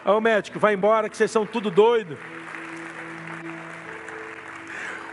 Ó 0.05 0.19
médico, 0.19 0.59
vai 0.59 0.73
embora 0.73 1.09
que 1.09 1.17
vocês 1.17 1.31
são 1.31 1.45
tudo 1.45 1.69
doido. 1.69 2.17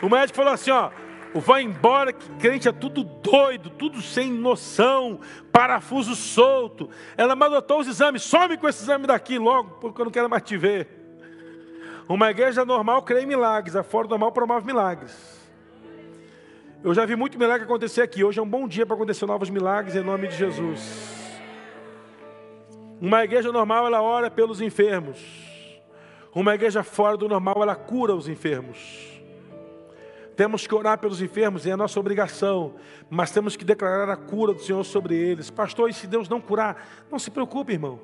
O 0.01 0.09
médico 0.09 0.37
falou 0.37 0.53
assim: 0.53 0.71
ó, 0.71 0.91
vai 1.35 1.63
embora 1.63 2.13
que 2.13 2.29
crente 2.37 2.69
é 2.69 2.73
tudo 2.73 3.05
doido, 3.05 3.71
tudo 3.71 4.01
sem 4.01 4.33
noção, 4.33 5.21
parafuso 5.53 6.15
solto. 6.15 6.89
Ela 7.17 7.35
mandou 7.35 7.81
os 7.81 7.89
exames, 7.89 8.23
some 8.23 8.57
com 8.57 8.69
esse 8.69 8.83
exame 8.83 9.07
daqui 9.07 9.39
logo, 9.39 9.71
porque 9.81 10.01
eu 10.01 10.05
não 10.05 10.13
quero 10.13 10.29
mais 10.29 10.43
te 10.43 10.57
ver. 10.57 10.89
Uma 12.09 12.31
igreja 12.31 12.65
normal 12.65 13.03
crê 13.03 13.23
em 13.23 13.27
milagres, 13.27 13.75
a 13.75 13.83
fora 13.83 14.07
normal 14.07 14.31
promove 14.31 14.65
milagres. 14.65 15.37
Eu 16.85 16.95
já 16.95 17.05
vi 17.05 17.17
muito 17.17 17.37
milagre 17.37 17.65
acontecer 17.65 18.03
aqui. 18.03 18.23
Hoje 18.23 18.39
é 18.39 18.43
um 18.43 18.49
bom 18.49 18.69
dia 18.69 18.87
para 18.87 18.95
acontecer 18.95 19.27
novos 19.27 19.51
milagres 19.51 19.97
em 19.97 20.03
nome 20.03 20.29
de 20.29 20.37
Jesus. 20.37 21.26
Uma 23.01 23.25
igreja 23.25 23.53
normal 23.53 23.87
ela 23.87 24.01
ora 24.01 24.31
pelos 24.31 24.61
enfermos. 24.61 25.19
Uma 26.35 26.55
igreja 26.55 26.83
fora 26.83 27.17
do 27.17 27.29
normal 27.29 27.57
ela 27.63 27.75
cura 27.75 28.15
os 28.15 28.29
enfermos. 28.29 29.17
Temos 30.37 30.67
que 30.67 30.75
orar 30.75 30.99
pelos 30.99 31.23
enfermos, 31.23 31.67
é 31.67 31.73
a 31.73 31.77
nossa 31.77 31.99
obrigação, 31.99 32.75
mas 33.09 33.31
temos 33.31 33.57
que 33.57 33.65
declarar 33.65 34.11
a 34.11 34.17
cura 34.17 34.53
do 34.53 34.61
Senhor 34.61 34.85
sobre 34.85 35.15
eles. 35.15 35.49
Pastor, 35.49 35.89
e 35.89 35.95
se 35.95 36.07
Deus 36.07 36.29
não 36.29 36.41
curar, 36.41 37.07
não 37.11 37.19
se 37.19 37.31
preocupe, 37.31 37.73
irmão. 37.73 37.99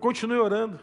Continue 0.00 0.38
orando. 0.38 0.80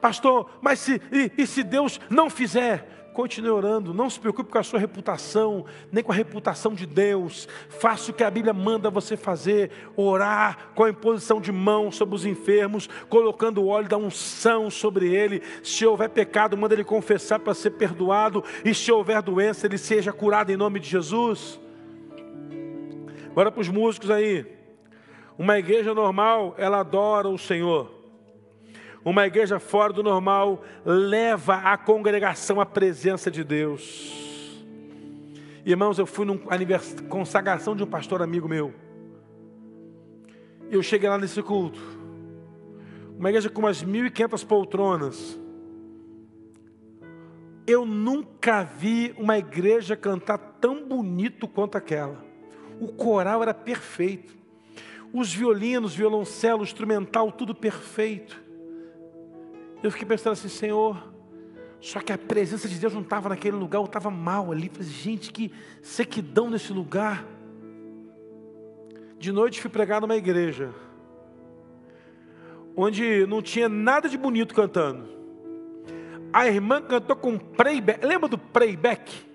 Pastor, 0.00 0.50
mas 0.60 0.80
se, 0.80 1.00
e, 1.12 1.32
e 1.38 1.46
se 1.46 1.62
Deus 1.62 2.00
não 2.10 2.28
fizer? 2.28 2.97
Continue 3.18 3.50
orando, 3.50 3.92
não 3.92 4.08
se 4.08 4.20
preocupe 4.20 4.48
com 4.48 4.58
a 4.58 4.62
sua 4.62 4.78
reputação, 4.78 5.64
nem 5.90 6.04
com 6.04 6.12
a 6.12 6.14
reputação 6.14 6.72
de 6.72 6.86
Deus. 6.86 7.48
Faça 7.68 8.12
o 8.12 8.14
que 8.14 8.22
a 8.22 8.30
Bíblia 8.30 8.54
manda 8.54 8.90
você 8.90 9.16
fazer: 9.16 9.72
orar 9.96 10.70
com 10.72 10.84
a 10.84 10.90
imposição 10.90 11.40
de 11.40 11.50
mão 11.50 11.90
sobre 11.90 12.14
os 12.14 12.24
enfermos, 12.24 12.88
colocando 13.08 13.60
o 13.60 13.66
óleo 13.66 13.88
da 13.88 13.96
unção 13.96 14.70
sobre 14.70 15.12
ele. 15.12 15.42
Se 15.64 15.84
houver 15.84 16.10
pecado, 16.10 16.56
manda 16.56 16.76
ele 16.76 16.84
confessar 16.84 17.40
para 17.40 17.54
ser 17.54 17.70
perdoado, 17.70 18.44
e 18.64 18.72
se 18.72 18.92
houver 18.92 19.20
doença, 19.20 19.66
ele 19.66 19.78
seja 19.78 20.12
curado 20.12 20.52
em 20.52 20.56
nome 20.56 20.78
de 20.78 20.88
Jesus. 20.88 21.58
Agora 23.32 23.50
para 23.50 23.60
os 23.60 23.68
músicos 23.68 24.12
aí. 24.12 24.46
Uma 25.36 25.58
igreja 25.58 25.92
normal, 25.92 26.54
ela 26.56 26.78
adora 26.78 27.28
o 27.28 27.36
Senhor. 27.36 27.97
Uma 29.08 29.26
igreja 29.26 29.58
fora 29.58 29.90
do 29.90 30.02
normal 30.02 30.62
leva 30.84 31.54
a 31.54 31.78
congregação 31.78 32.60
à 32.60 32.66
presença 32.66 33.30
de 33.30 33.42
Deus. 33.42 34.62
Irmãos, 35.64 35.98
eu 35.98 36.04
fui 36.04 36.26
numa 36.26 36.38
consagração 37.08 37.74
de 37.74 37.82
um 37.82 37.86
pastor 37.86 38.20
amigo 38.20 38.46
meu. 38.46 38.74
Eu 40.70 40.82
cheguei 40.82 41.08
lá 41.08 41.16
nesse 41.16 41.42
culto. 41.42 41.80
Uma 43.18 43.30
igreja 43.30 43.48
com 43.48 43.60
umas 43.60 43.82
1.500 43.82 44.46
poltronas. 44.46 45.40
Eu 47.66 47.86
nunca 47.86 48.62
vi 48.62 49.14
uma 49.16 49.38
igreja 49.38 49.96
cantar 49.96 50.36
tão 50.60 50.86
bonito 50.86 51.48
quanto 51.48 51.78
aquela. 51.78 52.22
O 52.78 52.88
coral 52.88 53.40
era 53.40 53.54
perfeito. 53.54 54.36
Os 55.14 55.32
violinos, 55.32 55.94
violoncelo, 55.94 56.62
instrumental, 56.62 57.32
tudo 57.32 57.54
perfeito. 57.54 58.47
Eu 59.82 59.90
fiquei 59.92 60.06
pensando 60.06 60.32
assim, 60.32 60.48
Senhor, 60.48 61.12
só 61.80 62.00
que 62.00 62.12
a 62.12 62.18
presença 62.18 62.68
de 62.68 62.78
Deus 62.78 62.92
não 62.92 63.02
estava 63.02 63.28
naquele 63.28 63.56
lugar, 63.56 63.78
eu 63.78 63.84
estava 63.84 64.10
mal 64.10 64.50
ali. 64.50 64.68
Falei, 64.68 64.88
gente, 64.88 65.32
que 65.32 65.52
sequidão 65.80 66.50
nesse 66.50 66.72
lugar. 66.72 67.24
De 69.18 69.30
noite 69.30 69.60
fui 69.60 69.70
pregar 69.70 70.00
numa 70.00 70.16
igreja, 70.16 70.72
onde 72.76 73.26
não 73.26 73.42
tinha 73.42 73.68
nada 73.68 74.08
de 74.08 74.16
bonito 74.16 74.54
cantando. 74.54 75.08
A 76.32 76.46
irmã 76.46 76.80
cantou 76.80 77.16
com 77.16 77.38
playback. 77.38 78.04
Lembra 78.04 78.28
do 78.28 78.38
playback? 78.38 79.26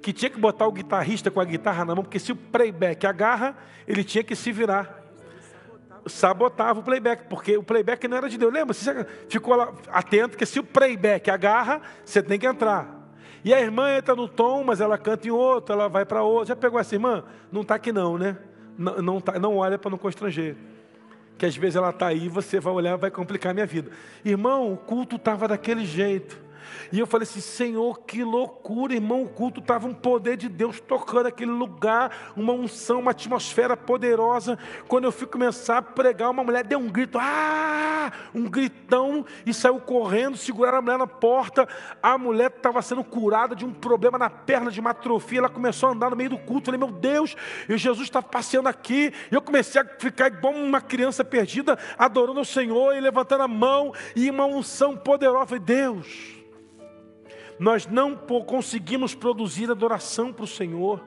Que 0.00 0.12
tinha 0.12 0.30
que 0.30 0.38
botar 0.38 0.66
o 0.66 0.72
guitarrista 0.72 1.30
com 1.30 1.40
a 1.40 1.44
guitarra 1.44 1.84
na 1.84 1.94
mão, 1.94 2.04
porque 2.04 2.18
se 2.18 2.32
o 2.32 2.36
playback 2.36 3.06
agarra, 3.06 3.56
ele 3.86 4.04
tinha 4.04 4.22
que 4.22 4.36
se 4.36 4.52
virar 4.52 5.07
sabotava 6.08 6.80
o 6.80 6.82
playback, 6.82 7.24
porque 7.28 7.56
o 7.56 7.62
playback 7.62 8.06
não 8.08 8.16
era 8.16 8.28
de 8.28 8.38
Deus. 8.38 8.52
Lembra? 8.52 8.74
Você 8.74 9.06
ficou 9.28 9.54
lá 9.54 9.72
atento 9.88 10.36
que 10.36 10.46
se 10.46 10.58
o 10.58 10.64
playback 10.64 11.30
agarra, 11.30 11.80
você 12.04 12.22
tem 12.22 12.38
que 12.38 12.46
entrar. 12.46 12.98
E 13.44 13.54
a 13.54 13.60
irmã 13.60 13.96
entra 13.96 14.14
no 14.14 14.28
tom, 14.28 14.64
mas 14.64 14.80
ela 14.80 14.98
canta 14.98 15.28
em 15.28 15.30
outro, 15.30 15.72
ela 15.72 15.88
vai 15.88 16.04
para 16.04 16.22
outro. 16.22 16.48
Já 16.48 16.56
pegou 16.56 16.78
essa 16.78 16.94
irmã? 16.94 17.24
Não 17.52 17.62
está 17.62 17.76
aqui 17.76 17.92
não, 17.92 18.18
né? 18.18 18.36
Não, 18.76 19.02
não, 19.02 19.20
tá, 19.20 19.38
não 19.38 19.56
olha 19.56 19.78
para 19.78 19.90
não 19.90 19.98
constranger. 19.98 20.56
Que 21.36 21.46
às 21.46 21.56
vezes 21.56 21.76
ela 21.76 21.90
está 21.90 22.08
aí, 22.08 22.28
você 22.28 22.58
vai 22.58 22.72
olhar, 22.72 22.96
vai 22.96 23.10
complicar 23.10 23.50
a 23.50 23.54
minha 23.54 23.66
vida. 23.66 23.90
Irmão, 24.24 24.72
o 24.72 24.76
culto 24.76 25.16
estava 25.16 25.46
daquele 25.46 25.84
jeito. 25.84 26.47
E 26.92 26.98
eu 26.98 27.06
falei 27.06 27.24
assim: 27.24 27.40
Senhor, 27.40 28.00
que 28.00 28.22
loucura, 28.22 28.94
irmão. 28.94 29.22
O 29.22 29.28
culto 29.28 29.60
estava 29.60 29.86
um 29.86 29.94
poder 29.94 30.36
de 30.36 30.48
Deus 30.48 30.80
tocando 30.80 31.26
aquele 31.26 31.50
lugar, 31.50 32.32
uma 32.36 32.52
unção, 32.52 33.00
uma 33.00 33.10
atmosfera 33.10 33.76
poderosa. 33.76 34.58
Quando 34.86 35.04
eu 35.04 35.12
fui 35.12 35.26
começar 35.26 35.78
a 35.78 35.82
pregar, 35.82 36.30
uma 36.30 36.44
mulher 36.44 36.64
deu 36.64 36.78
um 36.78 36.88
grito, 36.88 37.18
ah! 37.20 38.12
Um 38.34 38.48
gritão 38.48 39.24
e 39.44 39.52
saiu 39.52 39.80
correndo, 39.80 40.36
seguraram 40.36 40.78
a 40.78 40.82
mulher 40.82 40.98
na 40.98 41.06
porta. 41.06 41.68
A 42.02 42.16
mulher 42.16 42.52
estava 42.54 42.80
sendo 42.82 43.04
curada 43.04 43.54
de 43.54 43.64
um 43.64 43.72
problema 43.72 44.18
na 44.18 44.30
perna, 44.30 44.70
de 44.70 44.80
uma 44.80 44.90
atrofia. 44.90 45.38
Ela 45.38 45.48
começou 45.48 45.88
a 45.88 45.92
andar 45.92 46.10
no 46.10 46.16
meio 46.16 46.30
do 46.30 46.38
culto. 46.38 46.70
Eu 46.70 46.78
falei, 46.78 46.78
meu 46.78 46.98
Deus, 46.98 47.36
e 47.68 47.76
Jesus 47.76 48.06
está 48.06 48.22
passeando 48.22 48.68
aqui. 48.68 49.12
E 49.30 49.34
eu 49.34 49.42
comecei 49.42 49.80
a 49.80 49.84
ficar 49.84 50.28
igual 50.28 50.54
uma 50.54 50.80
criança 50.80 51.24
perdida, 51.24 51.78
adorando 51.98 52.40
o 52.40 52.44
Senhor 52.44 52.94
e 52.94 53.00
levantando 53.00 53.42
a 53.42 53.48
mão, 53.48 53.92
e 54.14 54.30
uma 54.30 54.44
unção 54.44 54.96
poderosa. 54.96 55.42
Eu 55.42 55.46
falei, 55.46 55.64
Deus 55.64 56.37
nós 57.58 57.86
não 57.86 58.16
conseguimos 58.16 59.14
produzir 59.14 59.70
adoração 59.70 60.32
para 60.32 60.44
o 60.44 60.48
Senhor. 60.48 61.04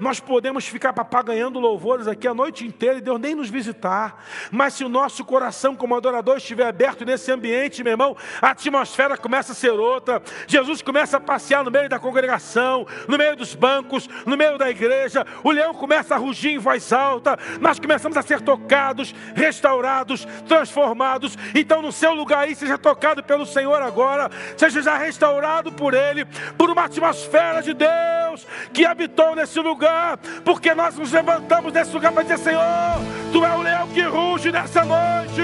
Nós 0.00 0.20
podemos 0.20 0.66
ficar 0.66 0.92
papagaiando 0.92 1.58
louvores 1.58 2.06
aqui 2.06 2.26
a 2.26 2.34
noite 2.34 2.66
inteira 2.66 2.98
e 2.98 3.00
Deus 3.00 3.20
nem 3.20 3.34
nos 3.34 3.50
visitar. 3.50 4.24
Mas 4.50 4.74
se 4.74 4.84
o 4.84 4.88
nosso 4.88 5.24
coração, 5.24 5.76
como 5.76 5.94
adorador, 5.94 6.36
estiver 6.36 6.66
aberto 6.66 7.04
nesse 7.04 7.30
ambiente, 7.30 7.82
meu 7.82 7.92
irmão, 7.92 8.16
a 8.40 8.50
atmosfera 8.50 9.16
começa 9.16 9.52
a 9.52 9.54
ser 9.54 9.72
outra. 9.72 10.22
Jesus 10.46 10.82
começa 10.82 11.16
a 11.18 11.20
passear 11.20 11.62
no 11.62 11.70
meio 11.70 11.88
da 11.88 11.98
congregação, 11.98 12.86
no 13.06 13.18
meio 13.18 13.36
dos 13.36 13.54
bancos, 13.54 14.08
no 14.24 14.36
meio 14.36 14.58
da 14.58 14.70
igreja. 14.70 15.24
O 15.44 15.50
leão 15.50 15.74
começa 15.74 16.14
a 16.14 16.18
rugir 16.18 16.50
em 16.50 16.58
voz 16.58 16.92
alta. 16.92 17.38
Nós 17.60 17.78
começamos 17.78 18.16
a 18.16 18.22
ser 18.22 18.40
tocados, 18.40 19.14
restaurados, 19.34 20.26
transformados. 20.48 21.36
Então, 21.54 21.82
no 21.82 21.92
seu 21.92 22.14
lugar 22.14 22.40
aí, 22.40 22.54
seja 22.54 22.78
tocado 22.78 23.22
pelo 23.22 23.46
Senhor 23.46 23.80
agora, 23.82 24.30
seja 24.56 24.82
já 24.82 24.96
restaurado 24.96 25.72
por 25.72 25.94
Ele, 25.94 26.24
por 26.56 26.70
uma 26.70 26.84
atmosfera 26.84 27.62
de 27.62 27.74
Deus 27.74 28.46
que 28.72 28.84
habitou 28.84 29.34
nesse 29.34 29.58
lugar 29.58 29.65
lugar, 29.66 30.18
porque 30.44 30.74
nós 30.74 30.96
nos 30.96 31.12
levantamos 31.12 31.72
desse 31.72 31.92
lugar 31.92 32.12
para 32.12 32.22
dizer: 32.22 32.38
Senhor, 32.38 32.62
Tu 33.32 33.44
é 33.44 33.54
o 33.54 33.60
leão 33.60 33.88
que 33.88 34.02
ruge 34.02 34.50
nessa 34.50 34.84
noite. 34.84 35.42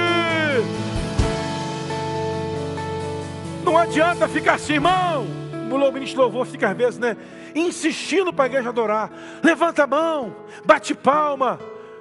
Não 3.64 3.76
adianta 3.76 4.26
ficar 4.28 4.54
assim, 4.54 4.74
irmão. 4.74 5.26
O 5.70 5.92
ministro 5.92 6.22
louvor 6.22 6.46
fica 6.46 6.70
às 6.70 6.76
vezes, 6.76 6.98
né? 6.98 7.16
Insistindo 7.54 8.32
para 8.32 8.44
a 8.44 8.46
igreja 8.46 8.68
adorar. 8.68 9.10
Levanta 9.42 9.84
a 9.84 9.86
mão, 9.86 10.34
bate 10.64 10.94
palma, 10.94 11.58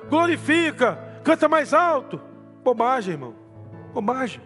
glorifica, 0.09 0.97
canta 1.23 1.47
mais 1.47 1.73
alto. 1.73 2.21
Bobagem, 2.63 3.13
irmão. 3.13 3.35
Bobagem. 3.93 4.41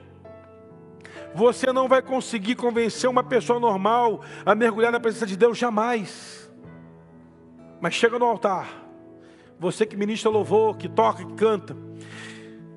Você 1.34 1.72
não 1.74 1.88
vai 1.88 2.02
conseguir 2.02 2.56
convencer 2.56 3.10
uma 3.10 3.24
pessoa 3.24 3.60
normal 3.60 4.22
a 4.46 4.56
mergulhar 4.56 4.92
na 4.92 5.00
presença 5.00 5.26
de 5.26 5.36
Deus 5.36 5.58
jamais. 5.58 6.45
Mas 7.80 7.94
chega 7.94 8.18
no 8.18 8.26
altar, 8.26 8.68
você 9.60 9.86
que 9.86 9.96
ministra 9.96 10.30
louvor, 10.30 10.78
que 10.78 10.88
toca, 10.88 11.24
que 11.24 11.34
canta, 11.34 11.76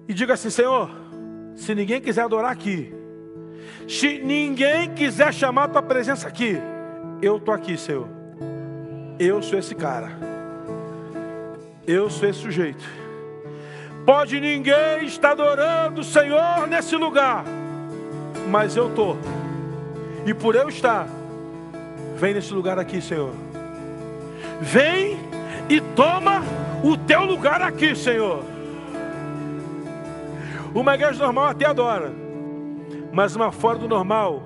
e 0.08 0.14
diga 0.14 0.34
assim: 0.34 0.50
Senhor, 0.50 0.90
se 1.54 1.74
ninguém 1.74 2.00
quiser 2.00 2.22
adorar 2.22 2.52
aqui, 2.52 2.92
se 3.88 4.18
ninguém 4.18 4.92
quiser 4.94 5.32
chamar 5.32 5.64
a 5.64 5.68
tua 5.68 5.82
presença 5.82 6.28
aqui, 6.28 6.56
eu 7.22 7.36
estou 7.36 7.54
aqui, 7.54 7.76
Senhor. 7.76 8.08
Eu 9.18 9.42
sou 9.42 9.58
esse 9.58 9.74
cara. 9.74 10.10
Eu 11.86 12.08
sou 12.08 12.28
esse 12.28 12.40
sujeito. 12.40 12.84
Pode 14.04 14.40
ninguém 14.40 15.04
estar 15.04 15.32
adorando 15.32 16.00
o 16.00 16.04
Senhor 16.04 16.66
nesse 16.66 16.96
lugar, 16.96 17.44
mas 18.48 18.76
eu 18.76 18.88
estou. 18.88 19.18
E 20.24 20.32
por 20.32 20.54
eu 20.54 20.68
estar, 20.68 21.08
vem 22.16 22.34
nesse 22.34 22.52
lugar 22.54 22.78
aqui, 22.78 23.00
Senhor. 23.00 23.47
Vem 24.60 25.18
e 25.68 25.80
toma 25.94 26.42
o 26.82 26.96
teu 26.96 27.24
lugar 27.24 27.62
aqui, 27.62 27.94
Senhor. 27.94 28.44
Uma 30.74 30.94
igreja 30.94 31.22
normal 31.22 31.46
até 31.46 31.66
adora, 31.66 32.12
mas 33.12 33.34
uma 33.34 33.50
fora 33.50 33.78
do 33.78 33.88
normal 33.88 34.42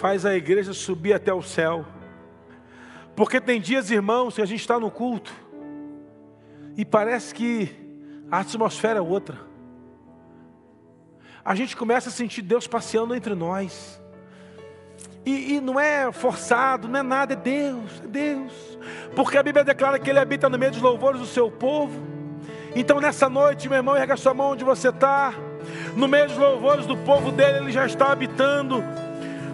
faz 0.00 0.26
a 0.26 0.34
igreja 0.34 0.72
subir 0.72 1.12
até 1.12 1.32
o 1.32 1.42
céu. 1.42 1.84
Porque 3.14 3.40
tem 3.40 3.60
dias, 3.60 3.90
irmãos, 3.90 4.34
que 4.34 4.42
a 4.42 4.46
gente 4.46 4.60
está 4.60 4.78
no 4.78 4.90
culto 4.90 5.32
e 6.76 6.84
parece 6.84 7.34
que 7.34 7.70
a 8.30 8.40
atmosfera 8.40 8.98
é 8.98 9.02
outra. 9.02 9.36
A 11.44 11.54
gente 11.54 11.76
começa 11.76 12.08
a 12.08 12.12
sentir 12.12 12.42
Deus 12.42 12.66
passeando 12.66 13.14
entre 13.14 13.34
nós. 13.34 13.97
E, 15.28 15.56
e, 15.56 15.60
não 15.60 15.78
é 15.78 16.10
forçado, 16.10 16.88
não 16.88 17.00
é 17.00 17.02
nada, 17.02 17.34
é 17.34 17.36
Deus, 17.36 18.00
é 18.02 18.06
Deus. 18.06 18.78
Porque 19.14 19.36
a 19.36 19.42
Bíblia 19.42 19.62
declara 19.62 19.98
que 19.98 20.08
Ele 20.08 20.18
habita 20.18 20.48
no 20.48 20.58
meio 20.58 20.72
dos 20.72 20.80
louvores 20.80 21.20
do 21.20 21.26
seu 21.26 21.50
povo. 21.50 22.00
Então 22.74 22.98
nessa 22.98 23.28
noite, 23.28 23.68
meu 23.68 23.76
irmão, 23.76 23.94
erga 23.94 24.16
sua 24.16 24.32
mão 24.32 24.52
onde 24.52 24.64
você 24.64 24.88
está. 24.88 25.34
No 25.94 26.08
meio 26.08 26.28
dos 26.28 26.38
louvores 26.38 26.86
do 26.86 26.96
povo 26.96 27.30
dele, 27.30 27.58
Ele 27.58 27.70
já 27.70 27.84
está 27.84 28.10
habitando. 28.10 28.82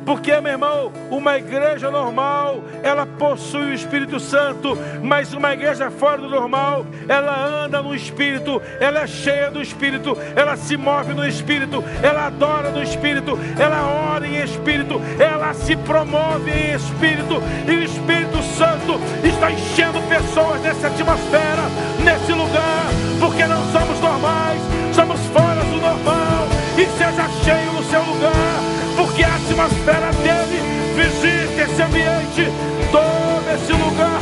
Porque, 0.05 0.39
meu 0.41 0.53
irmão, 0.53 0.93
uma 1.11 1.39
igreja 1.39 1.91
normal, 1.91 2.63
ela 2.83 3.07
possui 3.07 3.71
o 3.71 3.75
Espírito 3.75 4.21
Santo, 4.21 4.77
mas 5.03 5.33
uma 5.33 5.53
igreja 5.55 5.91
fora 5.91 6.21
do 6.21 6.29
normal, 6.29 6.87
ela 7.09 7.65
anda 7.65 7.81
no 7.83 7.95
Espírito, 7.95 8.61
ela 8.81 9.01
é 9.01 9.07
cheia 9.07 9.51
do 9.51 9.63
Espírito, 9.63 10.17
ela 10.37 10.57
se 10.57 10.77
move 10.77 11.15
no 11.15 11.27
Espírito, 11.27 11.83
ela 12.03 12.27
adora 12.27 12.71
no 12.71 12.83
Espírito, 12.83 13.39
ela 13.59 14.13
ora 14.15 14.27
em 14.27 14.43
Espírito, 14.43 15.01
ela 15.19 15.55
se 15.55 15.75
promove 15.77 16.51
em 16.51 16.75
Espírito, 16.75 17.43
e 17.67 17.71
o 17.71 17.83
Espírito 17.83 18.43
Santo 18.43 19.01
está 19.27 19.51
enchendo 19.51 20.01
pessoas 20.03 20.61
nessa 20.61 20.89
atmosfera, 20.89 21.63
nesse 22.05 22.33
lugar, 22.33 22.87
porque 23.19 23.47
não 23.47 23.63
somos 23.73 24.01
normais, 24.01 24.61
somos 24.93 25.21
fora 25.29 25.65
do 25.65 25.81
normal, 25.81 26.47
e 26.77 26.85
seja 26.99 27.29
cheio 27.43 27.73
no 27.73 27.83
seu 27.85 28.03
lugar 28.03 28.74
porque 29.15 29.23
a 29.23 29.37
atmosfera 29.37 30.11
dele 30.25 30.61
visita 30.97 31.63
esse 31.63 31.83
ambiente, 31.83 32.51
toma 32.91 33.55
esse 33.55 33.73
lugar, 33.73 34.21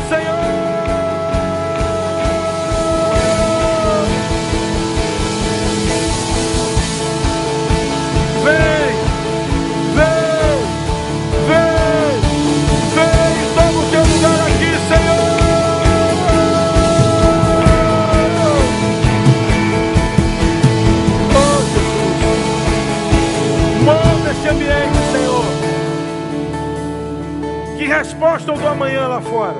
resposta 27.92 28.50
eu 28.50 28.56
dou 28.56 28.68
amanhã 28.68 29.06
lá 29.06 29.20
fora? 29.20 29.56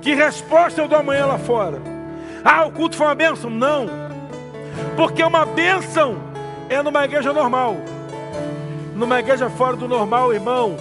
Que 0.00 0.14
resposta 0.14 0.80
eu 0.80 0.88
dou 0.88 0.98
amanhã 0.98 1.26
lá 1.26 1.38
fora? 1.38 1.82
Ah, 2.42 2.64
o 2.64 2.72
culto 2.72 2.96
foi 2.96 3.06
uma 3.06 3.14
bênção? 3.14 3.50
Não. 3.50 3.86
Porque 4.96 5.22
uma 5.22 5.44
bênção 5.44 6.16
é 6.68 6.82
numa 6.82 7.04
igreja 7.04 7.30
normal. 7.30 7.76
Numa 8.94 9.20
igreja 9.20 9.50
fora 9.50 9.76
do 9.76 9.86
normal, 9.86 10.32
irmão, 10.32 10.76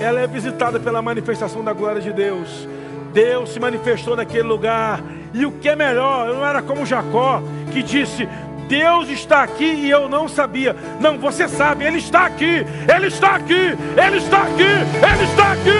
ela 0.00 0.20
é 0.20 0.26
visitada 0.26 0.80
pela 0.80 1.00
manifestação 1.00 1.62
da 1.62 1.72
glória 1.72 2.00
de 2.00 2.12
Deus. 2.12 2.68
Deus 3.12 3.52
se 3.52 3.60
manifestou 3.60 4.16
naquele 4.16 4.48
lugar. 4.48 5.00
E 5.32 5.46
o 5.46 5.52
que 5.52 5.68
é 5.68 5.76
melhor, 5.76 6.28
eu 6.28 6.34
não 6.34 6.46
era 6.46 6.60
como 6.60 6.84
Jacó, 6.84 7.40
que 7.70 7.84
disse: 7.84 8.28
Deus 8.72 9.10
está 9.10 9.42
aqui 9.42 9.66
e 9.66 9.90
eu 9.90 10.08
não 10.08 10.26
sabia. 10.26 10.74
Não, 10.98 11.18
você 11.18 11.46
sabe, 11.46 11.84
Ele 11.84 11.98
está 11.98 12.24
aqui, 12.24 12.64
Ele 12.88 13.08
está 13.08 13.36
aqui, 13.36 13.52
Ele 13.52 14.16
está 14.16 14.44
aqui, 14.44 14.62
Ele 14.62 15.24
está 15.24 15.52
aqui. 15.52 15.70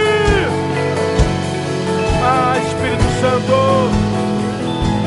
Ah, 2.22 2.54
Espírito 2.58 3.02
Santo, 3.18 3.88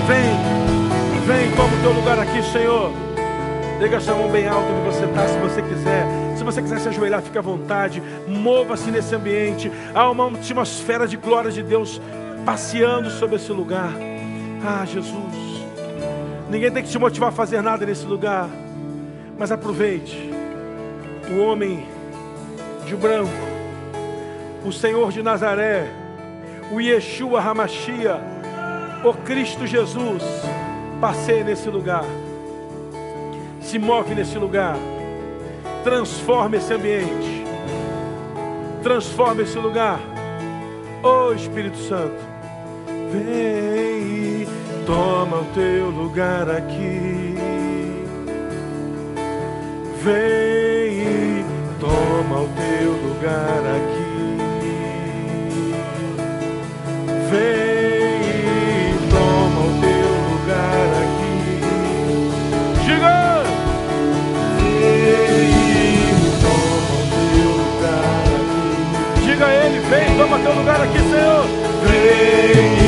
vem, 0.07 1.27
vem, 1.27 1.51
toma 1.55 1.77
o 1.77 1.81
teu 1.83 1.91
lugar 1.91 2.17
aqui, 2.17 2.41
Senhor. 2.51 2.91
Liga 3.79 3.99
a 3.99 4.15
mão 4.15 4.31
bem 4.31 4.47
alto 4.47 4.65
onde 4.67 4.95
você 4.95 5.05
está, 5.05 5.27
se 5.27 5.38
você 5.38 5.61
quiser. 5.61 6.07
Se 6.36 6.43
você 6.43 6.63
quiser 6.63 6.79
se 6.79 6.89
ajoelhar, 6.89 7.21
fique 7.21 7.38
à 7.38 7.41
vontade. 7.41 8.01
Mova-se 8.27 8.89
nesse 8.89 9.13
ambiente. 9.13 9.71
Há 9.93 10.09
uma 10.09 10.25
atmosfera 10.25 11.07
de 11.07 11.17
glória 11.17 11.51
de 11.51 11.61
Deus 11.61 12.01
passeando 12.43 13.11
sobre 13.11 13.36
esse 13.36 13.51
lugar. 13.51 13.91
Ah, 14.65 14.83
Jesus. 14.88 15.44
Ninguém 16.56 16.72
tem 16.72 16.84
que 16.84 16.89
te 16.89 16.97
motivar 16.97 17.28
a 17.28 17.32
fazer 17.34 17.62
nada 17.62 17.86
nesse 17.86 18.06
lugar. 18.06 18.47
Mas 19.38 19.51
aproveite. 19.51 20.32
O 21.30 21.41
homem 21.41 21.86
de 22.86 22.95
branco, 22.95 23.30
o 24.64 24.72
Senhor 24.72 25.12
de 25.12 25.22
Nazaré, 25.22 25.86
o 26.72 26.80
Yeshua 26.80 27.41
Hamashia, 27.41 28.22
o 29.03 29.14
Cristo 29.14 29.68
Jesus, 29.68 30.24
passeie 31.01 31.43
nesse 31.43 31.68
lugar. 31.68 32.06
Se 33.60 33.78
move 33.78 34.16
nesse 34.16 34.38
lugar. 34.38 34.78
Transforme 35.84 36.56
esse 36.56 36.74
ambiente. 36.74 37.43
Transforme 38.82 39.43
esse 39.43 39.58
lugar. 39.58 39.99
Oh 41.03 41.34
Espírito 41.34 41.78
Santo, 41.80 42.16
vem 43.12 44.64
toma 44.86 45.38
o 45.38 45.45
teu 45.45 45.89
lugar 45.89 46.49
aqui. 46.49 47.36
Vem 50.03 51.01
e 51.01 51.45
toma 51.79 52.41
o 52.41 52.49
teu 52.49 52.91
lugar 52.91 53.63
aqui. 53.75 54.05
Vem 57.31 58.21
e 58.29 58.97
toma 59.09 59.61
o 59.61 59.73
teu 59.81 60.11
lugar 60.29 60.88
aqui. 61.03 61.36
Diga! 62.86 63.17
Vem 64.59 65.49
e 65.49 66.29
toma 66.41 66.93
o 67.01 67.09
teu 67.33 67.49
lugar 67.57 68.23
aqui. 68.36 69.25
Diga 69.25 69.45
a 69.45 69.53
ele, 69.65 69.79
vem, 69.89 70.07
toma 70.17 70.38
teu 70.39 70.53
lugar 70.53 70.79
aqui, 70.81 70.99
Senhor. 70.99 71.45
Vem 71.83 72.84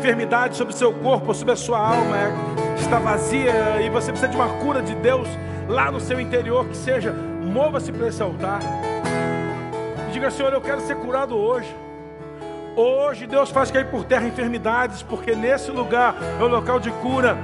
enfermidade 0.00 0.56
sobre 0.56 0.72
o 0.72 0.76
seu 0.76 0.92
corpo, 0.94 1.34
sobre 1.34 1.52
a 1.52 1.56
sua 1.56 1.78
alma, 1.78 2.16
é, 2.16 2.80
está 2.80 2.98
vazia 2.98 3.82
e 3.82 3.90
você 3.90 4.10
precisa 4.10 4.30
de 4.30 4.36
uma 4.36 4.48
cura 4.54 4.80
de 4.80 4.94
Deus 4.94 5.28
lá 5.68 5.90
no 5.90 6.00
seu 6.00 6.18
interior, 6.18 6.66
que 6.66 6.76
seja, 6.76 7.12
mova-se 7.12 7.92
para 7.92 8.08
esse 8.08 8.22
altar. 8.22 8.60
E 10.08 10.12
diga, 10.12 10.30
Senhor, 10.30 10.52
eu 10.54 10.60
quero 10.60 10.80
ser 10.80 10.96
curado 10.96 11.36
hoje. 11.36 11.68
Hoje 12.74 13.26
Deus 13.26 13.50
faz 13.50 13.70
cair 13.70 13.86
por 13.88 14.04
terra 14.04 14.26
enfermidades, 14.26 15.02
porque 15.02 15.34
nesse 15.34 15.70
lugar 15.70 16.16
é 16.40 16.42
o 16.42 16.48
local 16.48 16.80
de 16.80 16.90
cura. 16.92 17.36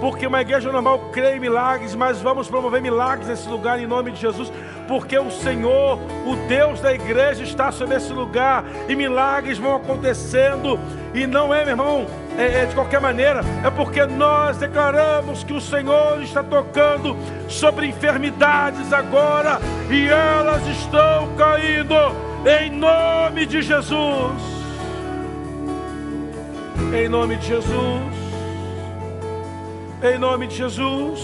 Porque 0.00 0.26
uma 0.26 0.40
igreja 0.40 0.70
normal 0.70 1.10
crê 1.12 1.36
em 1.36 1.40
milagres, 1.40 1.94
mas 1.94 2.20
vamos 2.20 2.48
promover 2.48 2.80
milagres 2.80 3.26
nesse 3.28 3.48
lugar 3.48 3.80
em 3.80 3.86
nome 3.86 4.12
de 4.12 4.20
Jesus, 4.20 4.52
porque 4.86 5.18
o 5.18 5.30
Senhor, 5.30 5.98
o 6.26 6.36
Deus 6.48 6.80
da 6.80 6.92
igreja, 6.92 7.42
está 7.42 7.72
sobre 7.72 7.96
esse 7.96 8.12
lugar 8.12 8.64
e 8.88 8.94
milagres 8.94 9.58
vão 9.58 9.74
acontecendo. 9.74 10.78
E 11.14 11.28
não 11.28 11.54
é, 11.54 11.60
meu 11.60 11.70
irmão, 11.70 12.06
é, 12.36 12.62
é 12.62 12.66
de 12.66 12.74
qualquer 12.74 13.00
maneira, 13.00 13.40
é 13.64 13.70
porque 13.70 14.04
nós 14.04 14.56
declaramos 14.56 15.44
que 15.44 15.52
o 15.52 15.60
Senhor 15.60 16.20
está 16.20 16.42
tocando 16.42 17.16
sobre 17.48 17.86
enfermidades 17.86 18.92
agora 18.92 19.60
e 19.88 20.08
elas 20.08 20.66
estão 20.66 21.32
caindo 21.36 21.94
em 22.44 22.70
nome 22.70 23.46
de 23.46 23.62
Jesus. 23.62 24.42
Em 26.92 27.08
nome 27.08 27.36
de 27.36 27.46
Jesus. 27.46 28.14
Em 30.02 30.18
nome 30.18 30.48
de 30.48 30.56
Jesus. 30.56 31.20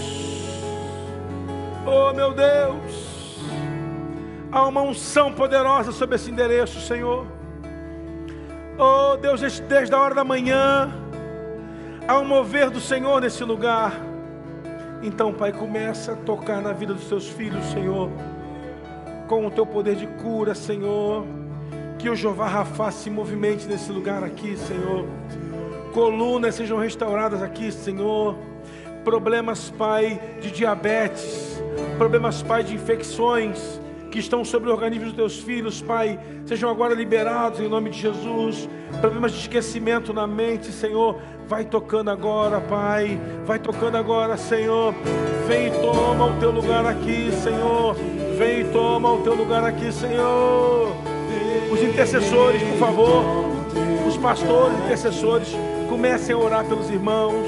Oh 1.85 2.13
meu 2.13 2.33
Deus. 2.33 3.39
Há 4.51 4.65
uma 4.67 4.81
unção 4.81 5.33
poderosa 5.33 5.91
sobre 5.91 6.15
esse 6.15 6.31
endereço, 6.31 6.79
Senhor. 6.79 7.40
Oh 8.83 9.15
Deus, 9.15 9.41
desde, 9.41 9.93
a 9.93 10.01
hora 10.01 10.15
da 10.15 10.23
manhã. 10.23 10.91
Um 12.09 12.25
mover 12.25 12.71
do 12.71 12.79
Senhor 12.79 13.21
nesse 13.21 13.43
lugar. 13.43 13.93
Então, 15.03 15.31
Pai, 15.31 15.51
começa 15.51 16.13
a 16.13 16.15
tocar 16.15 16.63
na 16.63 16.73
vida 16.73 16.91
dos 16.91 17.07
teus 17.07 17.29
filhos, 17.29 17.63
Senhor. 17.65 18.09
Com 19.27 19.45
o 19.45 19.51
teu 19.51 19.67
poder 19.67 19.95
de 19.95 20.07
cura, 20.07 20.55
Senhor. 20.55 21.23
Que 21.99 22.09
o 22.09 22.15
Jeová 22.15 22.47
Rafa 22.47 22.89
se 22.89 23.11
movimente 23.11 23.67
nesse 23.67 23.91
lugar 23.91 24.23
aqui, 24.23 24.57
Senhor. 24.57 25.05
Colunas 25.93 26.55
sejam 26.55 26.79
restauradas 26.79 27.43
aqui, 27.43 27.71
Senhor. 27.71 28.35
Problemas, 29.03 29.69
Pai, 29.69 30.19
de 30.41 30.49
diabetes, 30.49 31.61
problemas, 31.99 32.41
Pai, 32.41 32.63
de 32.63 32.73
infecções 32.73 33.79
que 34.11 34.19
estão 34.19 34.43
sobre 34.43 34.69
o 34.69 34.73
organismo 34.73 35.05
dos 35.05 35.15
teus 35.15 35.39
filhos, 35.39 35.81
Pai, 35.81 36.19
sejam 36.45 36.69
agora 36.69 36.93
liberados 36.93 37.61
em 37.61 37.69
nome 37.69 37.89
de 37.89 37.99
Jesus. 37.99 38.69
Problemas 38.99 39.31
de 39.31 39.39
esquecimento 39.39 40.13
na 40.13 40.27
mente, 40.27 40.69
Senhor, 40.71 41.17
vai 41.47 41.63
tocando 41.63 42.11
agora, 42.11 42.59
Pai, 42.59 43.19
vai 43.45 43.57
tocando 43.57 43.95
agora, 43.95 44.35
Senhor. 44.35 44.93
Vem 45.47 45.67
e 45.67 45.71
toma 45.71 46.25
o 46.25 46.39
teu 46.39 46.51
lugar 46.51 46.85
aqui, 46.85 47.31
Senhor. 47.31 47.95
Vem 48.37 48.61
e 48.61 48.63
toma 48.65 49.13
o 49.13 49.21
teu 49.23 49.33
lugar 49.33 49.63
aqui, 49.63 49.91
Senhor. 49.93 50.91
Os 51.71 51.81
intercessores, 51.81 52.61
por 52.63 52.77
favor, 52.77 53.23
os 54.05 54.17
pastores, 54.17 54.77
intercessores, 54.79 55.55
comecem 55.89 56.35
a 56.35 56.37
orar 56.37 56.65
pelos 56.65 56.89
irmãos. 56.89 57.47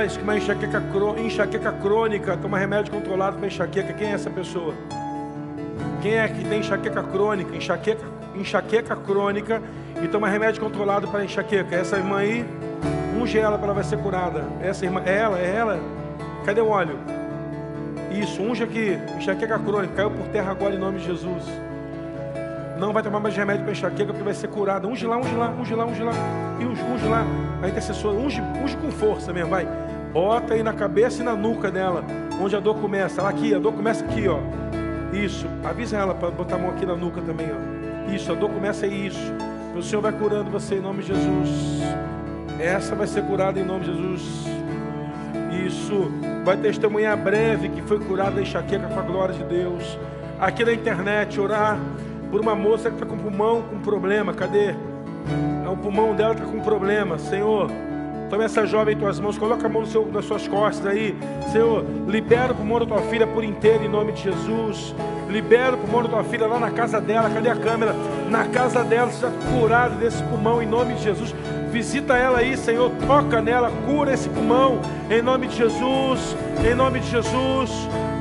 Nós 0.00 0.16
que 0.16 0.22
uma 0.22 0.36
enxaqueca, 0.36 0.82
enxaqueca 1.18 1.72
crônica, 1.72 2.34
toma 2.38 2.58
remédio 2.58 2.90
controlado 2.90 3.36
para 3.36 3.46
enxaqueca. 3.46 3.92
Quem 3.92 4.08
é 4.08 4.12
essa 4.12 4.30
pessoa? 4.30 4.72
Quem 6.00 6.14
é 6.14 6.26
que 6.26 6.42
tem 6.42 6.60
enxaqueca 6.60 7.02
crônica, 7.02 7.54
enxaqueca, 7.54 8.06
enxaqueca 8.34 8.96
crônica 8.96 9.60
e 10.02 10.08
toma 10.08 10.26
remédio 10.26 10.62
controlado 10.62 11.06
para 11.08 11.22
enxaqueca? 11.22 11.76
Essa 11.76 11.98
irmã 11.98 12.16
aí, 12.16 12.46
unge 13.20 13.38
ela 13.38 13.58
para 13.58 13.66
ela 13.66 13.74
vai 13.74 13.84
ser 13.84 13.98
curada. 13.98 14.42
Essa 14.62 14.86
irmã, 14.86 15.02
é 15.04 15.18
ela, 15.18 15.38
é 15.38 15.54
ela. 15.54 15.78
Cadê 16.46 16.62
o 16.62 16.68
óleo? 16.68 16.96
Isso, 18.10 18.42
unge 18.42 18.64
aqui, 18.64 18.98
enxaqueca 19.18 19.58
crônica, 19.58 19.92
caiu 19.94 20.10
por 20.10 20.26
terra 20.28 20.50
agora 20.50 20.74
em 20.74 20.78
nome 20.78 20.98
de 20.98 21.04
Jesus. 21.04 21.44
Não 22.78 22.94
vai 22.94 23.02
tomar 23.02 23.20
mais 23.20 23.36
remédio 23.36 23.64
para 23.64 23.72
enxaqueca 23.72 24.06
porque 24.06 24.24
vai 24.24 24.32
ser 24.32 24.48
curada. 24.48 24.88
Unge 24.88 25.06
lá, 25.06 25.18
unge 25.18 25.34
lá, 25.34 25.50
unge 25.50 25.74
lá, 25.74 25.84
unge 25.84 26.02
lá. 26.02 26.12
E 26.58 26.64
unge, 26.64 26.82
unge 26.82 27.06
lá. 27.06 27.22
A 27.62 27.68
intercessora, 27.68 28.16
unge, 28.16 28.40
unge 28.64 28.74
com 28.78 28.90
força 28.90 29.30
mesmo, 29.34 29.50
vai. 29.50 29.68
Bota 30.12 30.54
aí 30.54 30.62
na 30.62 30.72
cabeça 30.72 31.22
e 31.22 31.24
na 31.24 31.36
nuca 31.36 31.70
dela, 31.70 32.04
onde 32.40 32.56
a 32.56 32.60
dor 32.60 32.76
começa. 32.76 33.22
Lá 33.22 33.28
aqui, 33.28 33.54
a 33.54 33.58
dor 33.58 33.72
começa 33.72 34.04
aqui, 34.04 34.26
ó. 34.28 34.38
Isso. 35.12 35.46
Avisa 35.64 35.96
ela 35.96 36.14
para 36.14 36.30
botar 36.30 36.56
a 36.56 36.58
mão 36.58 36.70
aqui 36.70 36.84
na 36.84 36.96
nuca 36.96 37.20
também, 37.20 37.48
ó. 37.52 38.10
Isso, 38.12 38.32
a 38.32 38.34
dor 38.34 38.50
começa 38.50 38.86
aí, 38.86 39.06
isso. 39.06 39.32
O 39.76 39.82
Senhor 39.82 40.02
vai 40.02 40.12
curando 40.12 40.50
você 40.50 40.76
em 40.76 40.80
nome 40.80 41.02
de 41.02 41.08
Jesus. 41.08 41.80
Essa 42.58 42.94
vai 42.94 43.06
ser 43.06 43.22
curada 43.22 43.60
em 43.60 43.64
nome 43.64 43.84
de 43.84 43.92
Jesus. 43.94 44.22
Isso. 45.66 46.10
Vai 46.44 46.56
testemunhar 46.56 47.16
breve 47.16 47.68
que 47.68 47.80
foi 47.82 48.00
curada 48.00 48.32
da 48.32 48.42
enxaqueca 48.42 48.88
com 48.88 48.98
a 48.98 49.02
glória 49.02 49.34
de 49.34 49.44
Deus. 49.44 49.98
Aqui 50.40 50.64
na 50.64 50.72
internet, 50.72 51.40
orar 51.40 51.78
por 52.30 52.40
uma 52.40 52.54
moça 52.54 52.90
que 52.90 52.96
está 52.96 53.06
com 53.06 53.16
pulmão 53.16 53.62
com 53.62 53.78
problema. 53.78 54.34
Cadê? 54.34 54.74
O 55.70 55.76
pulmão 55.76 56.14
dela 56.14 56.32
está 56.32 56.44
com 56.44 56.60
problema. 56.60 57.16
Senhor, 57.18 57.70
tome 58.30 58.44
essa 58.44 58.64
jovem 58.64 58.94
em 58.94 58.98
tuas 58.98 59.18
mãos, 59.18 59.36
coloca 59.36 59.66
a 59.66 59.68
mão 59.68 59.84
seu, 59.84 60.06
nas 60.06 60.24
suas 60.24 60.46
costas 60.46 60.86
aí. 60.86 61.18
Senhor, 61.50 61.84
libera 62.06 62.52
o 62.52 62.54
pulmão 62.54 62.78
da 62.78 62.86
tua 62.86 63.02
filha 63.02 63.26
por 63.26 63.42
inteiro 63.42 63.84
em 63.84 63.88
nome 63.88 64.12
de 64.12 64.22
Jesus. 64.22 64.94
Libera 65.28 65.74
o 65.74 65.78
pulmão 65.78 66.04
da 66.04 66.08
tua 66.08 66.24
filha 66.24 66.46
lá 66.46 66.58
na 66.58 66.70
casa 66.70 67.00
dela. 67.00 67.28
Cadê 67.28 67.50
a 67.50 67.56
câmera? 67.56 67.94
Na 68.30 68.46
casa 68.46 68.84
dela, 68.84 69.10
seja 69.10 69.32
curada 69.52 69.96
desse 69.96 70.22
pulmão 70.22 70.62
em 70.62 70.66
nome 70.66 70.94
de 70.94 71.02
Jesus. 71.02 71.34
Visita 71.72 72.16
ela 72.16 72.38
aí, 72.38 72.56
Senhor. 72.56 72.90
Toca 73.06 73.42
nela, 73.42 73.70
cura 73.84 74.14
esse 74.14 74.28
pulmão 74.28 74.80
em 75.10 75.20
nome 75.20 75.48
de 75.48 75.56
Jesus. 75.56 76.36
Em 76.64 76.74
nome 76.74 77.00
de 77.00 77.10
Jesus. 77.10 77.70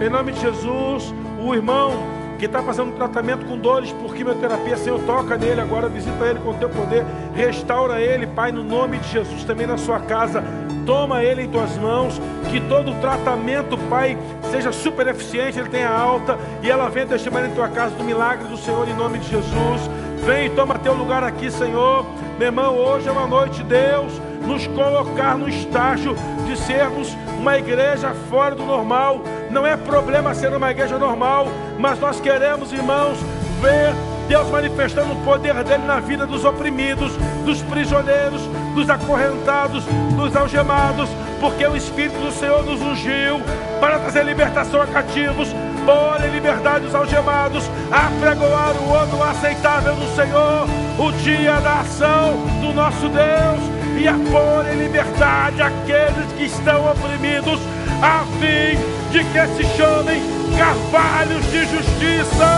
Em 0.01 0.09
nome 0.09 0.31
de 0.31 0.41
Jesus. 0.41 1.13
O 1.39 1.53
irmão 1.53 2.18
que 2.39 2.45
está 2.45 2.63
fazendo 2.63 2.95
tratamento 2.95 3.45
com 3.45 3.57
dores 3.57 3.91
por 3.91 4.15
quimioterapia, 4.15 4.77
Senhor, 4.77 4.99
toca 5.01 5.37
nele 5.37 5.59
agora, 5.59 5.89
visita 5.89 6.25
ele 6.25 6.39
com 6.39 6.51
o 6.51 6.53
teu 6.53 6.69
poder, 6.69 7.05
restaura 7.35 7.99
ele, 7.99 8.25
Pai, 8.25 8.49
no 8.53 8.63
nome 8.63 8.97
de 8.97 9.09
Jesus, 9.09 9.43
também 9.43 9.67
na 9.67 9.77
sua 9.77 9.99
casa. 9.99 10.41
Toma 10.85 11.21
ele 11.21 11.43
em 11.43 11.49
tuas 11.49 11.77
mãos, 11.77 12.19
que 12.49 12.61
todo 12.61 12.91
o 12.91 12.95
tratamento, 12.95 13.77
Pai, 13.89 14.17
seja 14.49 14.71
super 14.71 15.05
eficiente, 15.07 15.59
ele 15.59 15.67
tenha 15.67 15.89
alta, 15.89 16.39
e 16.63 16.71
ela 16.71 16.89
venha 16.89 17.07
testemunhar 17.07 17.49
em 17.49 17.53
tua 17.53 17.67
casa 17.67 17.93
do 17.95 18.03
milagre 18.05 18.47
do 18.47 18.57
Senhor 18.57 18.87
em 18.87 18.95
nome 18.95 19.19
de 19.19 19.29
Jesus. 19.29 19.89
Vem 20.25 20.47
e 20.47 20.49
toma 20.49 20.79
teu 20.79 20.93
lugar 20.93 21.23
aqui, 21.23 21.51
Senhor. 21.51 22.05
Meu 22.37 22.47
irmão, 22.47 22.77
hoje 22.77 23.09
é 23.09 23.11
uma 23.11 23.27
noite, 23.27 23.61
Deus, 23.63 24.13
nos 24.45 24.65
colocar 24.67 25.37
no 25.37 25.49
estágio 25.49 26.15
de 26.45 26.57
sermos 26.57 27.15
uma 27.37 27.57
igreja 27.57 28.13
fora 28.29 28.55
do 28.55 28.65
normal. 28.65 29.21
Não 29.49 29.65
é 29.65 29.75
problema 29.75 30.33
ser 30.35 30.53
uma 30.53 30.69
igreja 30.69 30.97
normal, 30.99 31.47
mas 31.79 31.99
nós 31.99 32.19
queremos, 32.19 32.71
irmãos, 32.71 33.17
ver 33.61 33.93
Deus 34.27 34.47
manifestando 34.49 35.13
o 35.13 35.23
poder 35.23 35.55
dele 35.63 35.85
na 35.87 35.99
vida 35.99 36.27
dos 36.27 36.45
oprimidos, 36.45 37.13
dos 37.43 37.63
prisioneiros, 37.63 38.41
dos 38.75 38.87
acorrentados, 38.87 39.83
dos 40.15 40.35
algemados, 40.35 41.09
porque 41.39 41.65
o 41.65 41.75
Espírito 41.75 42.19
do 42.19 42.31
Senhor 42.31 42.63
nos 42.63 42.79
ungiu 42.79 43.41
para 43.79 43.97
trazer 43.97 44.23
libertação 44.23 44.83
a 44.83 44.85
cativos, 44.85 45.47
pôr 45.83 46.23
em 46.27 46.29
liberdade 46.29 46.85
os 46.85 46.93
algemados, 46.93 47.67
apregoar 47.91 48.75
o 48.75 48.93
ano 48.93 49.23
aceitável 49.23 49.95
do 49.95 50.15
Senhor, 50.15 50.67
o 50.99 51.11
dia 51.23 51.59
da 51.59 51.79
ação 51.79 52.33
do 52.61 52.71
nosso 52.71 53.09
Deus 53.09 53.79
e 53.99 54.07
a 54.07 54.13
pôr 54.13 54.71
em 54.71 54.77
liberdade 54.77 55.59
aqueles 55.59 56.31
que 56.37 56.43
estão 56.43 56.91
oprimidos, 56.91 57.59
a 57.99 58.23
fim 58.39 58.98
de 59.11 59.23
que 59.23 59.47
se 59.55 59.63
chamem 59.75 60.21
carvalhos 60.57 61.43
de 61.51 61.65
justiça. 61.65 62.49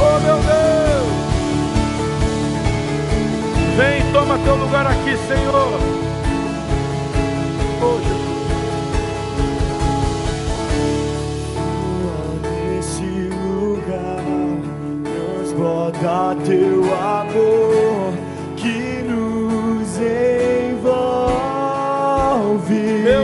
Oh 0.00 0.20
meu 0.20 0.36
Deus! 0.36 0.74
Vem, 3.76 4.12
toma 4.12 4.38
teu 4.38 4.56
lugar 4.56 4.86
aqui, 4.86 5.16
Senhor. 5.28 5.80
Oh 7.82 7.98
Jesus. 8.02 8.34
Nesse 12.42 13.30
lugar, 13.30 14.24
transborda 15.04 16.36
teu 16.44 16.82
amor 16.94 18.23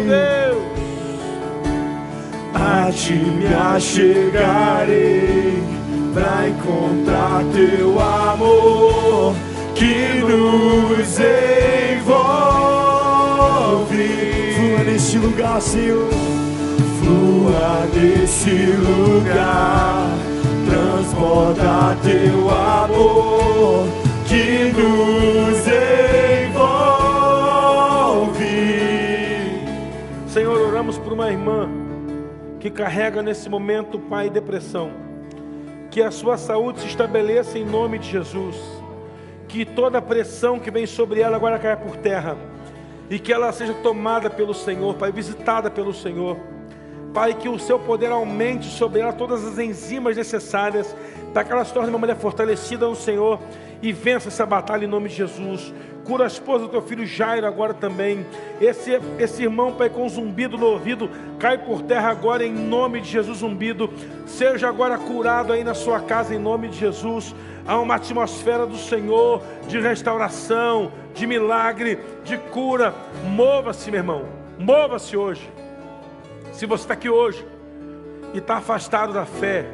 Deus! 0.07 0.71
A 2.55 2.91
ti 2.93 3.15
me 3.15 3.47
achegarei 3.55 4.21
pra 6.13 6.49
encontrar 6.49 7.45
teu 7.55 7.99
amor 8.01 9.35
que 9.75 10.21
nos 10.21 11.19
envolve. 11.99 12.21
Flua 14.55 14.85
neste 14.85 15.19
lugar, 15.19 15.61
Senhor. 15.61 16.11
Flua 17.01 17.87
nesse 17.95 18.51
lugar. 18.51 20.09
Transborda 20.69 21.97
teu 22.03 22.51
amor 22.51 23.87
que 24.27 24.73
nos 24.73 25.67
envolve. 25.67 26.30
Por 31.11 31.15
uma 31.15 31.29
irmã 31.29 31.69
que 32.61 32.71
carrega 32.71 33.21
nesse 33.21 33.49
momento, 33.49 33.99
Pai, 33.99 34.31
depressão. 34.31 34.93
Que 35.91 36.01
a 36.01 36.11
sua 36.13 36.37
saúde 36.37 36.79
se 36.79 36.87
estabeleça 36.87 37.59
em 37.59 37.65
nome 37.65 37.99
de 37.99 38.09
Jesus. 38.09 38.55
Que 39.49 39.65
toda 39.65 39.99
a 39.99 40.03
pressão 40.03 40.61
que 40.61 40.71
vem 40.71 40.87
sobre 40.87 41.21
ela 41.21 41.35
agora 41.35 41.59
caia 41.59 41.77
por 41.77 41.97
terra. 41.97 42.37
E 43.11 43.19
que 43.19 43.33
ela 43.33 43.51
seja 43.51 43.75
tomada 43.75 44.31
pelo 44.31 44.55
Senhor, 44.55 44.95
Pai, 44.95 45.11
visitada 45.11 45.69
pelo 45.69 45.93
Senhor. 45.93 46.37
Pai, 47.13 47.35
que 47.35 47.49
o 47.49 47.59
seu 47.59 47.79
poder 47.79 48.11
aumente 48.11 48.67
sobre 48.67 49.01
ela 49.01 49.13
todas 49.13 49.45
as 49.45 49.59
enzimas 49.59 50.17
necessárias 50.17 50.95
para 51.33 51.45
que 51.45 51.53
ela 51.53 51.65
se 51.65 51.73
torne 51.73 51.91
uma 51.91 51.99
mulher 51.99 52.17
fortalecida 52.17 52.87
no 52.87 52.95
Senhor 52.95 53.41
e 53.83 53.93
vença 53.93 54.29
essa 54.29 54.47
batalha 54.47 54.85
em 54.85 54.89
nome 54.89 55.09
de 55.09 55.17
Jesus. 55.17 55.73
Cura 56.05 56.25
a 56.25 56.27
esposa 56.27 56.65
do 56.65 56.71
teu 56.71 56.83
filho 56.83 57.07
Jairo 57.07 57.47
agora 57.47 57.75
também. 57.75 58.25
Esse, 58.61 58.99
esse 59.19 59.43
irmão, 59.43 59.73
Pai, 59.73 59.91
com 59.91 60.09
zumbido 60.09 60.57
no 60.57 60.67
ouvido, 60.67 61.11
cai 61.39 61.59
por 61.59 61.83
terra 61.83 62.11
agora 62.11 62.45
em 62.45 62.53
nome 62.53 63.01
de 63.01 63.09
Jesus, 63.09 63.39
zumbido. 63.39 63.91
Seja 64.27 64.69
agora 64.69 64.99
curado 64.99 65.53
aí 65.53 65.65
na 65.65 65.75
sua 65.75 66.01
casa 66.01 66.35
em 66.35 66.39
nome 66.39 66.69
de 66.69 66.79
Jesus. 66.79 67.35
Há 67.67 67.79
uma 67.79 67.97
atmosfera 67.97 68.67
do 68.67 68.77
Senhor 68.77 69.43
de 69.69 69.81
restauração, 69.81 70.93
de 71.15 71.27
milagre, 71.27 71.99
de 72.25 72.37
cura. 72.37 72.95
Mova-se, 73.25 73.91
meu 73.91 74.01
irmão. 74.01 74.25
Mova-se 74.59 75.17
hoje. 75.17 75.60
Se 76.61 76.67
você 76.67 76.85
está 76.85 76.93
aqui 76.93 77.09
hoje 77.09 77.43
e 78.35 78.37
está 78.37 78.59
afastado 78.59 79.15
da 79.15 79.25
fé, 79.25 79.65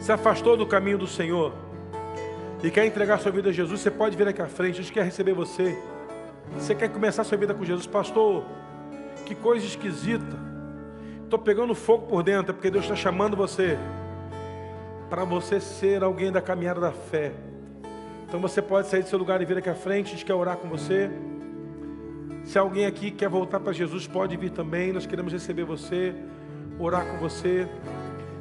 se 0.00 0.10
afastou 0.10 0.56
do 0.56 0.66
caminho 0.66 0.98
do 0.98 1.06
Senhor 1.06 1.52
e 2.60 2.72
quer 2.72 2.84
entregar 2.86 3.20
sua 3.20 3.30
vida 3.30 3.50
a 3.50 3.52
Jesus, 3.52 3.82
você 3.82 3.90
pode 3.92 4.16
vir 4.16 4.26
aqui 4.26 4.42
à 4.42 4.48
frente. 4.48 4.80
A 4.80 4.82
gente 4.82 4.92
quer 4.92 5.04
receber 5.04 5.32
você. 5.32 5.78
Você 6.56 6.74
quer 6.74 6.88
começar 6.88 7.22
sua 7.22 7.38
vida 7.38 7.54
com 7.54 7.64
Jesus, 7.64 7.86
pastor? 7.86 8.42
Que 9.26 9.36
coisa 9.36 9.64
esquisita. 9.64 10.36
Estou 11.22 11.38
pegando 11.38 11.72
fogo 11.72 12.08
por 12.08 12.24
dentro, 12.24 12.50
é 12.50 12.52
porque 12.52 12.68
Deus 12.68 12.84
está 12.84 12.96
chamando 12.96 13.36
você 13.36 13.78
para 15.08 15.22
você 15.22 15.60
ser 15.60 16.02
alguém 16.02 16.32
da 16.32 16.42
caminhada 16.42 16.80
da 16.80 16.90
fé. 16.90 17.32
Então 18.26 18.40
você 18.40 18.60
pode 18.60 18.88
sair 18.88 19.04
do 19.04 19.08
seu 19.08 19.20
lugar 19.20 19.40
e 19.40 19.44
vir 19.44 19.58
aqui 19.58 19.70
à 19.70 19.74
frente. 19.76 20.08
A 20.08 20.10
gente 20.16 20.24
quer 20.24 20.34
orar 20.34 20.56
com 20.56 20.68
você. 20.68 21.08
Se 22.46 22.56
alguém 22.56 22.86
aqui 22.86 23.10
quer 23.10 23.28
voltar 23.28 23.58
para 23.58 23.72
Jesus, 23.72 24.06
pode 24.06 24.36
vir 24.36 24.50
também. 24.50 24.92
Nós 24.92 25.04
queremos 25.04 25.32
receber 25.32 25.64
você, 25.64 26.14
orar 26.78 27.04
com 27.04 27.18
você. 27.18 27.68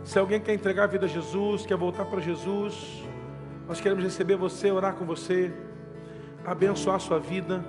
Se 0.03 0.19
alguém 0.19 0.39
quer 0.39 0.53
entregar 0.53 0.83
a 0.83 0.87
vida 0.87 1.07
a 1.07 1.09
Jesus, 1.09 1.65
quer 1.65 1.75
voltar 1.75 2.05
para 2.05 2.21
Jesus, 2.21 3.03
nós 3.67 3.81
queremos 3.81 4.03
receber 4.03 4.35
você, 4.35 4.69
orar 4.69 4.93
com 4.93 5.05
você, 5.05 5.51
abençoar 6.45 6.97
a 6.97 6.99
sua 6.99 7.19
vida. 7.19 7.65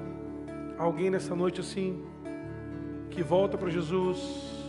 Alguém 0.77 1.09
nessa 1.09 1.35
noite 1.35 1.63
assim, 1.63 2.05
que 3.09 3.23
volta 3.23 3.57
para 3.57 3.71
Jesus. 3.71 4.69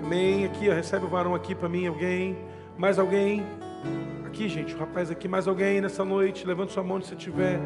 Amém. 0.00 0.44
Aqui, 0.44 0.70
ó, 0.70 0.74
recebe 0.74 1.04
o 1.06 1.08
varão 1.08 1.34
aqui 1.34 1.56
para 1.56 1.68
mim, 1.68 1.88
alguém. 1.88 2.38
Mais 2.78 3.00
alguém? 3.00 3.44
Aqui, 4.24 4.48
gente, 4.48 4.76
o 4.76 4.78
rapaz 4.78 5.10
aqui, 5.10 5.26
mais 5.26 5.48
alguém 5.48 5.80
nessa 5.80 6.04
noite. 6.04 6.46
Levante 6.46 6.72
sua 6.72 6.84
mão 6.84 7.00
você 7.02 7.16
estiver. 7.16 7.58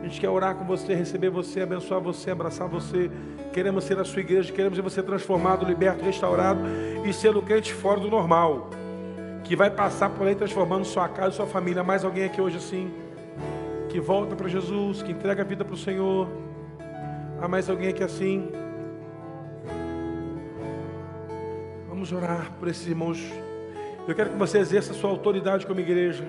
A 0.00 0.04
gente 0.04 0.18
quer 0.18 0.30
orar 0.30 0.54
com 0.54 0.64
você, 0.64 0.94
receber 0.94 1.28
você, 1.28 1.60
abençoar 1.60 2.00
você, 2.00 2.30
abraçar 2.30 2.66
você. 2.66 3.10
Queremos 3.52 3.84
ser 3.84 3.98
a 3.98 4.04
sua 4.04 4.20
igreja, 4.20 4.50
queremos 4.50 4.76
ver 4.76 4.82
você 4.82 5.02
transformado, 5.02 5.66
liberto, 5.66 6.02
restaurado 6.02 6.60
e 7.04 7.12
sendo 7.12 7.42
crente 7.42 7.72
fora 7.72 8.00
do 8.00 8.08
normal. 8.08 8.70
Que 9.44 9.54
vai 9.54 9.70
passar 9.70 10.08
por 10.10 10.26
aí 10.26 10.34
transformando 10.34 10.86
sua 10.86 11.06
casa 11.08 11.32
sua 11.32 11.46
família. 11.46 11.84
Mais 11.84 12.02
alguém 12.02 12.24
aqui 12.24 12.40
hoje 12.40 12.56
assim? 12.56 12.90
Que 13.90 14.00
volta 14.00 14.34
para 14.34 14.48
Jesus, 14.48 15.02
que 15.02 15.12
entrega 15.12 15.42
a 15.42 15.44
vida 15.44 15.64
para 15.64 15.74
o 15.74 15.78
Senhor. 15.78 16.28
Há 17.42 17.46
mais 17.46 17.68
alguém 17.68 17.88
aqui 17.88 18.02
assim? 18.02 18.50
Vamos 21.88 22.10
orar 22.10 22.50
por 22.58 22.68
esses 22.68 22.86
irmãos. 22.86 23.22
Eu 24.08 24.14
quero 24.14 24.30
que 24.30 24.36
você 24.36 24.58
exerça 24.58 24.92
a 24.92 24.94
sua 24.94 25.10
autoridade 25.10 25.66
como 25.66 25.78
igreja. 25.78 26.24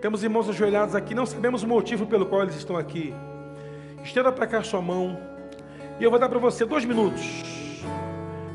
Temos 0.00 0.22
irmãos 0.22 0.48
ajoelhados 0.48 0.94
aqui, 0.94 1.14
não 1.14 1.26
sabemos 1.26 1.64
o 1.64 1.66
motivo 1.68 2.06
pelo 2.06 2.26
qual 2.26 2.42
eles 2.42 2.54
estão 2.54 2.76
aqui. 2.76 3.12
Estenda 4.04 4.30
para 4.30 4.46
cá 4.46 4.62
sua 4.62 4.80
mão. 4.80 5.18
E 5.98 6.04
eu 6.04 6.10
vou 6.10 6.20
dar 6.20 6.28
para 6.28 6.38
você 6.38 6.64
dois 6.64 6.84
minutos 6.84 7.48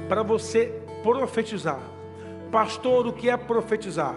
para 0.08 0.24
você 0.24 0.72
profetizar. 1.02 1.80
Pastor, 2.52 3.08
o 3.08 3.14
que 3.14 3.30
é 3.30 3.36
profetizar? 3.36 4.16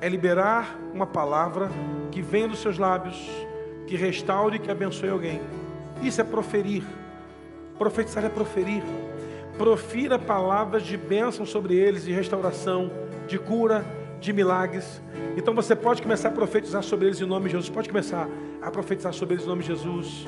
É 0.00 0.08
liberar 0.08 0.78
uma 0.92 1.06
palavra 1.06 1.70
que 2.10 2.22
venha 2.22 2.48
dos 2.48 2.60
seus 2.60 2.78
lábios, 2.78 3.28
que 3.86 3.96
restaure 3.96 4.56
e 4.56 4.58
que 4.58 4.70
abençoe 4.70 5.10
alguém. 5.10 5.40
Isso 6.02 6.20
é 6.20 6.24
proferir. 6.24 6.84
Profetizar 7.78 8.24
é 8.24 8.28
proferir. 8.28 8.82
Profira 9.58 10.18
palavras 10.18 10.82
de 10.82 10.96
bênção 10.96 11.44
sobre 11.44 11.74
eles, 11.74 12.04
de 12.04 12.12
restauração, 12.12 12.90
de 13.26 13.38
cura, 13.38 13.84
de 14.24 14.32
milagres. 14.32 15.02
Então 15.36 15.54
você 15.54 15.76
pode 15.76 16.02
começar 16.02 16.28
a 16.28 16.32
profetizar 16.32 16.82
sobre 16.82 17.06
eles 17.06 17.20
em 17.20 17.26
nome 17.26 17.46
de 17.46 17.52
Jesus. 17.52 17.68
Pode 17.68 17.88
começar 17.88 18.26
a 18.62 18.70
profetizar 18.70 19.12
sobre 19.12 19.34
eles 19.34 19.44
em 19.44 19.48
nome 19.48 19.62
de 19.62 19.68
Jesus. 19.68 20.26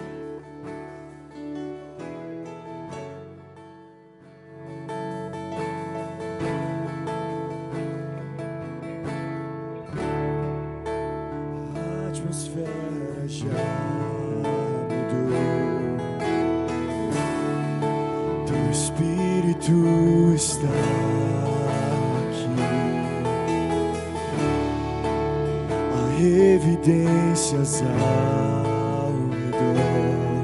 Espírito 18.70 20.34
está 20.34 21.05
evidências 26.56 27.82
ao 27.82 29.12
redor. 29.30 30.42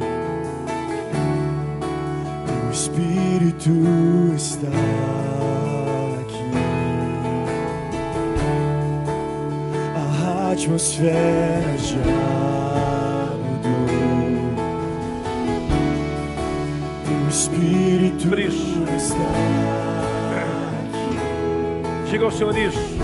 Teu 2.46 2.70
Espírito 2.70 3.70
está 4.36 4.68
aqui. 6.20 6.52
A 9.96 10.52
atmosfera 10.52 11.78
já 11.78 11.96
mudou. 13.42 13.88
Teu 17.06 17.28
Espírito 17.28 18.28
Por 18.28 18.38
isso. 18.38 18.84
está 18.96 19.52
Diga 22.10 22.24
ao 22.26 22.30
Senhor 22.30 22.56
isso. 22.58 23.01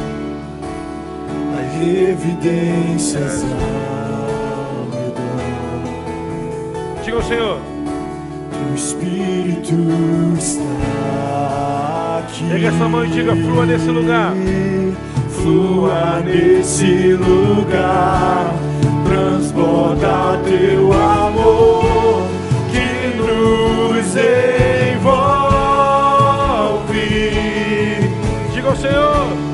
Evidências 1.81 3.43
redor. 3.43 5.29
Diga 7.05 7.17
ao 7.17 7.23
Senhor. 7.23 7.61
Teu 8.51 8.75
Espírito 8.75 9.75
está 10.39 12.21
aqui. 12.21 12.49
Pega 12.49 12.69
essa 12.69 12.89
mão 12.89 13.05
e 13.05 13.09
diga, 13.09 13.37
flua 13.37 13.67
nesse 13.67 13.89
lugar. 13.89 14.35
Flua 15.31 16.21
nesse 16.25 17.13
lugar, 17.13 18.55
transborda 19.07 20.39
teu 20.45 20.93
amor 20.93 22.27
que 22.71 23.17
nos 23.17 24.17
envolve. 24.97 25.39
Diga 28.53 28.69
ao 28.69 28.77
Senhor. 28.77 29.48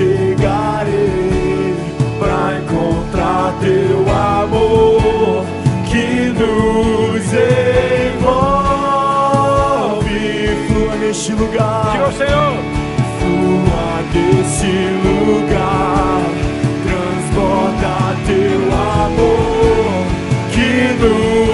A 0.00 0.02
ti 0.02 0.06
me 0.06 0.14
achegarei 0.16 1.76
pra 2.18 2.56
encontrar 2.58 3.52
teu 3.60 4.00
amor 4.08 5.44
que 5.90 6.32
nos 6.32 7.26
envolve. 8.14 8.48
Flua 10.66 10.94
neste 10.96 11.32
lugar. 11.32 12.00
Ao 12.00 12.12
Senhor. 12.12 12.56
Flua 13.18 14.02
desse 14.14 14.72
lugar, 15.04 16.22
transborda 16.86 17.94
teu 18.26 18.60
amor 18.72 20.06
que 20.50 20.70
nos 20.98 21.49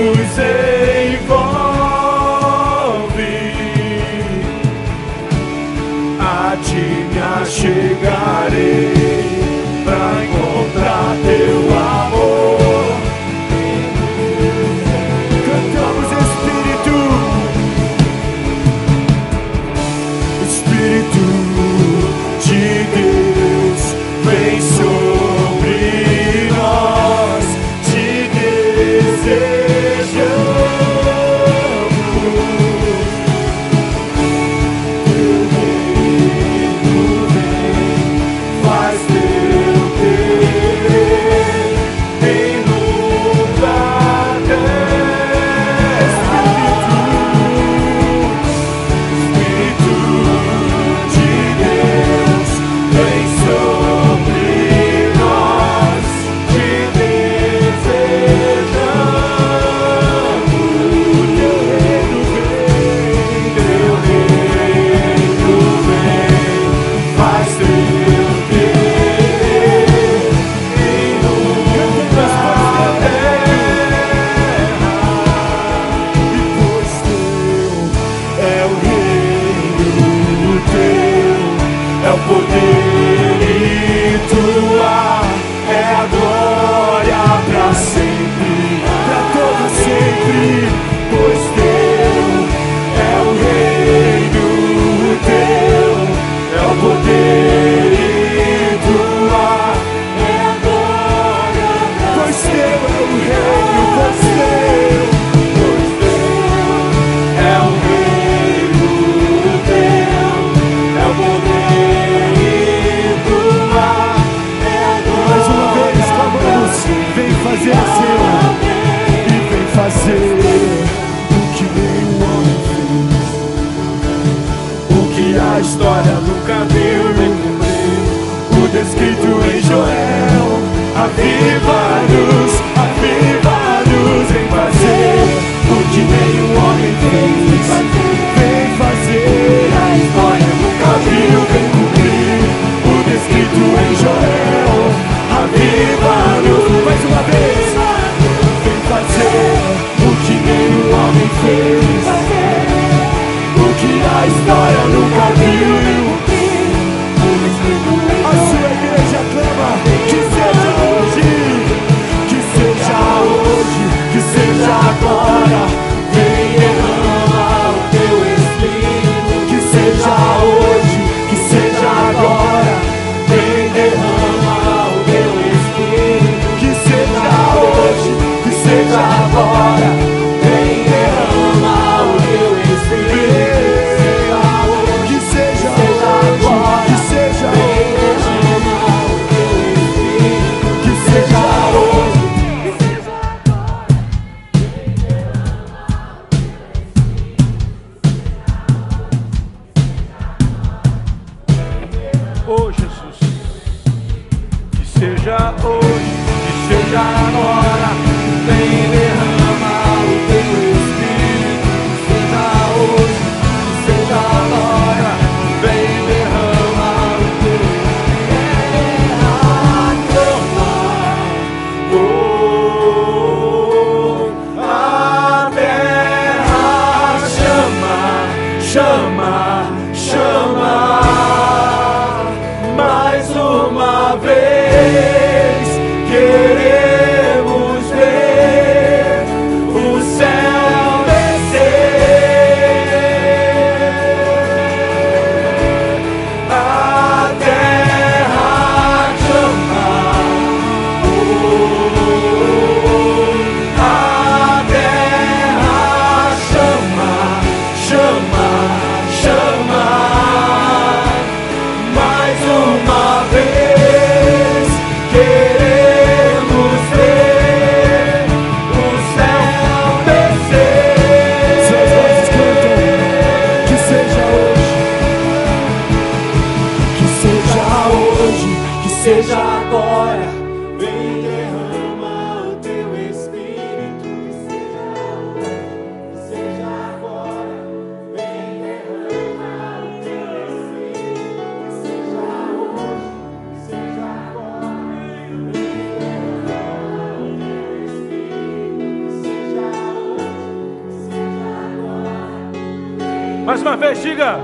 Mais 303.47 303.62
uma 303.62 303.76
vez, 303.76 304.03
diga. 304.03 304.40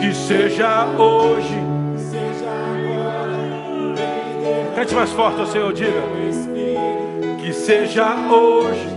Que 0.00 0.12
seja 0.12 0.86
hoje. 0.86 1.54
Cante 4.74 4.92
mais 4.92 5.12
forte 5.12 5.38
ao 5.38 5.46
Senhor, 5.46 5.72
diga. 5.72 6.02
Que 7.40 7.52
seja 7.52 8.12
hoje. 8.28 8.96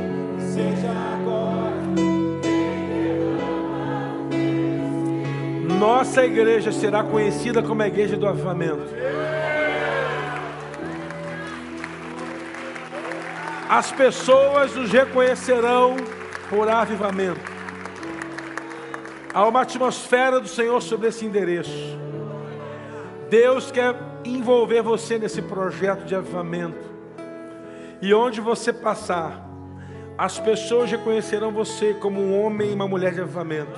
Nossa 5.80 6.26
igreja 6.26 6.72
será 6.72 7.04
conhecida 7.04 7.62
como 7.62 7.84
a 7.84 7.88
igreja 7.88 8.18
do 8.18 8.28
avivamento. 8.28 8.90
As 13.70 13.92
pessoas 13.92 14.76
nos 14.76 14.92
reconhecerão 14.92 15.96
por 16.50 16.68
avivamento. 16.68 17.59
Há 19.40 19.48
uma 19.48 19.62
atmosfera 19.62 20.38
do 20.38 20.50
Senhor 20.50 20.82
sobre 20.82 21.08
esse 21.08 21.26
endereço. 21.26 21.98
Deus 23.30 23.72
quer 23.72 23.96
envolver 24.26 24.82
você 24.82 25.18
nesse 25.18 25.42
projeto 25.42 26.04
de 26.04 26.14
avivamento. 26.14 26.94
E 28.02 28.14
onde 28.14 28.42
você 28.42 28.74
passar, 28.74 29.50
as 30.18 30.38
pessoas 30.38 30.92
reconhecerão 30.92 31.54
você 31.54 31.94
como 31.94 32.20
um 32.20 32.38
homem 32.38 32.72
e 32.72 32.74
uma 32.74 32.86
mulher 32.86 33.14
de 33.14 33.22
avivamento. 33.22 33.72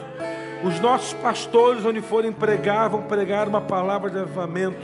Os 0.64 0.80
nossos 0.80 1.14
pastores, 1.14 1.84
onde 1.86 2.01
forem 2.01 2.32
pregar, 2.32 2.89
vão 2.89 3.01
pregar 3.01 3.47
uma 3.47 3.62
palavra 3.62 4.09
de 4.09 4.20
avivamento. 4.20 4.78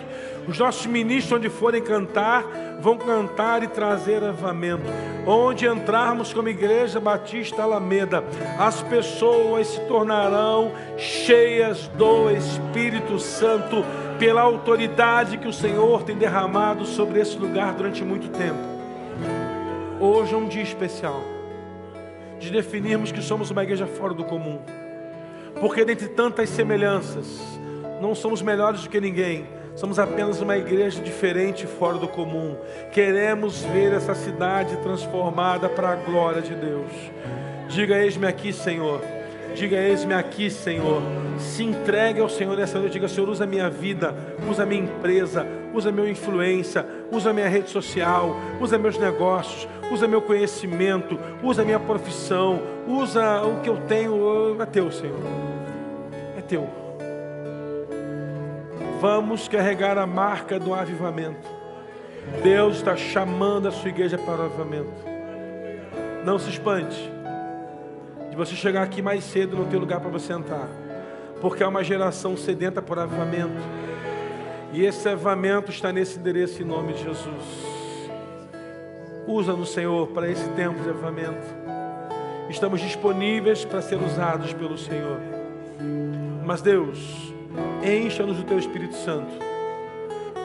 Os 0.48 0.58
nossos 0.58 0.86
ministros, 0.86 1.38
onde 1.38 1.50
forem 1.50 1.82
cantar, 1.82 2.44
vão 2.80 2.98
cantar 2.98 3.62
e 3.64 3.68
trazer 3.68 4.24
avivamento. 4.24 4.84
Onde 5.26 5.68
entrarmos 5.68 6.34
como 6.34 6.50
Igreja 6.50 7.00
Batista 7.00 7.62
Alameda, 7.62 8.24
as 8.58 8.82
pessoas 8.82 9.68
se 9.68 9.82
tornarão 9.82 10.72
cheias 10.98 11.88
do 11.90 12.32
Espírito 12.32 13.20
Santo, 13.20 13.84
pela 14.18 14.42
autoridade 14.42 15.38
que 15.38 15.48
o 15.48 15.54
Senhor 15.54 16.02
tem 16.04 16.16
derramado 16.16 16.86
sobre 16.86 17.20
esse 17.20 17.38
lugar 17.38 17.74
durante 17.74 18.04
muito 18.04 18.30
tempo. 18.30 18.60
Hoje 20.00 20.34
é 20.34 20.38
um 20.38 20.48
dia 20.48 20.64
especial 20.64 21.22
de 22.40 22.52
definirmos 22.52 23.12
que 23.12 23.22
somos 23.22 23.52
uma 23.52 23.64
igreja 23.64 23.86
fora 23.86 24.14
do 24.14 24.24
comum, 24.24 24.60
porque 25.60 25.84
dentre 25.86 26.08
tantas 26.08 26.50
semelhanças, 26.50 27.26
não 28.02 28.14
somos 28.14 28.42
melhores 28.42 28.84
do 28.84 28.90
que 28.90 29.00
ninguém, 29.00 29.48
Somos 29.78 30.00
apenas 30.00 30.42
uma 30.42 30.58
igreja 30.58 31.00
diferente, 31.04 31.68
fora 31.68 32.00
do 32.00 32.08
comum. 32.08 32.58
Queremos 32.92 33.62
ver 33.62 33.94
essa 33.94 34.16
cidade 34.16 34.76
transformada 34.78 35.70
para 35.70 35.92
a 35.92 35.96
glória 35.96 36.42
de 36.42 36.56
Deus. 36.56 36.92
Diga: 37.70 37.96
Eis-me 37.96 38.26
aqui, 38.26 38.52
Senhor. 38.52 39.00
Diga: 39.54 39.78
Eis-me 39.78 40.16
aqui, 40.16 40.50
Senhor. 40.50 41.00
Se 41.38 41.64
entregue 41.64 42.20
ao 42.20 42.28
Senhor 42.28 42.58
nessa 42.58 42.80
noite. 42.80 42.94
Diga: 42.94 43.08
Senhor, 43.08 43.30
usa 43.30 43.44
a 43.44 43.48
minha 43.48 43.70
vida, 43.70 44.16
usa 44.50 44.64
a 44.64 44.66
minha 44.66 44.82
empresa, 44.82 45.46
usa 45.72 45.90
a 45.90 45.92
minha 45.92 46.10
influência, 46.10 46.84
usa 47.12 47.30
a 47.30 47.34
minha 47.34 47.48
rede 47.48 47.70
social, 47.70 48.36
usa 48.60 48.80
meus 48.80 48.98
negócios, 48.98 49.68
usa 49.92 50.08
meu 50.08 50.24
conhecimento, 50.24 51.20
usa 51.44 51.62
a 51.62 51.66
minha 51.66 51.80
profissão, 51.80 52.60
usa 52.88 53.44
o 53.44 53.62
que 53.62 53.70
eu 53.70 53.78
tenho. 53.88 54.60
É 54.60 54.66
teu, 54.66 54.92
Senhor. 54.92 55.47
Teu. 56.48 56.68
Vamos 59.00 59.48
carregar 59.48 59.98
a 59.98 60.08
marca 60.08 60.60
do 60.60 60.74
avivamento. 60.74 61.48
Deus 62.42 62.78
está 62.78 62.96
chamando 62.96 63.68
a 63.68 63.72
sua 63.72 63.90
igreja 63.90 64.18
para 64.18 64.42
o 64.42 64.46
avivamento. 64.46 65.06
Não 66.26 66.40
se 66.40 66.50
espante 66.50 67.12
de 68.30 68.36
você 68.36 68.56
chegar 68.56 68.84
aqui 68.84 69.02
mais 69.02 69.24
cedo 69.24 69.56
não 69.56 69.66
ter 69.66 69.78
lugar 69.78 70.00
para 70.00 70.10
você 70.10 70.34
entrar, 70.34 70.68
porque 71.42 71.64
é 71.64 71.68
uma 71.68 71.84
geração 71.84 72.36
sedenta 72.36 72.82
por 72.82 72.98
avivamento. 73.00 73.62
E 74.74 74.84
esse 74.84 75.08
avivamento 75.08 75.72
está 75.72 75.92
nesse 75.94 76.20
endereço 76.20 76.62
em 76.62 76.66
nome 76.66 76.94
de 76.94 77.04
Jesus. 77.04 77.68
Usa-nos, 79.28 79.72
Senhor, 79.72 80.08
para 80.08 80.30
esse 80.30 80.48
tempo 80.52 80.82
de 80.82 80.90
avivamento. 80.90 81.48
Estamos 82.50 82.82
disponíveis 82.82 83.64
para 83.64 83.82
ser 83.82 83.98
usados 83.98 84.54
pelo 84.54 84.78
Senhor. 84.78 85.37
Mas 86.48 86.62
Deus, 86.62 87.28
Encha-nos 87.84 88.38
do 88.38 88.44
teu 88.44 88.60
Espírito 88.60 88.96
Santo. 88.96 89.32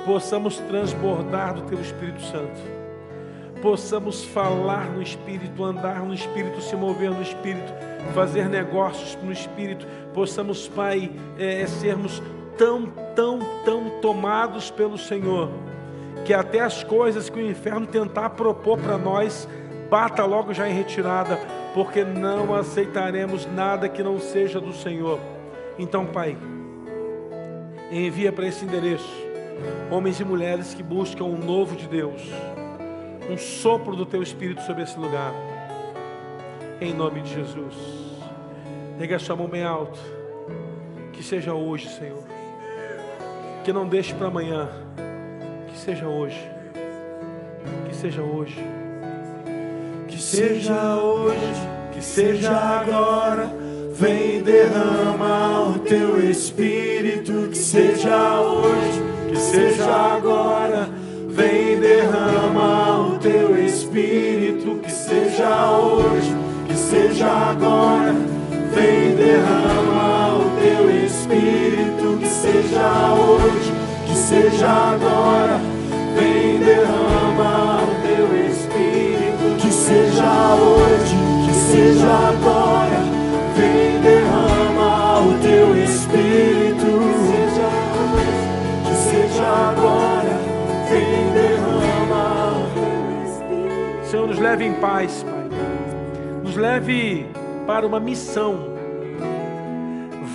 Possamos 0.04 0.58
transbordar 0.58 1.54
do 1.54 1.62
teu 1.62 1.80
Espírito 1.80 2.20
Santo. 2.22 2.60
Possamos 3.60 4.24
falar 4.24 4.90
no 4.90 5.00
Espírito, 5.00 5.62
andar 5.62 6.00
no 6.00 6.12
Espírito, 6.12 6.60
se 6.60 6.74
mover 6.74 7.10
no 7.10 7.22
Espírito, 7.22 7.72
fazer 8.12 8.48
negócios 8.48 9.16
no 9.22 9.30
Espírito. 9.30 9.86
Possamos, 10.12 10.66
Pai, 10.68 11.10
é, 11.38 11.62
é 11.62 11.66
sermos 11.66 12.20
tão, 12.58 12.86
tão, 13.14 13.38
tão 13.64 14.00
tomados 14.00 14.70
pelo 14.70 14.98
Senhor, 14.98 15.48
que 16.24 16.34
até 16.34 16.60
as 16.60 16.82
coisas 16.82 17.30
que 17.30 17.38
o 17.38 17.50
inferno 17.50 17.86
tentar 17.86 18.30
propor 18.30 18.78
para 18.78 18.98
nós, 18.98 19.48
bata 19.88 20.24
logo 20.24 20.52
já 20.52 20.68
em 20.68 20.74
retirada, 20.74 21.38
porque 21.72 22.04
não 22.04 22.52
aceitaremos 22.52 23.46
nada 23.46 23.88
que 23.88 24.02
não 24.02 24.18
seja 24.18 24.60
do 24.60 24.72
Senhor. 24.72 25.20
Então, 25.78 26.06
Pai, 26.06 26.36
envia 27.90 28.32
para 28.32 28.46
esse 28.46 28.64
endereço 28.64 29.22
homens 29.90 30.20
e 30.20 30.24
mulheres 30.24 30.74
que 30.74 30.82
buscam 30.82 31.24
um 31.24 31.38
novo 31.38 31.76
de 31.76 31.86
Deus, 31.86 32.22
um 33.30 33.38
sopro 33.38 33.96
do 33.96 34.04
teu 34.04 34.22
Espírito 34.22 34.62
sobre 34.62 34.82
esse 34.82 34.98
lugar, 34.98 35.32
em 36.80 36.92
nome 36.92 37.20
de 37.22 37.34
Jesus. 37.34 37.74
Pega 38.98 39.16
a 39.16 39.18
sua 39.18 39.36
mão 39.36 39.48
bem 39.48 39.64
alto, 39.64 39.98
que 41.12 41.22
seja 41.22 41.54
hoje, 41.54 41.88
Senhor, 41.88 42.22
que 43.64 43.72
não 43.72 43.88
deixe 43.88 44.14
para 44.14 44.28
amanhã, 44.28 44.68
que 45.68 45.78
seja 45.78 46.06
hoje, 46.06 46.50
que 47.88 47.94
seja 47.94 48.22
hoje, 48.22 48.58
que 50.08 50.20
seja 50.20 50.96
hoje, 50.96 51.68
que 51.92 52.02
seja 52.02 52.52
agora 52.52 53.61
Vem 53.94 54.42
derrama 54.42 55.68
o 55.68 55.78
teu 55.80 56.18
espírito, 56.30 57.48
que 57.50 57.58
seja 57.58 58.40
hoje, 58.40 59.02
que 59.28 59.38
seja 59.38 59.84
agora. 59.84 60.88
Vem 61.28 61.78
derrama 61.78 63.08
o 63.08 63.18
teu 63.18 63.56
espírito, 63.62 64.76
que 64.82 64.90
seja 64.90 65.70
hoje, 65.72 66.34
que 66.66 66.74
seja 66.74 67.26
agora. 67.26 68.14
Vem 68.74 69.14
derrama 69.14 70.38
o 70.38 70.50
teu 70.58 71.04
espírito, 71.04 72.18
que 72.18 72.28
seja 72.28 73.14
hoje, 73.14 73.72
que 74.06 74.16
seja 74.16 74.68
agora. 74.68 75.60
Vem 76.18 76.58
derrama 76.60 77.82
o 77.82 77.94
teu 78.06 78.46
espírito, 78.50 79.56
que 79.60 79.70
seja 79.70 80.54
hoje, 80.54 81.16
que 81.46 81.54
seja 81.54 82.06
agora. 82.06 82.91
Vem 83.56 84.00
derrama 84.00 85.20
o 85.20 85.38
teu 85.40 85.76
espírito. 85.82 86.92
Seja. 87.26 87.92
Vem 90.88 91.32
derrama 91.32 92.58
o 92.58 92.64
teu 92.74 93.26
espírito. 93.26 94.04
Senhor, 94.04 94.26
nos 94.26 94.38
leve 94.38 94.64
em 94.64 94.74
paz, 94.74 95.22
Pai. 95.22 95.48
Nos 96.42 96.56
leve 96.56 97.26
para 97.66 97.86
uma 97.86 98.00
missão. 98.00 98.72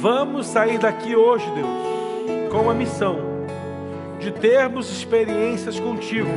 Vamos 0.02 0.46
sair 0.46 0.78
daqui 0.78 1.16
hoje, 1.16 1.46
Deus, 1.56 2.52
com 2.52 2.62
uma 2.62 2.74
missão 2.74 3.18
de 4.20 4.32
termos 4.32 4.92
experiências 4.92 5.80
contigo. 5.80 6.30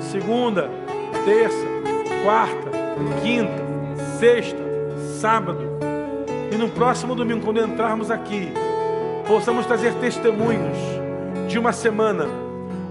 Segunda, 0.00 0.68
terça, 1.24 1.66
quarta, 2.24 2.70
quinta, 3.22 3.64
sexta, 4.18 4.58
sábado 5.20 5.78
e 6.50 6.56
no 6.56 6.68
próximo 6.70 7.14
domingo, 7.14 7.44
quando 7.44 7.60
entrarmos 7.60 8.10
aqui, 8.10 8.52
possamos 9.26 9.66
trazer 9.66 9.92
testemunhos 9.94 10.78
de 11.46 11.58
uma 11.58 11.72
semana 11.72 12.26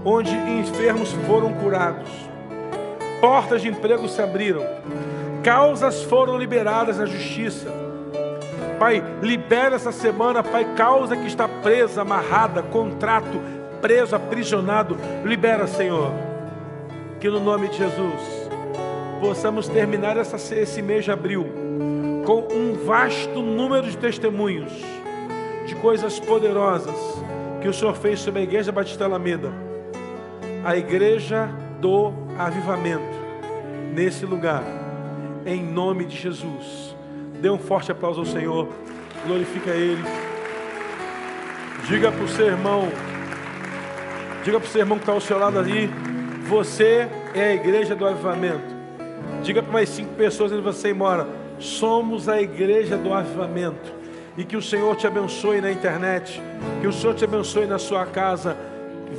onde 0.04 0.34
enfermos 0.34 1.12
foram 1.26 1.52
curados, 1.54 2.08
portas 3.20 3.62
de 3.62 3.68
emprego 3.68 4.08
se 4.08 4.22
abriram, 4.22 4.62
causas 5.42 6.02
foram 6.04 6.38
liberadas 6.38 6.98
na 6.98 7.06
justiça. 7.06 7.68
Pai, 8.78 9.02
libera 9.20 9.74
essa 9.74 9.90
semana, 9.90 10.42
Pai, 10.42 10.64
causa 10.76 11.16
que 11.16 11.26
está 11.26 11.48
presa, 11.48 12.02
amarrada, 12.02 12.62
contrato, 12.62 13.40
preso, 13.80 14.14
aprisionado, 14.14 14.96
libera, 15.24 15.66
Senhor. 15.66 16.12
Que 17.18 17.28
no 17.28 17.40
nome 17.40 17.68
de 17.68 17.78
Jesus 17.78 18.48
possamos 19.20 19.66
terminar 19.66 20.16
essa, 20.16 20.36
esse 20.54 20.80
mês 20.80 21.04
de 21.04 21.10
abril 21.10 21.57
com 22.28 22.46
um 22.52 22.74
vasto 22.84 23.40
número 23.40 23.88
de 23.88 23.96
testemunhos 23.96 24.70
de 25.66 25.74
coisas 25.76 26.20
poderosas 26.20 26.94
que 27.62 27.66
o 27.66 27.72
Senhor 27.72 27.94
fez 27.94 28.20
sobre 28.20 28.40
a 28.40 28.42
Igreja 28.42 28.70
Batista 28.70 29.06
Alameda, 29.06 29.50
a 30.62 30.76
Igreja 30.76 31.48
do 31.80 32.12
Avivamento, 32.38 33.16
nesse 33.94 34.26
lugar, 34.26 34.62
em 35.46 35.62
nome 35.62 36.04
de 36.04 36.18
Jesus. 36.18 36.94
Dê 37.40 37.48
um 37.48 37.56
forte 37.56 37.92
aplauso 37.92 38.20
ao 38.20 38.26
Senhor. 38.26 38.68
Glorifica 39.26 39.70
Ele. 39.70 40.04
Diga 41.86 42.12
para 42.12 42.24
o 42.24 42.28
seu 42.28 42.44
irmão. 42.44 42.90
Diga 44.44 44.60
para 44.60 44.68
o 44.68 44.70
seu 44.70 44.82
irmão 44.82 44.98
que 44.98 45.02
está 45.04 45.12
ao 45.12 45.20
seu 45.22 45.38
lado 45.38 45.58
ali. 45.58 45.86
Você 46.46 47.08
é 47.34 47.44
a 47.44 47.54
igreja 47.54 47.96
do 47.96 48.06
avivamento. 48.06 48.76
Diga 49.42 49.62
para 49.62 49.72
mais 49.72 49.88
cinco 49.88 50.12
pessoas 50.12 50.52
onde 50.52 50.60
você 50.60 50.92
mora. 50.92 51.47
Somos 51.58 52.28
a 52.28 52.40
igreja 52.40 52.96
do 52.96 53.12
avivamento. 53.12 53.92
E 54.36 54.44
que 54.44 54.56
o 54.56 54.62
Senhor 54.62 54.94
te 54.96 55.06
abençoe 55.06 55.60
na 55.60 55.70
internet. 55.70 56.40
Que 56.80 56.86
o 56.86 56.92
Senhor 56.92 57.14
te 57.14 57.24
abençoe 57.24 57.66
na 57.66 57.78
sua 57.78 58.06
casa. 58.06 58.56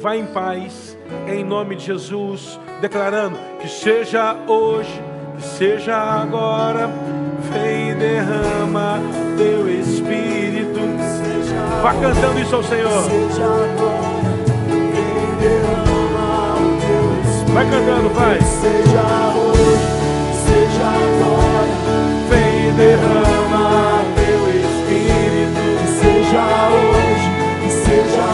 Vá 0.01 0.15
em 0.15 0.25
paz, 0.27 0.97
em 1.27 1.43
nome 1.43 1.75
de 1.75 1.85
Jesus. 1.85 2.59
Declarando 2.79 3.37
que 3.59 3.67
seja 3.67 4.35
hoje, 4.47 5.01
que 5.35 5.43
seja 5.43 5.95
agora. 5.95 6.89
Vem 7.51 7.91
e 7.91 7.95
derrama 7.95 8.99
teu 9.37 9.67
espírito. 9.67 10.79
Vá 11.81 11.93
cantando 11.93 12.39
isso 12.39 12.55
ao 12.55 12.63
Senhor. 12.63 13.03
Seja 13.03 13.45
agora, 13.45 14.19
vem 14.69 15.49
derrama 15.49 16.55
o 16.55 16.79
teu 16.79 17.21
espírito. 17.23 17.53
Vai 17.53 17.69
cantando, 17.69 18.09
vai. 18.09 18.41
Seja 18.41 19.33
hoje, 19.35 19.79
seja 20.45 20.85
agora. 20.85 21.48
Derrama 22.89 24.03
teu 24.15 24.41
espírito, 24.49 25.61
que 25.77 25.87
seja 26.01 26.41
hoje, 26.73 27.29
que 27.61 27.69
seja 27.69 28.28